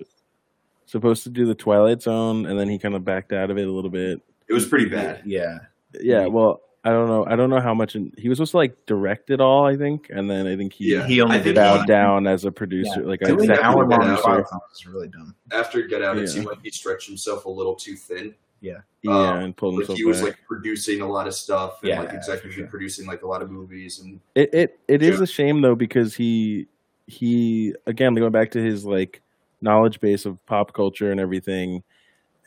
[0.87, 3.69] supposed to do the Twilight Zone, and then he kind of backed out of it
[3.69, 4.21] a little bit.
[4.49, 5.23] it was pretty bad.
[5.25, 5.59] Yeah,
[6.01, 7.25] Yeah, well, I don't know.
[7.27, 9.67] I don't know how much in, he was supposed to like direct it all.
[9.67, 11.07] I think, and then I think he Yeah.
[11.07, 11.87] he only did bowed one.
[11.87, 13.65] down as a producer, like a Doing Exactly.
[13.67, 14.17] an hour long Yeah.
[14.17, 14.45] Twilight
[14.87, 15.35] really dumb.
[15.53, 16.23] After Get Out, Yeah.
[16.23, 18.35] it seemed like he stretched himself a little too thin.
[18.61, 20.27] yeah, um, and pulled Like himself he was back.
[20.31, 22.67] like producing a lot of stuff and Yeah, like for executively sure.
[22.67, 26.15] producing like a lot of movies and It it it is a shame though because
[26.17, 26.67] he
[27.07, 29.23] he again going back to his like
[29.61, 31.83] knowledge base of pop culture and everything,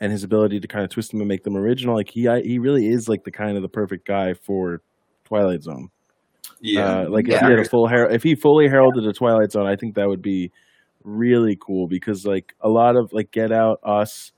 [0.02, 1.94] and his ability to kind of twist them and make them original.
[1.94, 4.82] Like he I, he really is like the kind of the perfect guy for
[5.24, 5.88] Twilight Zone.
[6.60, 7.02] yeah.
[7.02, 9.66] Uh, like if he had a full hair, if he fully heralded a Twilight Zone,
[9.66, 10.50] I think that would be
[11.04, 14.32] really cool because like a lot of like Get Out, Us,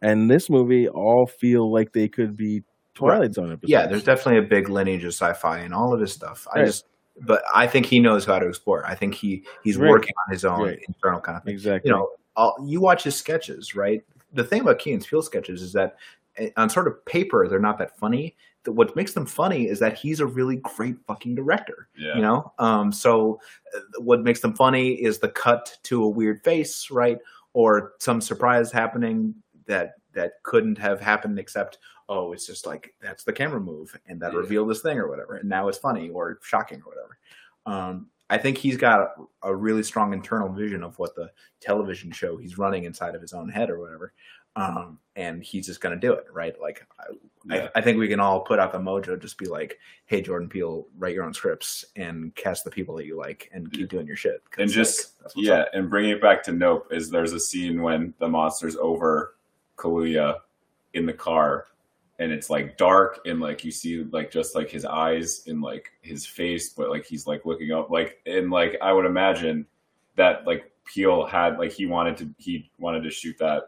[0.00, 2.62] and this movie all feel like they could be
[2.94, 3.70] Twilight Zone episodes.
[3.70, 6.46] Yeah, there's definitely a big lineage of sci-fi and all of his stuff.
[6.54, 6.66] I Right.
[6.66, 6.86] just,
[7.20, 8.84] but I think he knows how to explore.
[8.86, 9.90] I think he he's Right.
[9.90, 10.78] working on his own Right.
[10.88, 11.52] internal kind of thing.
[11.54, 11.88] exactly.
[11.90, 14.02] You know, I'll, you watch his sketches, right?
[14.32, 15.96] The thing about and Peele sketches is that
[16.36, 18.36] eh, on sort of paper they're not that funny.
[18.66, 21.88] What makes them funny is that he's a really great fucking director.
[21.96, 22.14] Yeah.
[22.14, 23.40] You know, um, so
[23.76, 27.18] uh, what makes them funny is the cut to a weird face, right,
[27.54, 29.34] or some surprise happening
[29.66, 31.78] that that couldn't have happened except
[32.08, 34.38] oh, it's just like that's the camera move and that Yeah.
[34.40, 37.18] revealed this thing or whatever, and now it's funny or shocking or whatever.
[37.64, 41.30] Um, I think he's got a, a really strong internal vision of what the
[41.60, 44.14] television show he's running inside of his own head or whatever.
[44.56, 46.58] Um, and he's just going to do it, right?
[46.58, 47.04] Like, I,
[47.44, 47.68] Yeah.
[47.74, 50.48] I, I think we can all put out the mojo, just be like, "Hey, Jordan
[50.48, 54.06] Peele, write your own scripts and cast the people that you like, and keep doing
[54.06, 54.42] your shit.
[54.56, 55.68] and just like, yeah, up.
[55.74, 59.34] and bringing it back to Nope is there's a scene when the monster's over
[59.76, 60.36] Kaluuya
[60.94, 61.66] in the car,
[62.18, 65.90] and it's like dark and like you see like just like his eyes and like
[66.02, 69.66] his face, but like he's like looking up, like and like I would imagine
[70.16, 73.64] that like Peele had like he wanted to he wanted to shoot that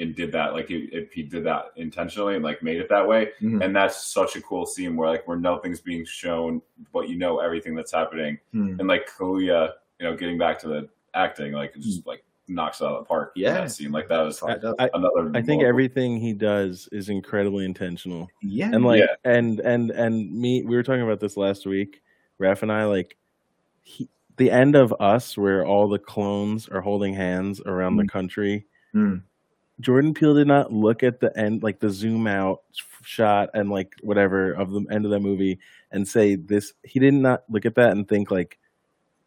[0.00, 3.30] and did that like if he did that intentionally and like made it that way
[3.42, 3.64] Mhm.
[3.64, 6.62] and that's such a cool scene where like where nothing's being shown
[6.92, 8.76] but you know everything that's happening Hmm.
[8.78, 12.84] and like Kaluuya, you know, getting back to the acting, like just like knocks it
[12.84, 13.32] out of the park.
[13.36, 13.54] Yeah.
[13.54, 15.30] that scene like that was I, I, another.
[15.34, 18.28] I think everything he does is incredibly intentional.
[18.42, 19.14] yeah, and like Yeah.
[19.24, 22.02] and and and me we were talking about this last week
[22.40, 23.16] Raph and i like
[23.82, 28.66] he, the end of us where all the clones are holding hands around the country
[28.94, 29.22] Mm.
[29.80, 32.62] Jordan Peele did not look at the end, like the zoom out
[33.02, 35.58] shot and like whatever of the end of the movie,
[35.92, 36.72] and say this.
[36.82, 38.58] He did not look at that and think like,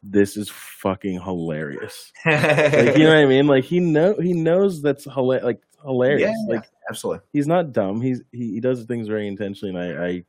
[0.04, 3.48] "This is fucking hilarious." Like, you know what I mean?
[3.48, 6.32] Like he know he knows that's hila- like hilarious.
[6.48, 7.26] Yeah, Like absolutely.
[7.34, 8.02] he's not dumb.
[8.02, 10.24] He's he, he does things very intentionally, and I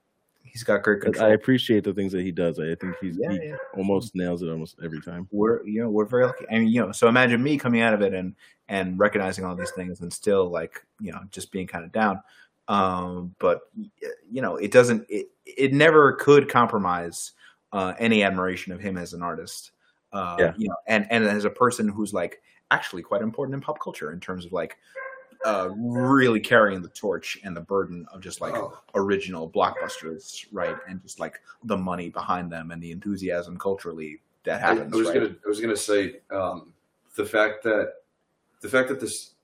[0.45, 1.31] He's got great I, control.
[1.31, 2.59] I appreciate the things that he does.
[2.59, 3.57] I think he's Yeah, he yeah.
[3.75, 5.27] almost nails it almost every time.
[5.31, 6.45] we're you know we're very lucky.
[6.51, 8.35] I mean, you know, so imagine me coming out of it and
[8.69, 12.21] and recognizing all these things and still like you know just being kind of down.
[12.69, 13.63] Um, but
[14.31, 15.07] you know, it doesn't.
[15.09, 17.33] It it never could compromise
[17.73, 19.73] uh, any admiration of him as an artist.
[20.13, 20.53] Uh, Yeah.
[20.57, 24.13] You know, and and as a person who's like actually quite important in pop culture
[24.13, 24.77] in terms of like
[25.45, 28.79] uh, really carrying the torch and the burden of just like Oh.
[28.95, 30.77] original blockbusters, right?
[30.89, 34.93] And just like the money behind them and the enthusiasm culturally that happens.
[34.93, 35.15] I was right?
[35.15, 36.73] gonna I was gonna say um,
[37.17, 37.95] the fact that
[38.61, 39.35] the fact that this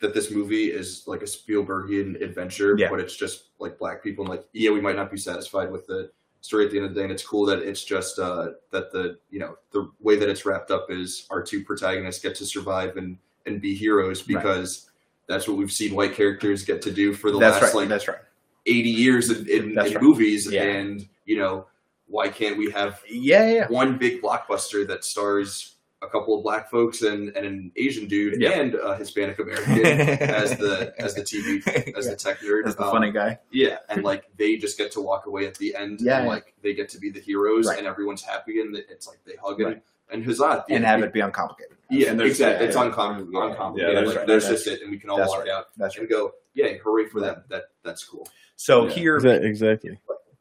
[0.00, 2.90] that this movie is like a Spielbergian adventure, Yeah.
[2.90, 5.86] but it's just like black people and like yeah, we might not be satisfied with
[5.86, 8.50] the story at the end of the day, and it's cool that it's just uh,
[8.70, 12.34] that the you know the way that it's wrapped up is our two protagonists get
[12.36, 14.36] to survive and and be heroes Right.
[14.42, 14.90] because
[15.28, 17.80] that's what we've seen white characters get to do for the That's last right.
[17.82, 18.18] like that's right.
[18.66, 20.02] 80 years in, in, in right.
[20.02, 20.64] movies Yeah.
[20.64, 21.66] and you know
[22.08, 23.68] why can't we have Yeah, yeah.
[23.68, 28.40] one big blockbuster that stars a couple of black folks and, and an Asian dude
[28.40, 28.50] Yeah.
[28.60, 31.66] and a Hispanic American as the as the TV
[31.96, 32.10] as Yeah.
[32.12, 32.64] the tech nerd.
[32.64, 33.38] That's the Um, funny guy.
[33.50, 36.00] Yeah, and like they just get to walk away at the end.
[36.02, 37.78] Yeah, and like they get to be the heroes, Right.
[37.78, 39.82] and everyone's happy, and it's like they hug and Right.
[40.10, 41.76] and huzzah at And have it be uncomplicated.
[41.88, 42.64] Yeah, And exactly.
[42.64, 42.90] yeah, It's yeah.
[42.90, 43.46] uncom- Yeah.
[43.50, 43.92] uncomplicated.
[43.94, 44.26] Yeah, like, that's right.
[44.26, 45.48] There's That's- just it, and we can all that's walk right.
[45.50, 46.10] out That's and right.
[46.10, 47.34] go, "Yay, hooray for Right.
[47.36, 48.28] them!" That that's cool.
[48.56, 48.90] So Yeah.
[48.90, 49.98] here, Exactly.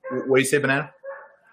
[0.10, 0.92] what do you say, banana?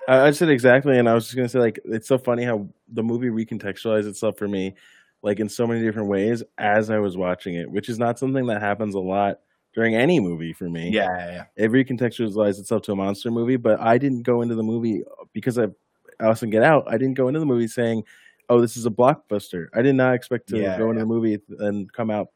[0.09, 2.69] I I said exactly, and I was just gonna say like it's so funny how
[2.89, 4.75] the movie recontextualized itself for me,
[5.23, 8.47] like in so many different ways as I was watching it, which is not something
[8.47, 9.41] that happens a lot
[9.75, 10.91] during any movie for me.
[10.91, 11.45] Yeah, yeah, yeah.
[11.57, 15.03] it recontextualized itself to a monster movie, but I didn't go into the movie
[15.33, 15.75] because of
[16.21, 16.85] Allison Get Out.
[16.89, 18.05] I didn't go into the movie saying,
[18.49, 21.39] "Oh, this is a blockbuster." I did not expect to Yeah, go into the movie
[21.61, 22.29] and come out.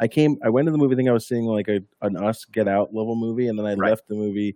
[0.00, 2.44] I came, I went to the movie thinking I was seeing like a an Us
[2.44, 3.90] Get Out level movie, and then I Right.
[3.90, 4.54] left the movie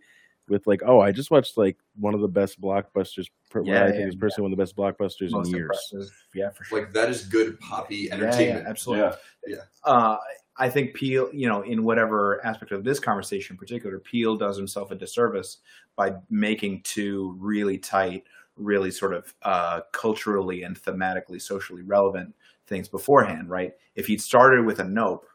[0.48, 3.26] with like, "Oh, I just watched like one of the best blockbusters.
[3.50, 5.70] per- Yeah, I think yeah, is personally one of the best blockbusters Most in years."
[5.92, 6.12] impressive.
[6.34, 6.80] Yeah, for sure.
[6.80, 8.64] Like that is good poppy entertainment.
[8.64, 9.16] yeah, absolutely.
[9.46, 9.56] Yeah.
[9.84, 10.16] uh,
[10.60, 14.56] I think Peele, you know, in whatever aspect of this conversation in particular, Peele does
[14.56, 15.58] himself a disservice
[15.94, 18.24] by making two really tight,
[18.56, 22.34] really sort of uh, culturally and thematically, socially relevant
[22.66, 23.72] things beforehand, right?
[23.94, 25.26] If he'd started with a Nope,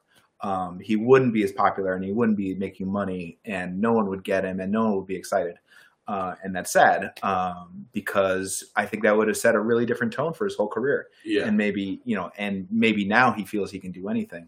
[0.44, 4.08] um, he wouldn't be as popular and he wouldn't be making money and no one
[4.08, 5.56] would get him and no one would be excited.
[6.06, 10.12] Uh, and that's sad um, because I think that would have set a really different
[10.12, 13.72] tone for his whole career Yeah, and maybe you know, and maybe now he feels
[13.72, 14.48] he can do anything.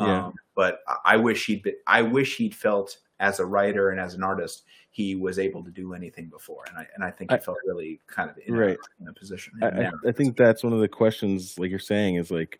[0.00, 0.26] Yeah.
[0.26, 4.00] Um, but I- I wish he'd been, I wish he'd felt as a writer and
[4.00, 7.30] as an artist he was able to do anything before, and I and I think
[7.30, 8.76] he I- felt really kind of in, Right.
[8.76, 9.52] a, in a position.
[9.62, 12.58] I, I, I think that's one of the questions, like you're saying, is like,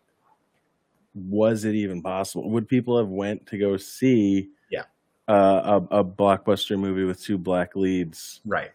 [1.21, 2.49] was it even possible?
[2.51, 4.83] Would people have went to go see, Yeah.
[5.27, 8.71] uh, a, a blockbuster movie with two black leads right.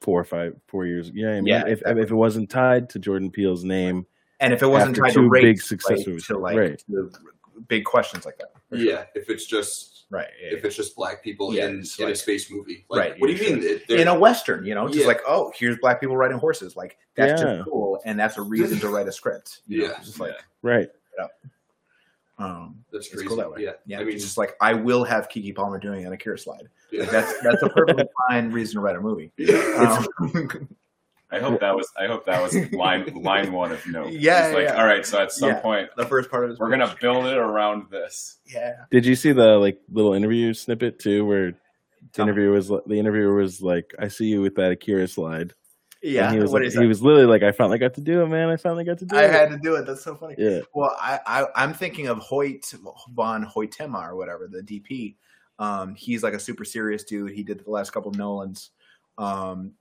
[0.00, 1.10] four or five, four years?
[1.14, 2.02] Yeah, I mean, Yeah, if exactly.
[2.02, 4.06] if it wasn't tied to Jordan Peele's name,
[4.40, 6.26] And if it wasn't tied two to race, big success right, movies.
[6.26, 6.78] to like Right.
[6.90, 7.10] to
[7.66, 9.04] big questions like that, yeah.
[9.14, 10.28] If it's just right?
[10.40, 13.26] if it's just black people Yeah, in, it's in a space movie, like, Right, What
[13.26, 13.80] do you yeah, mean?
[13.88, 15.06] They're- in a western, you know, just Yeah.
[15.08, 17.56] like oh, here's black people riding horses, like that's Yeah.
[17.56, 19.62] just cool, and that's a reason to write a script.
[19.66, 19.98] you know, Yeah.
[20.00, 20.88] just like right?
[22.38, 23.62] Um, that's it's cool that way.
[23.64, 23.98] Yeah, yeah.
[24.00, 26.68] I mean, it's just like I will have Keke Palmer doing an Akira slide.
[26.92, 27.00] yeah.
[27.02, 29.32] Like that's that's a perfectly fine reason to write a movie.
[29.36, 30.06] Yeah.
[30.22, 30.68] Um,
[31.30, 34.12] I hope that was I hope that was line line one of note.
[34.12, 34.80] Yeah, It's like, yeah.
[34.80, 35.60] all right, so at some Yeah.
[35.60, 38.38] point the first part of this, we're gonna build it around this.
[38.46, 38.84] yeah.
[38.90, 41.56] Did you see the like little interview snippet too, where the
[42.12, 45.52] Tell interviewer was the interviewer was like, "I see you with that Akira slide."
[46.02, 48.00] Yeah, and he was what like, is he was literally like, "I finally got to
[48.00, 48.48] do it, man!
[48.48, 49.86] I finally got to do I it." I had to do it.
[49.86, 50.36] That's so funny.
[50.38, 52.72] yeah, Well, I, I I'm thinking of Hoyte
[53.16, 55.16] van Hoytema or whatever the DP.
[55.58, 57.32] Um, he's like a super serious dude.
[57.32, 58.70] He did the last couple of Nolans.
[59.18, 59.72] Um,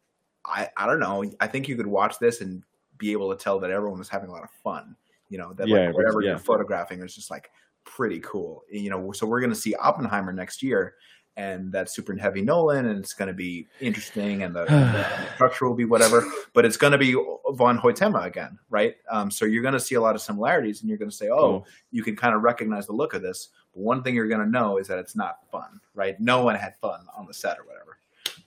[0.44, 1.24] I I don't know.
[1.40, 2.64] I think you could watch this and
[2.98, 4.96] be able to tell that everyone was having a lot of fun.
[5.30, 6.30] You know that Yeah, like whatever yeah.
[6.32, 7.52] you're photographing is just like
[7.84, 8.64] pretty cool.
[8.72, 10.96] You know, so we're gonna see Oppenheimer next year.
[11.38, 15.68] And that's super heavy Nolan, and it's going to be interesting, and the, the structure
[15.68, 17.14] will be whatever, but it's going to be
[17.52, 18.96] van Hoytema again, right?
[19.10, 21.30] Um, so you're going to see a lot of similarities, and you're going to say,
[21.30, 24.44] "Oh, you can kind of recognize the look of this." But one thing you're going
[24.44, 26.20] to know is that it's not fun, right?
[26.20, 28.00] No one had fun on the set or whatever.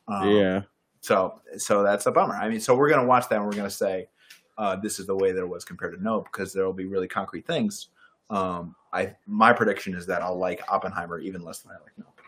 [0.08, 0.62] Um, yeah.
[1.00, 2.34] So, so that's a bummer.
[2.34, 4.08] I mean, so we're going to watch that, and we're going to say,
[4.58, 6.86] uh, "This is the way that it was compared to Nope," because there will be
[6.86, 7.88] really concrete things.
[8.30, 12.19] Um, I my prediction is that I'll like Oppenheimer even less than I like Nope.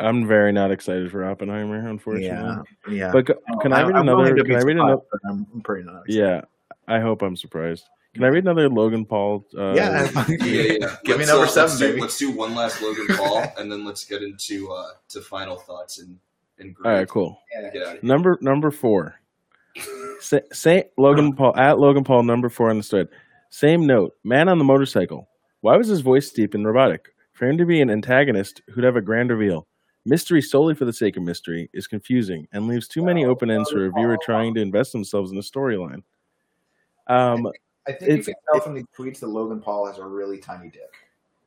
[0.00, 2.26] I'm very not excited for Oppenheimer, unfortunately.
[2.28, 3.12] Yeah, yeah.
[3.12, 4.34] But c- can I I'm- read I'm another?
[4.34, 5.02] to Can I read surprised, another?
[5.12, 6.02] but I'm I'm pretty not.
[6.06, 6.14] excited.
[6.18, 6.40] Yeah,
[6.88, 7.84] I hope I'm surprised.
[8.14, 9.46] Can I read another Logan Paul?
[9.56, 10.10] Uh, yeah.
[10.28, 10.96] yeah, yeah.
[11.04, 12.00] Give me Let's, number uh, seven, let's do, baby.
[12.00, 16.00] Let's do one last Logan Paul, and then let's get into uh, to final thoughts
[16.00, 16.18] and
[16.58, 17.38] and All right, cool.
[17.54, 17.70] Yeah.
[17.70, 18.00] Get out of here.
[18.02, 19.14] Number number four.
[20.20, 23.08] Sa- Saint Logan Paul at Logan Paul number four on the thread.
[23.50, 24.14] Same note.
[24.24, 25.28] Man on the motorcycle.
[25.60, 27.08] Why was his voice deep and robotic?
[27.32, 29.66] For him to be an antagonist who'd have a grand reveal.
[30.06, 33.70] Mystery solely for the sake of mystery is confusing and leaves too many open ends
[33.70, 36.02] for a viewer trying to invest themselves in the storyline.
[37.06, 37.46] Um,
[37.86, 40.38] I think It's- you can tell from these tweets that Logan Paul has a really
[40.38, 40.92] tiny dick.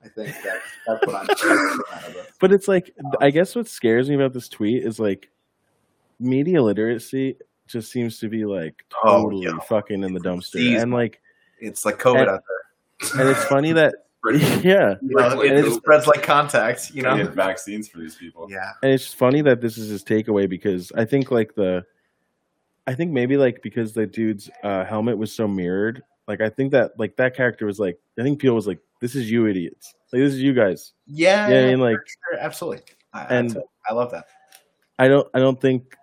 [0.03, 2.31] I think that's that's what I'm getting out of it.
[2.39, 5.31] but it's like I guess what scares me about this tweet is like
[6.19, 9.57] media literacy just seems to be like Oh, totally yeah.
[9.67, 10.79] fucking in the dumpster.
[10.81, 11.21] And like
[11.59, 13.21] It's like COVID And- out there.
[13.21, 13.95] and it's funny that
[14.63, 14.95] yeah.
[15.01, 15.75] You know, Like it, it COVID.
[15.75, 16.91] spreads like contact.
[16.93, 17.17] You know.
[17.17, 18.47] get vaccines for these people.
[18.49, 18.71] Yeah.
[18.81, 21.85] and it's just funny that this is his takeaway because I think like the,
[22.87, 26.71] I think maybe like because the dude's uh, helmet was so mirrored, like I think
[26.71, 29.93] that like that character was like I think Peele was like, "This is you idiots,
[30.11, 31.47] like this is you guys." Yeah.
[31.49, 31.97] Yeah, I mean, like
[32.29, 32.83] sure, absolutely.
[33.13, 34.25] I, And- and I love that.
[34.99, 35.95] I don't I don't think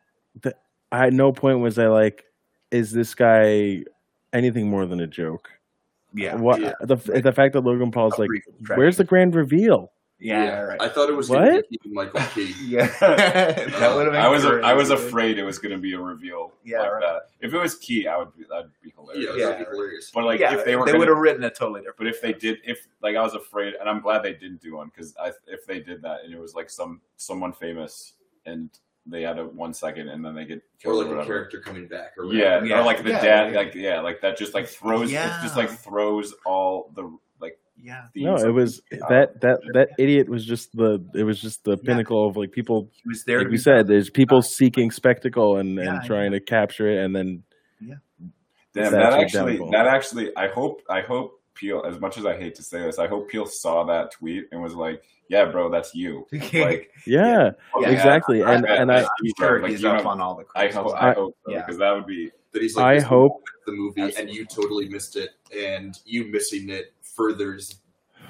[0.43, 0.61] that
[0.93, 2.25] I at no point was I like,
[2.71, 3.85] is this guy
[4.33, 5.51] anything more than a joke?
[6.15, 6.35] Yeah.
[6.37, 6.73] What Yeah.
[6.81, 8.31] the the fact that Logan Paul's A like,
[8.75, 9.93] where's the grand reveal?
[10.23, 10.61] Yeah.
[10.61, 10.81] Right.
[10.83, 11.39] I thought it was What?
[11.39, 12.55] going to be Michael Key.
[12.67, 12.93] yeah.
[13.01, 14.17] Uh, that would have been.
[14.21, 14.65] I was great.
[14.65, 17.01] I was afraid it was going to be a reveal Yeah, like right.
[17.01, 17.23] that.
[17.41, 19.27] If it was key, I would be that'd be hilarious.
[19.29, 19.59] that'd Yeah.
[19.65, 20.11] be hilarious.
[20.13, 21.97] But like yeah, if they were they would have written it totally different.
[21.99, 24.77] but if they did, if like I was afraid, and I'm glad they didn't do
[24.77, 28.13] one because I if they did that and it was like some someone famous
[28.45, 28.69] and
[29.11, 31.03] they had a one second and then they get killed.
[31.03, 32.13] Or killed like or a character coming back.
[32.19, 32.63] Or Yeah.
[32.65, 32.81] Yeah.
[32.81, 33.59] or like the Yeah, dad, yeah.
[33.59, 35.11] like yeah, like that just like throws.
[35.11, 37.03] It just like throws all the
[37.41, 37.59] like.
[37.83, 38.07] Yeah.
[38.15, 41.73] No, it of- was that that that idiot was just the it was just the
[41.73, 41.83] Yeah.
[41.85, 43.39] pinnacle of like people He was there.
[43.39, 47.05] like we said, there's people seeking spectacle and, Yeah, and I trying to capture it,
[47.05, 47.43] and then
[47.81, 47.95] yeah.
[48.73, 49.71] Damn, that actually, downfall.
[49.73, 51.83] that actually, I hope, I hope Peele.
[51.87, 54.63] As much as I hate to say this, I hope Peele saw that tweet and
[54.63, 57.51] was like, "Yeah, bro, that's you." Like, yeah,
[57.81, 58.43] Yeah, exactly.
[58.43, 60.45] I and bet and I that's you, sure Like, he's up know, on all the.
[60.55, 61.03] I hope, stuff.
[61.03, 61.59] I hope, so, Yeah.
[61.61, 62.31] because that would be.
[62.53, 66.71] that he's like I hope- the movie and you totally missed it, and you missing
[66.71, 67.77] it furthers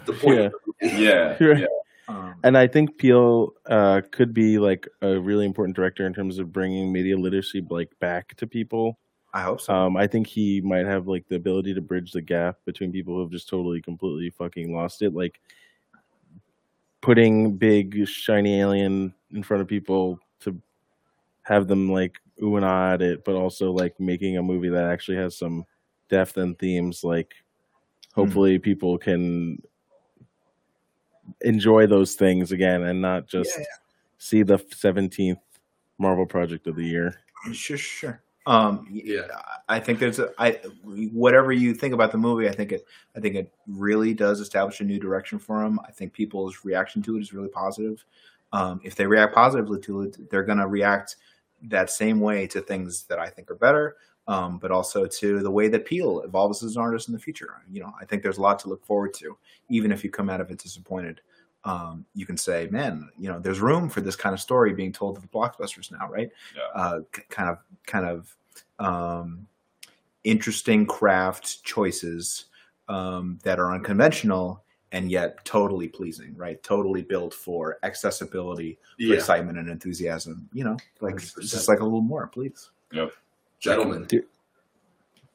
[0.06, 0.36] the point.
[0.36, 0.42] Yeah.
[0.47, 1.02] Of the movie.
[1.02, 1.59] Yeah, Right.
[1.60, 1.66] yeah.
[2.09, 6.40] Um, and I think Peele uh, could be like a really important director in terms
[6.40, 8.98] of bringing media literacy like back to people.
[9.32, 9.73] I hope so.
[9.73, 13.15] Um, I think he might have like the ability to bridge the gap between people
[13.15, 15.15] who have just totally, completely fucking lost it.
[15.15, 15.40] Like
[17.01, 20.61] putting big shiny alien in front of people to
[21.43, 24.85] have them like ooh and ah at it, but also like making a movie that
[24.85, 25.65] actually has some
[26.09, 27.05] depth and themes.
[27.05, 27.35] Like
[28.12, 29.62] hopefully people can
[31.43, 33.65] enjoy those things again and not just Yeah,
[34.19, 35.39] see the seventeenth
[35.98, 37.20] Marvel project of the year.
[37.52, 38.23] Sure, sure.
[38.47, 39.27] Um, Yeah.
[39.69, 40.53] I think there's a I
[40.83, 42.87] whatever you think about the movie, I think it
[43.17, 45.79] I think it really does establish a new direction for him.
[45.87, 48.05] I think people's reaction to it is really positive.
[48.53, 51.17] Um, if they react positively to it, they're going to react
[51.62, 53.97] that same way to things that I think are better,
[54.27, 57.62] um, but also to the way that Peele evolves as an artist in the future.
[57.71, 59.37] You know, I think there's a lot to look forward to,
[59.69, 61.21] even if you come out of it disappointed.
[61.65, 64.93] Um, you can say, man, you know, there's room for this kind of story being
[64.93, 66.31] told to the blockbusters now, right?
[66.57, 66.62] Yeah.
[66.81, 68.37] Uh, k- kind of, kind of
[68.78, 69.47] um,
[70.24, 72.47] interesting craft choices
[72.89, 74.62] um, that are unconventional
[74.93, 76.61] and yet totally pleasing, right?
[76.62, 80.49] Totally built for accessibility, for Yeah, excitement and enthusiasm.
[80.53, 81.41] You know, like 100%.
[81.43, 82.70] just like a little more, please.
[83.61, 84.05] gentlemen.
[84.05, 84.24] Do-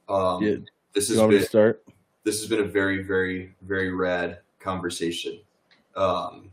[0.09, 0.55] Um, Yeah.
[0.93, 1.83] this You has been start?
[2.23, 5.39] this has been a very, very, very rad conversation.
[5.95, 6.51] Um,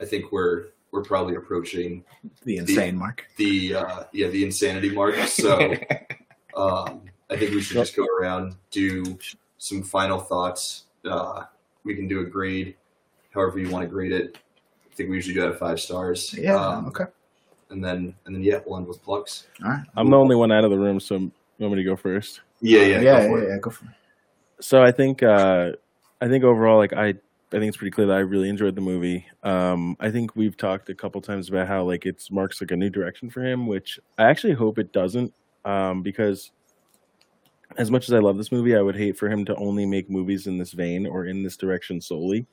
[0.00, 2.04] I think we're we're probably approaching
[2.44, 3.26] The insane mark.
[3.36, 5.16] the uh, yeah the insanity mark.
[5.28, 5.58] So
[6.56, 9.18] um, I think we should just go around do
[9.58, 10.84] some final thoughts.
[11.08, 11.44] Uh,
[11.84, 12.76] we can do a grade,
[13.34, 14.38] however you want to grade it.
[14.90, 16.34] I think we usually do it at five stars.
[16.34, 16.54] Yeah.
[16.56, 17.04] Um, okay.
[17.70, 19.46] And then and then yeah, we'll end with plugs.
[19.64, 19.80] All right.
[19.96, 21.30] I'm the only one out of the room, so you
[21.60, 22.40] want me to go first?
[22.60, 23.00] Yeah, yeah, Yeah.
[23.00, 23.26] go Yeah.
[23.28, 23.48] for Yeah.
[23.48, 23.90] yeah, Go for it.
[24.60, 25.70] So I think uh,
[26.20, 27.14] I think overall, like I
[27.54, 29.26] I think it's pretty clear that I really enjoyed the movie.
[29.42, 32.76] Um, I think we've talked a couple times about how like it's marks like a
[32.76, 35.34] new direction for him, which I actually hope it doesn't,
[35.66, 36.50] um, because
[37.76, 40.08] as much as I love this movie, I would hate for him to only make
[40.10, 42.46] movies in this vein or in this direction solely.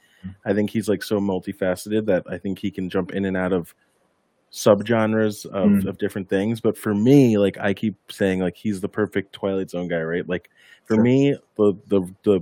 [0.46, 3.54] I think he's like so multifaceted that I think he can jump in and out
[3.54, 3.74] of
[4.52, 5.86] subgenres of, Mm.
[5.86, 6.60] of different things.
[6.60, 10.28] But for me, like I keep saying, like he's the perfect Twilight Zone guy, right?
[10.28, 10.50] Like
[10.86, 11.04] for Sure.
[11.04, 12.42] me, the the the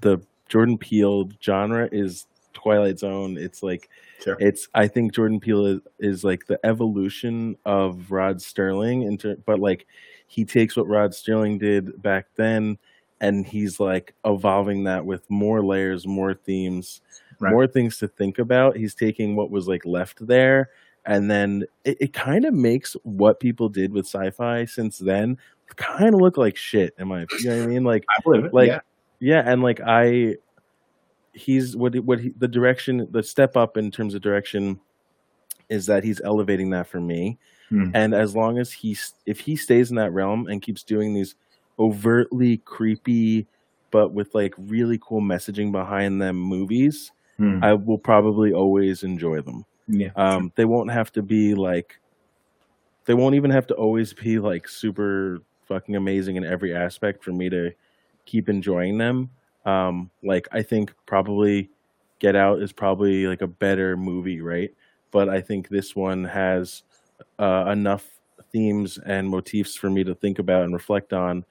[0.00, 3.36] the Jordan Peele genre is Twilight Zone.
[3.36, 3.88] It's like
[4.22, 4.36] Sure.
[4.40, 9.58] it's I think Jordan Peele is, is like the evolution of Rod Serling into but
[9.60, 9.86] like
[10.28, 12.78] he takes what Rod Serling did back then
[13.20, 17.00] and he's like evolving that with more layers, more themes,
[17.40, 17.50] Right.
[17.52, 18.76] more things to think about.
[18.76, 20.70] He's taking what was like left there
[21.04, 25.36] and then it, it kind of makes what people did with sci-fi since then
[25.76, 27.44] kind of look like shit in my opinion.
[27.44, 27.84] You know what I mean?
[27.84, 28.54] Like I believe it.
[28.54, 28.80] like yeah.
[29.24, 29.42] Yeah.
[29.50, 30.34] and like i
[31.32, 34.78] he's what he- what he, the direction the step up in terms of direction
[35.68, 37.38] is that he's elevating that for me
[37.70, 37.90] Hmm.
[37.94, 41.34] and as long as he's if he stays in that realm and keeps doing these
[41.78, 43.46] overtly creepy
[43.90, 47.58] but with like really cool messaging behind them movies Hmm.
[47.64, 50.10] i will probably always enjoy them yeah.
[50.16, 51.98] um, they won't have to be like,
[53.06, 55.38] they won't even have to always be like super
[55.68, 57.72] fucking amazing in every aspect for me to
[58.24, 59.30] keep enjoying them.
[59.64, 61.70] Um, like I think probably
[62.18, 64.72] Get Out is probably like a better movie, right?
[65.10, 66.82] But I think this one has
[67.38, 68.08] uh, enough
[68.52, 71.44] themes and motifs for me to think about and reflect on,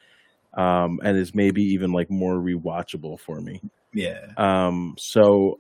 [0.54, 3.62] um, and is maybe even like more rewatchable for me.
[3.94, 4.28] yeah.
[4.38, 5.60] Um, so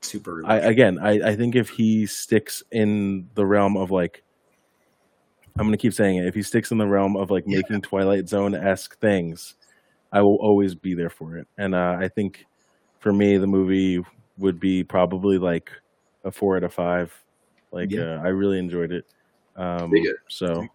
[0.00, 0.42] Super.
[0.44, 4.22] I again, I, I think if he sticks in the realm of like,
[5.58, 6.26] I'm gonna keep saying it.
[6.26, 9.54] If he sticks in the realm of like making Twilight Zone esque things,
[10.14, 11.46] I will always be there for it.
[11.58, 12.46] And uh, I think
[13.00, 14.02] for me, the movie
[14.38, 15.70] would be probably like
[16.24, 17.12] a four out of five.
[17.72, 18.14] Like Yeah.
[18.14, 19.04] uh, I really enjoyed it.
[19.56, 20.16] Um, Dig it.
[20.28, 20.66] so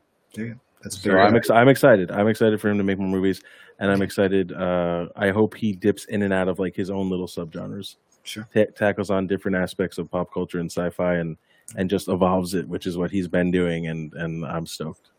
[0.84, 1.22] That's so very.
[1.22, 2.12] I'm ex- I'm excited.
[2.12, 3.42] I'm excited for him to make more movies,
[3.80, 4.52] and I'm excited.
[4.54, 8.48] Uh, I hope he dips in and out of like his own little subgenres Sure.
[8.54, 11.36] ta- tackles on different aspects of pop culture and sci-fi and
[11.78, 15.12] and just evolves it which is what he's been doing and and i'm stoked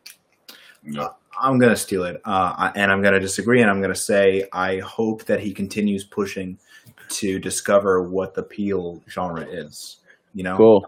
[0.85, 1.09] Yeah.
[1.39, 5.25] I'm gonna steal it, uh, and I'm gonna disagree, and I'm gonna say I hope
[5.25, 6.59] that he continues pushing
[7.09, 9.99] to discover what the Peele genre is.
[10.33, 10.87] You know, cool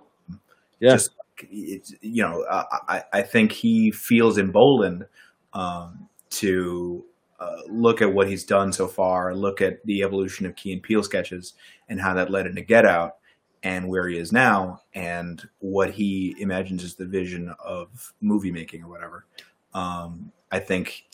[0.81, 1.11] yeah just
[1.51, 5.07] it's, you know, I I think he feels emboldened
[5.53, 7.05] um, to
[7.41, 10.83] uh, look at what he's done so far, look at the evolution of Key and
[10.83, 11.55] Peele sketches,
[11.89, 13.17] and how that led into Get Out,
[13.63, 18.85] and where he is now, and what he imagines is the vision of movie making
[18.85, 19.27] or whatever.
[19.75, 21.05] Um, I think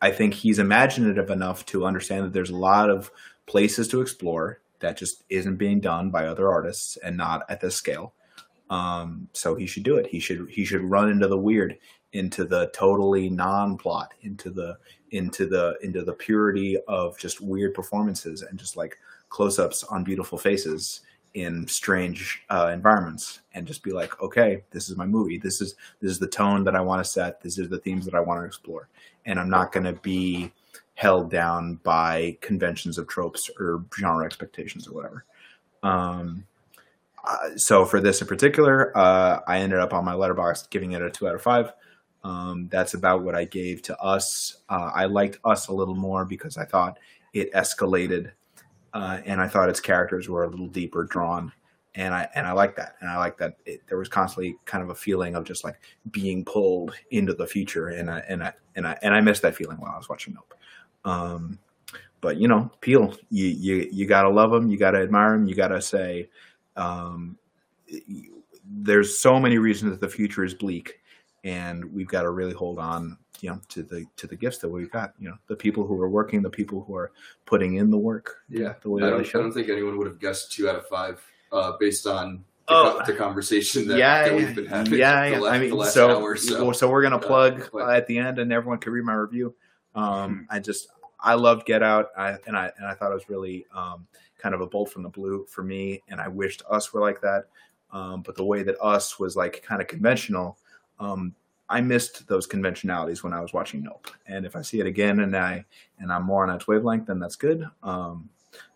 [0.00, 3.10] I think he's imaginative enough to understand that there's a lot of
[3.46, 7.74] places to explore that just isn't being done by other artists and not at this
[7.74, 8.14] scale.
[8.70, 10.06] Um, so he should do it.
[10.06, 11.78] He should he should run into the weird,
[12.12, 14.76] into the totally non-plot, into the
[15.10, 18.98] into the into the purity of just weird performances and just like
[19.30, 21.00] close-ups on beautiful faces
[21.34, 25.38] in strange uh, environments, and just be like, okay, this is my movie.
[25.38, 27.40] This is this is the tone that I want to set.
[27.40, 28.88] This is the themes that I want to explore,
[29.26, 30.52] and I'm not going to be
[30.94, 35.24] held down by conventions of tropes or genre expectations or whatever.
[35.82, 36.44] Um,
[37.24, 41.02] uh, so for this in particular, uh, I ended up on my Letterboxd giving it
[41.02, 41.72] a two out of five.
[42.24, 44.56] Um, that's about what I gave to us.
[44.68, 46.98] Uh, I liked us a little more because I thought
[47.32, 48.32] it escalated,
[48.94, 51.52] uh, and I thought its characters were a little deeper drawn,
[51.94, 54.82] and I and I like that, and I like that it, there was constantly kind
[54.82, 58.52] of a feeling of just like being pulled into the future, and I and I
[58.76, 60.54] and I and I missed that feeling while I was watching Nope.
[61.04, 61.58] Um,
[62.20, 65.54] but you know, Peele, you you you gotta love him, you gotta admire him, you
[65.54, 66.28] gotta say,
[66.76, 67.36] um,
[68.64, 71.00] there's so many reasons that the future is bleak,
[71.44, 74.68] and we've got to really hold on, you know, to the to the gifts that
[74.68, 75.14] we've got.
[75.18, 77.12] You know, the people who are working, the people who are
[77.46, 78.36] putting in the work.
[78.48, 80.86] Yeah, the way I don't, I don't think anyone would have guessed two out of
[80.88, 82.96] five uh, based on the, Oh.
[82.98, 84.98] co- the conversation that, yeah, that we've been having.
[84.98, 85.38] yeah, yeah.
[85.38, 86.36] last, I mean, so hour.
[86.36, 89.14] So so we're gonna uh, plug uh, at the end, and everyone can read my
[89.14, 89.54] review.
[89.94, 90.00] Hmm.
[90.02, 90.88] Um, I just
[91.20, 94.06] I loved Get Out, I, and I and I thought it was really um,
[94.38, 97.20] kind of a bolt from the blue for me, and I wished Us were like
[97.22, 97.46] that.
[97.90, 100.58] Um, but the way that Us was like kind of conventional,
[101.00, 101.34] um,
[101.70, 104.08] I missed those conventionalities when I was watching Nope.
[104.26, 105.64] And if I see it again and I
[105.98, 107.68] and I'm more on its wavelength, then that's good.
[107.82, 108.28] Um,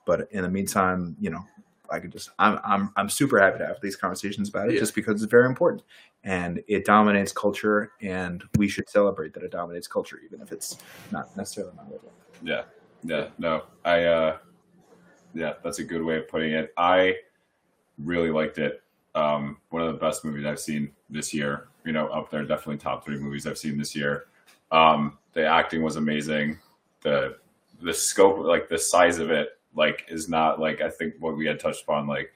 [0.05, 1.45] but in the meantime, you know,
[1.91, 4.81] I could just I'm I'm I'm super happy to have these conversations about it Yeah.
[4.81, 5.83] just because it's very important
[6.25, 10.79] and it dominates culture and we should celebrate that it dominates culture even if it's
[11.11, 12.13] not necessarily my wavelength.
[12.43, 12.63] Yeah,
[13.05, 14.39] yeah, no, I, uh,
[15.35, 16.73] yeah, that's a good way of putting it.
[16.77, 17.17] I
[17.99, 18.83] really liked it.
[19.15, 21.69] Um, one of the best movies I've seen this year.
[21.85, 24.27] You know, up there, definitely top three movies I've seen this year.
[24.71, 26.59] Um, the acting was amazing.
[27.01, 27.37] The
[27.81, 31.47] the scope, like the size of it, like is not like I think what we
[31.47, 32.33] had touched upon, like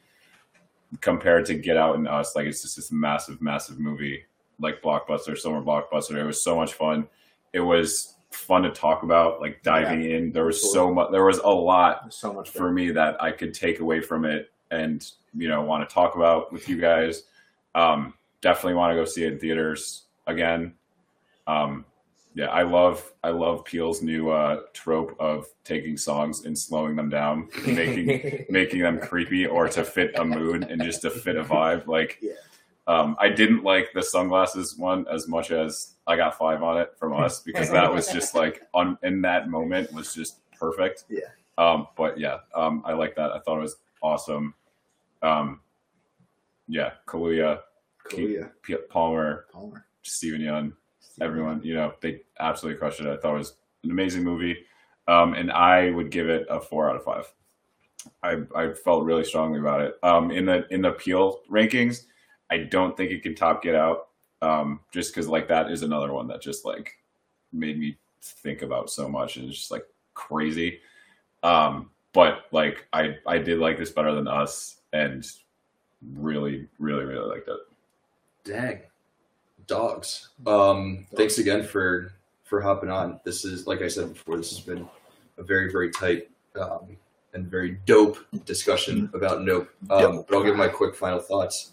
[1.00, 4.24] compared to Get Out and Us, like it's just this massive, massive movie,
[4.58, 6.16] like blockbuster, summer blockbuster.
[6.16, 7.08] It was so much fun.
[7.52, 9.40] It was fun to talk about.
[9.40, 11.10] Like diving in, there was so much.
[11.12, 14.50] There was a lot so much for me that I could take away from it,
[14.70, 17.24] and you know, want to talk about with you guys.
[17.74, 18.14] Um,
[18.46, 20.72] definitely want to go see it in theaters again.
[21.48, 21.84] Um,
[22.34, 27.08] yeah, I love I love Peele's new uh, trope of taking songs and slowing them
[27.08, 31.42] down, making making them creepy or to fit a mood and just to fit a
[31.42, 31.86] vibe.
[31.88, 32.34] Like, Yeah.
[32.86, 36.92] um, I didn't like the sunglasses one as much as I got five on it
[36.98, 41.04] from us because that was just like on in that moment was just perfect.
[41.08, 41.30] Yeah.
[41.58, 43.32] Um, but yeah, um, I like that.
[43.32, 44.54] I thought it was awesome.
[45.22, 45.60] Um,
[46.68, 47.60] yeah, Kaluuya,
[48.10, 48.48] Cool, yeah.
[48.62, 49.86] P- Palmer, Palmer.
[50.02, 50.72] Steven Yeun,
[51.20, 53.06] everyone, you know, they absolutely crushed it.
[53.06, 53.54] I thought it was
[53.84, 54.64] an amazing movie.
[55.08, 57.32] Um, and I would give it a four out of five.
[58.22, 59.94] I, I felt really strongly about it.
[60.02, 62.04] Um, in the in the Peele rankings,
[62.50, 64.08] I don't think it can top Get Out.
[64.42, 66.98] Um, just because like that is another one that just like
[67.52, 70.80] made me think about so much and it's just like crazy.
[71.42, 75.26] Um, but like I I did like this better than us and
[76.14, 77.58] really really really liked it.
[78.46, 78.80] Dang.
[79.66, 80.28] Dogs.
[80.46, 82.12] Um, thanks again for
[82.44, 83.20] for hopping on.
[83.24, 84.88] This is like I said before, this has been
[85.36, 86.96] a very, very tight um,
[87.34, 89.68] and very dope discussion about Nope.
[89.90, 91.72] Um, but I'll give my quick final thoughts.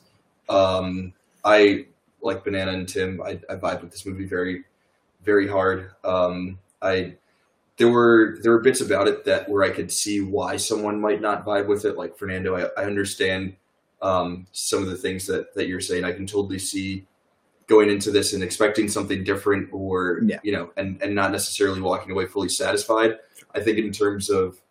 [0.49, 1.13] Um,
[1.45, 1.85] I
[2.21, 3.21] like Banana and Tim.
[3.21, 4.63] I, I vibe with this movie very,
[5.23, 5.91] very hard.
[6.03, 7.15] Um, I
[7.77, 11.21] there were there were bits about it that where I could see why someone might
[11.21, 11.97] not vibe with it.
[11.97, 13.55] Like Fernando, I, I understand
[14.03, 16.03] um, some of the things that that you're saying.
[16.03, 17.07] I can totally see
[17.67, 20.39] going into this and expecting something different, or Yeah.
[20.43, 23.17] you know, and and not necessarily walking away fully satisfied.
[23.55, 24.61] I think in terms of,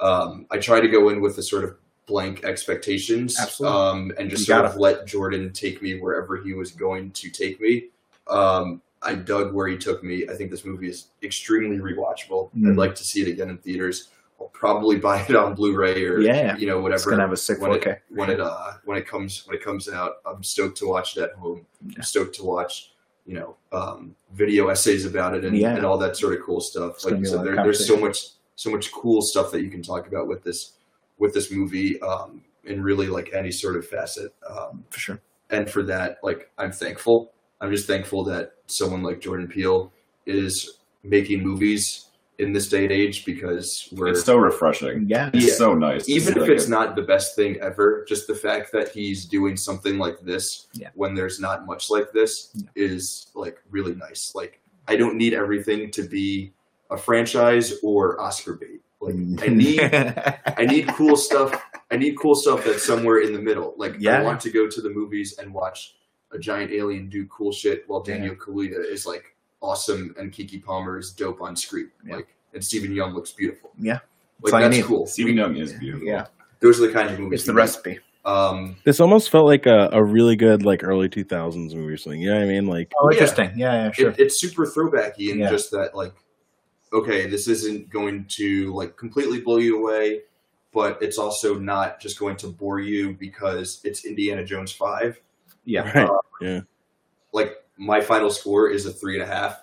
[0.00, 1.76] um, I try to go in with a sort of
[2.06, 4.74] blank expectations, um, and just You sort gotta.
[4.74, 7.88] of let Jordan take me wherever he was going to take me.
[8.28, 10.26] Um, I dug where he took me.
[10.28, 12.50] I think this movie is extremely rewatchable.
[12.56, 12.70] Mm.
[12.70, 14.08] I'd like to see it again in theaters.
[14.42, 16.56] I'll probably buy it on Blu-ray or Yeah.
[16.56, 17.86] you know It's whatever gonna have a sick when 4K.
[17.86, 20.16] it when it uh when it comes when it comes out.
[20.26, 21.64] I'm stoked to watch it at home.
[21.86, 21.94] Yeah.
[21.98, 22.92] I'm stoked to watch
[23.24, 25.76] you know um, video essays about it and, Yeah.
[25.76, 26.94] and all that sort of cool stuff.
[26.96, 28.18] It's like you said, there, there's so much
[28.56, 30.72] so much cool stuff that you can talk about with this
[31.18, 34.34] with this movie um, in really like any sort of facet.
[34.48, 35.20] Um, For sure.
[35.50, 37.32] and for that, like I'm thankful.
[37.60, 39.92] I'm just thankful that someone like Jordan Peele
[40.26, 42.06] is making movies
[42.38, 45.06] in this day and age because we're It's so refreshing.
[45.08, 45.30] Yeah.
[45.34, 45.54] It's Yeah.
[45.54, 46.08] so nice.
[46.08, 46.70] even if like it's it.
[46.70, 50.88] not the best thing ever, just the fact that he's doing something like this Yeah.
[50.94, 52.68] when there's not much like this Yeah.
[52.74, 54.32] is like really nice.
[54.34, 56.52] Like I don't need everything to be
[56.90, 58.80] a franchise or Oscar bait.
[59.00, 61.52] Like I need I need cool stuff.
[61.90, 63.74] I need cool stuff that's somewhere in the middle.
[63.76, 64.20] Like Yeah.
[64.20, 65.96] I want to go to the movies and watch
[66.32, 68.14] a giant alien do cool shit while Yeah.
[68.14, 71.90] Daniel Kaluuya is like awesome and Keke Palmer is dope on screen.
[72.06, 72.16] Yeah.
[72.16, 73.70] Like and Steven Yeun looks beautiful.
[73.78, 74.00] Yeah.
[74.42, 75.06] Like all you that's cool.
[75.06, 76.06] Steven Yeun is beautiful.
[76.06, 76.26] yeah.
[76.60, 77.40] Those are the kinds of movies.
[77.40, 77.60] It's the we need.
[77.62, 77.98] recipe.
[78.24, 82.20] Um, This almost felt like a, a really good like early 2000s movie or something.
[82.20, 82.66] You know what I mean?
[82.66, 83.50] Like Oh, interesting.
[83.56, 84.10] Yeah, yeah, sure.
[84.10, 85.50] it, it's super throwbacky and Yeah.
[85.50, 86.12] just that like,
[86.92, 90.20] okay, this isn't going to like completely blow you away,
[90.72, 95.20] but it's also not just going to bore you because it's Indiana Jones five.
[95.64, 96.08] yeah.
[96.40, 96.62] right.
[97.32, 99.60] Like my final score is a three and a half,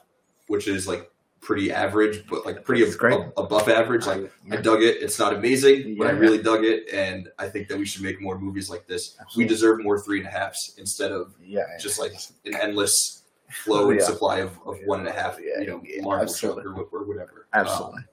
[0.48, 1.10] which is like
[1.42, 3.14] pretty average, but like pretty That's great.
[3.18, 4.06] ab- above average.
[4.06, 4.62] Like I Yeah.
[4.62, 4.98] dug it.
[5.02, 6.20] It's not amazing, but I Yeah.
[6.20, 9.16] really dug it, and I think that we should make more movies like this.
[9.22, 9.44] Absolutely.
[9.46, 11.64] We deserve more three and a halves instead of yeah.
[11.80, 12.12] just like
[12.46, 13.24] an endless
[13.64, 16.66] flow and supply of, of one and a half, Yeah, you know, yeah, Marvel absolutely.
[16.66, 17.48] or, or whatever.
[17.54, 18.00] Absolutely.
[18.02, 18.06] Um,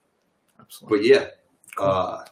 [0.61, 0.97] Absolutely.
[0.97, 1.27] but yeah,
[1.75, 1.85] Cool.
[1.87, 2.25] uh,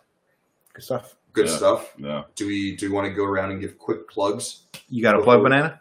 [0.74, 1.16] Good stuff.
[1.34, 1.58] good Yeah.
[1.58, 1.94] stuff.
[1.98, 2.24] Yeah.
[2.36, 5.22] Do we do we want to go around and give quick plugs You got a
[5.22, 5.80] plug banana?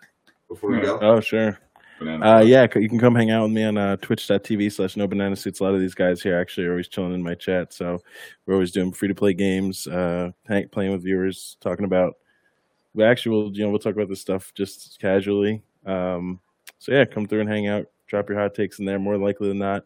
[0.49, 0.99] before we go?
[1.01, 1.59] Oh, sure.
[1.99, 2.27] Banana.
[2.37, 5.37] Uh, yeah, you can come hang out with me on uh, twitch.tv slash no banana
[5.37, 5.61] suits.
[5.61, 7.73] A lot of these guys here actually are always chilling in my chat.
[7.73, 8.01] So
[8.47, 12.15] we're always doing free to play games, uh, hang, playing with viewers, talking about
[12.95, 15.63] the actual, you know, we'll talk about this stuff just casually.
[15.87, 16.41] Um,
[16.79, 18.99] so yeah, come through and hang out, drop your hot takes in there.
[18.99, 19.85] More likely than not,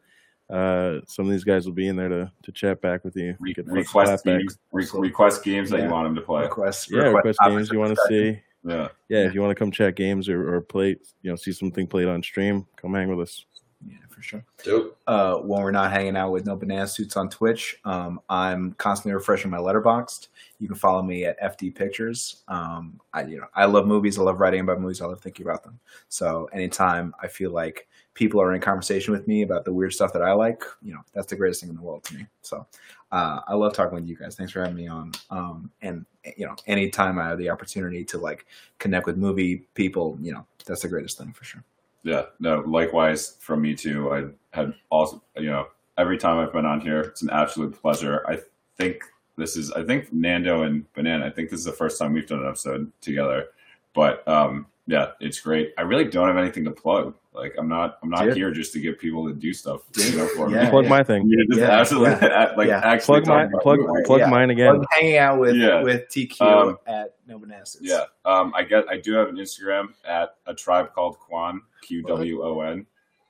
[0.51, 3.35] uh, some of these guys will be in there to, to chat back with you.
[3.39, 5.85] Re- request games, re- request games that Yeah.
[5.85, 6.43] you want them to play.
[6.43, 8.35] Request, Yeah, request topics games you want to discussion.
[8.35, 8.43] see.
[8.65, 8.89] Yeah.
[9.09, 11.87] Yeah, if you want to come chat games or, or play, you know, see something
[11.87, 13.45] played on stream, come hang with us.
[13.87, 14.45] Yeah, for sure.
[14.65, 14.99] Dope.
[15.07, 17.79] uh, when we're not hanging out with No Banana Suits on Twitch.
[17.85, 20.29] Um, I'm constantly refreshing my Letterboxd.
[20.59, 22.43] You can follow me at FD Pictures.
[22.49, 24.19] Um, I, you know, I love movies.
[24.19, 25.01] I love writing about movies.
[25.01, 25.79] I love thinking about them.
[26.09, 30.13] So anytime I feel like people are in conversation with me about the weird stuff
[30.13, 32.27] that I like, you know, that's the greatest thing in the world to me.
[32.43, 32.67] So
[33.11, 34.37] uh, I love talking with you guys.
[34.37, 35.13] Thanks for having me on.
[35.31, 36.05] Um, and
[36.37, 38.47] you know, anytime I have the opportunity to like
[38.79, 41.65] connect with movie people, you know, that's the greatest thing for sure.
[42.03, 44.13] Yeah, no, likewise from me too.
[44.13, 48.25] I had also, you know, every time I've been on here, it's an absolute pleasure.
[48.29, 48.39] I
[48.77, 49.03] think
[49.37, 52.27] this is, I think Nando and Banana, I think this is the first time we've
[52.27, 53.49] done an episode together.
[53.95, 55.75] But um, yeah, it's great.
[55.79, 57.15] I really don't have anything to plug.
[57.35, 58.37] Like I'm not, I'm not Dude.
[58.37, 60.71] here just to get people to do stuff, you know, for Yeah, me.
[60.71, 61.29] Plug my thing.
[61.29, 62.81] Yeah, just Yeah, absolutely, like yeah.
[62.83, 64.03] actually Plug my plug movies.
[64.07, 64.31] plug Yeah.
[64.31, 64.79] mine again.
[64.79, 65.83] Like hanging out with Yeah.
[65.83, 67.77] with TQ Um, at No Bonassas.
[67.83, 68.89] Yeah, um, I get.
[68.89, 72.87] I do have an Instagram at a tribe called Quan Q W O N.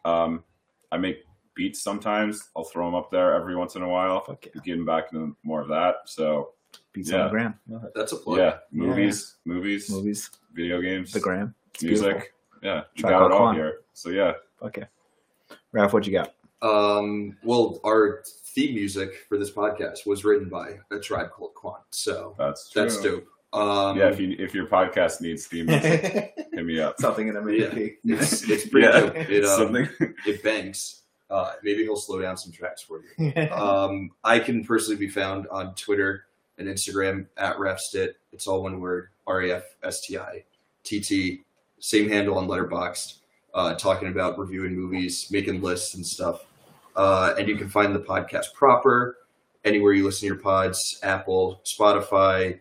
[0.06, 0.44] Um,
[0.90, 1.24] I make
[1.54, 2.48] beats sometimes.
[2.56, 4.24] I'll throw them up there every once in a while.
[4.24, 4.62] Fuck yeah.
[4.64, 5.96] Getting back into more of that.
[6.06, 6.52] So
[6.98, 7.18] Beats Yeah.
[7.18, 7.54] on the gram.
[7.94, 8.38] That's a plug.
[8.38, 11.54] yeah, movies, movies, Movies, video games, the gram.
[11.74, 12.06] It's music.
[12.06, 12.28] beautiful.
[12.62, 13.54] Yeah, you Tribe got it all Quan.
[13.54, 13.78] here.
[13.92, 14.84] So yeah, Okay.
[15.70, 16.34] Ralph, what you got?
[16.60, 21.84] Um, well, our theme music for this podcast was written by a tribe called Quant.
[21.90, 22.82] So that's true.
[22.82, 23.26] that's dope.
[23.52, 26.98] Um, Yeah, if you if your podcast needs theme music, hit me up.
[27.00, 27.68] Something in a yeah,
[28.04, 29.00] it's, it's pretty Yeah.
[29.00, 29.16] dope.
[29.16, 29.88] It, um, Something.
[30.26, 31.02] it bangs.
[31.30, 33.32] Uh, maybe he'll slow down some tracks for you.
[33.52, 36.24] Um, I can personally be found on Twitter
[36.58, 38.14] and Instagram at rafstitt.
[38.32, 40.44] It's all one word: R A F S T I
[40.84, 41.42] T T.
[41.80, 43.14] Same handle on Letterboxd.
[43.54, 46.44] Uh, talking about reviewing movies, making lists and stuff.
[46.94, 49.16] Uh, and you can find the podcast proper
[49.64, 52.58] anywhere you listen to your pods: Apple, Spotify,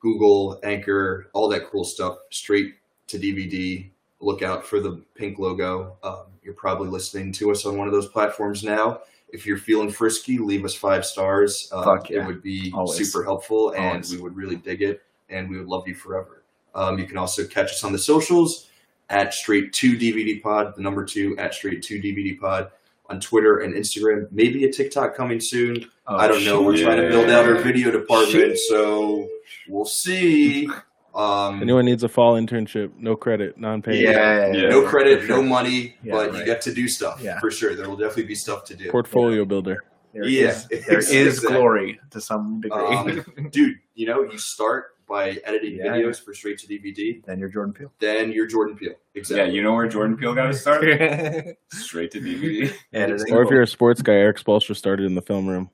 [0.00, 2.18] Google, Anchor, all that cool stuff.
[2.30, 2.74] Straight
[3.08, 3.88] to DVD.
[4.20, 5.96] Look out for the pink logo.
[6.02, 9.00] Um, you're probably listening to us on one of those platforms now.
[9.32, 11.68] If you're feeling frisky, leave us five stars.
[11.72, 12.22] Uh, Fuck yeah.
[12.22, 12.96] It would be Always.
[12.96, 14.12] super helpful, and Always.
[14.14, 16.42] we would really dig it, and we would love you forever.
[16.74, 18.68] Um, you can also catch us on the socials
[19.10, 22.70] at Straight Two DVD Pod, the number two at Straight Two DVD Pod
[23.06, 24.28] on Twitter and Instagram.
[24.30, 25.86] Maybe a TikTok coming soon.
[26.06, 26.62] Oh, I don't know.
[26.62, 28.58] We're trying to build out our video department, Shit.
[28.58, 29.28] so
[29.68, 30.68] we'll see.
[31.14, 34.02] Um, Anyone needs a fall internship, no credit, non-paid.
[34.02, 34.68] Yeah, Yeah.
[34.70, 35.36] no credit, sure.
[35.36, 37.38] no money, Yeah, but you get to do stuff Yeah.
[37.38, 37.74] for sure.
[37.74, 38.90] There will definitely be stuff to do.
[38.90, 39.84] Portfolio builder.
[40.14, 41.54] There Yeah, is, there is exactly.
[41.56, 42.80] glory to some degree.
[42.80, 47.38] Um, Dude, you know, you start by editing Yeah, videos for straight to DVD, then
[47.38, 47.92] you're Jordan Peele.
[47.98, 48.94] then you're Jordan Peele.
[49.28, 50.82] Yeah, you know where Jordan Peele got to start?
[51.72, 52.72] Straight to DVD.
[53.30, 55.68] Or if you're a sports guy, Erik Spoelstra started in the film room.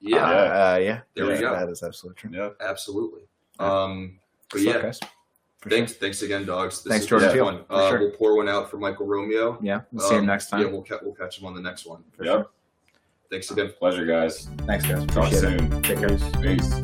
[0.00, 1.52] yeah, uh, yeah, There we go.
[1.52, 2.30] That is absolutely true.
[2.38, 2.50] Yeah.
[2.60, 3.22] absolutely.
[3.58, 4.18] Um,
[4.50, 5.00] but yeah, guys?
[5.60, 6.82] For thanks, thanks again, dogs.
[6.84, 7.64] This Thanks, Jordan Peele, fun.
[7.68, 7.98] Uh, sure.
[7.98, 9.58] We'll pour one out for Michael Romeo.
[9.60, 10.60] Yeah, we'll see him Um, next time.
[10.60, 12.04] Yeah, we'll ca- we'll catch him on the next one.
[12.22, 12.48] Yep.
[13.30, 13.72] Thanks again.
[13.78, 14.48] Pleasure, guys.
[14.66, 15.04] Thanks, guys.
[15.06, 15.58] Talk Appreciate it.
[15.70, 15.82] soon.
[15.82, 16.56] Take care.
[16.56, 16.80] Peace.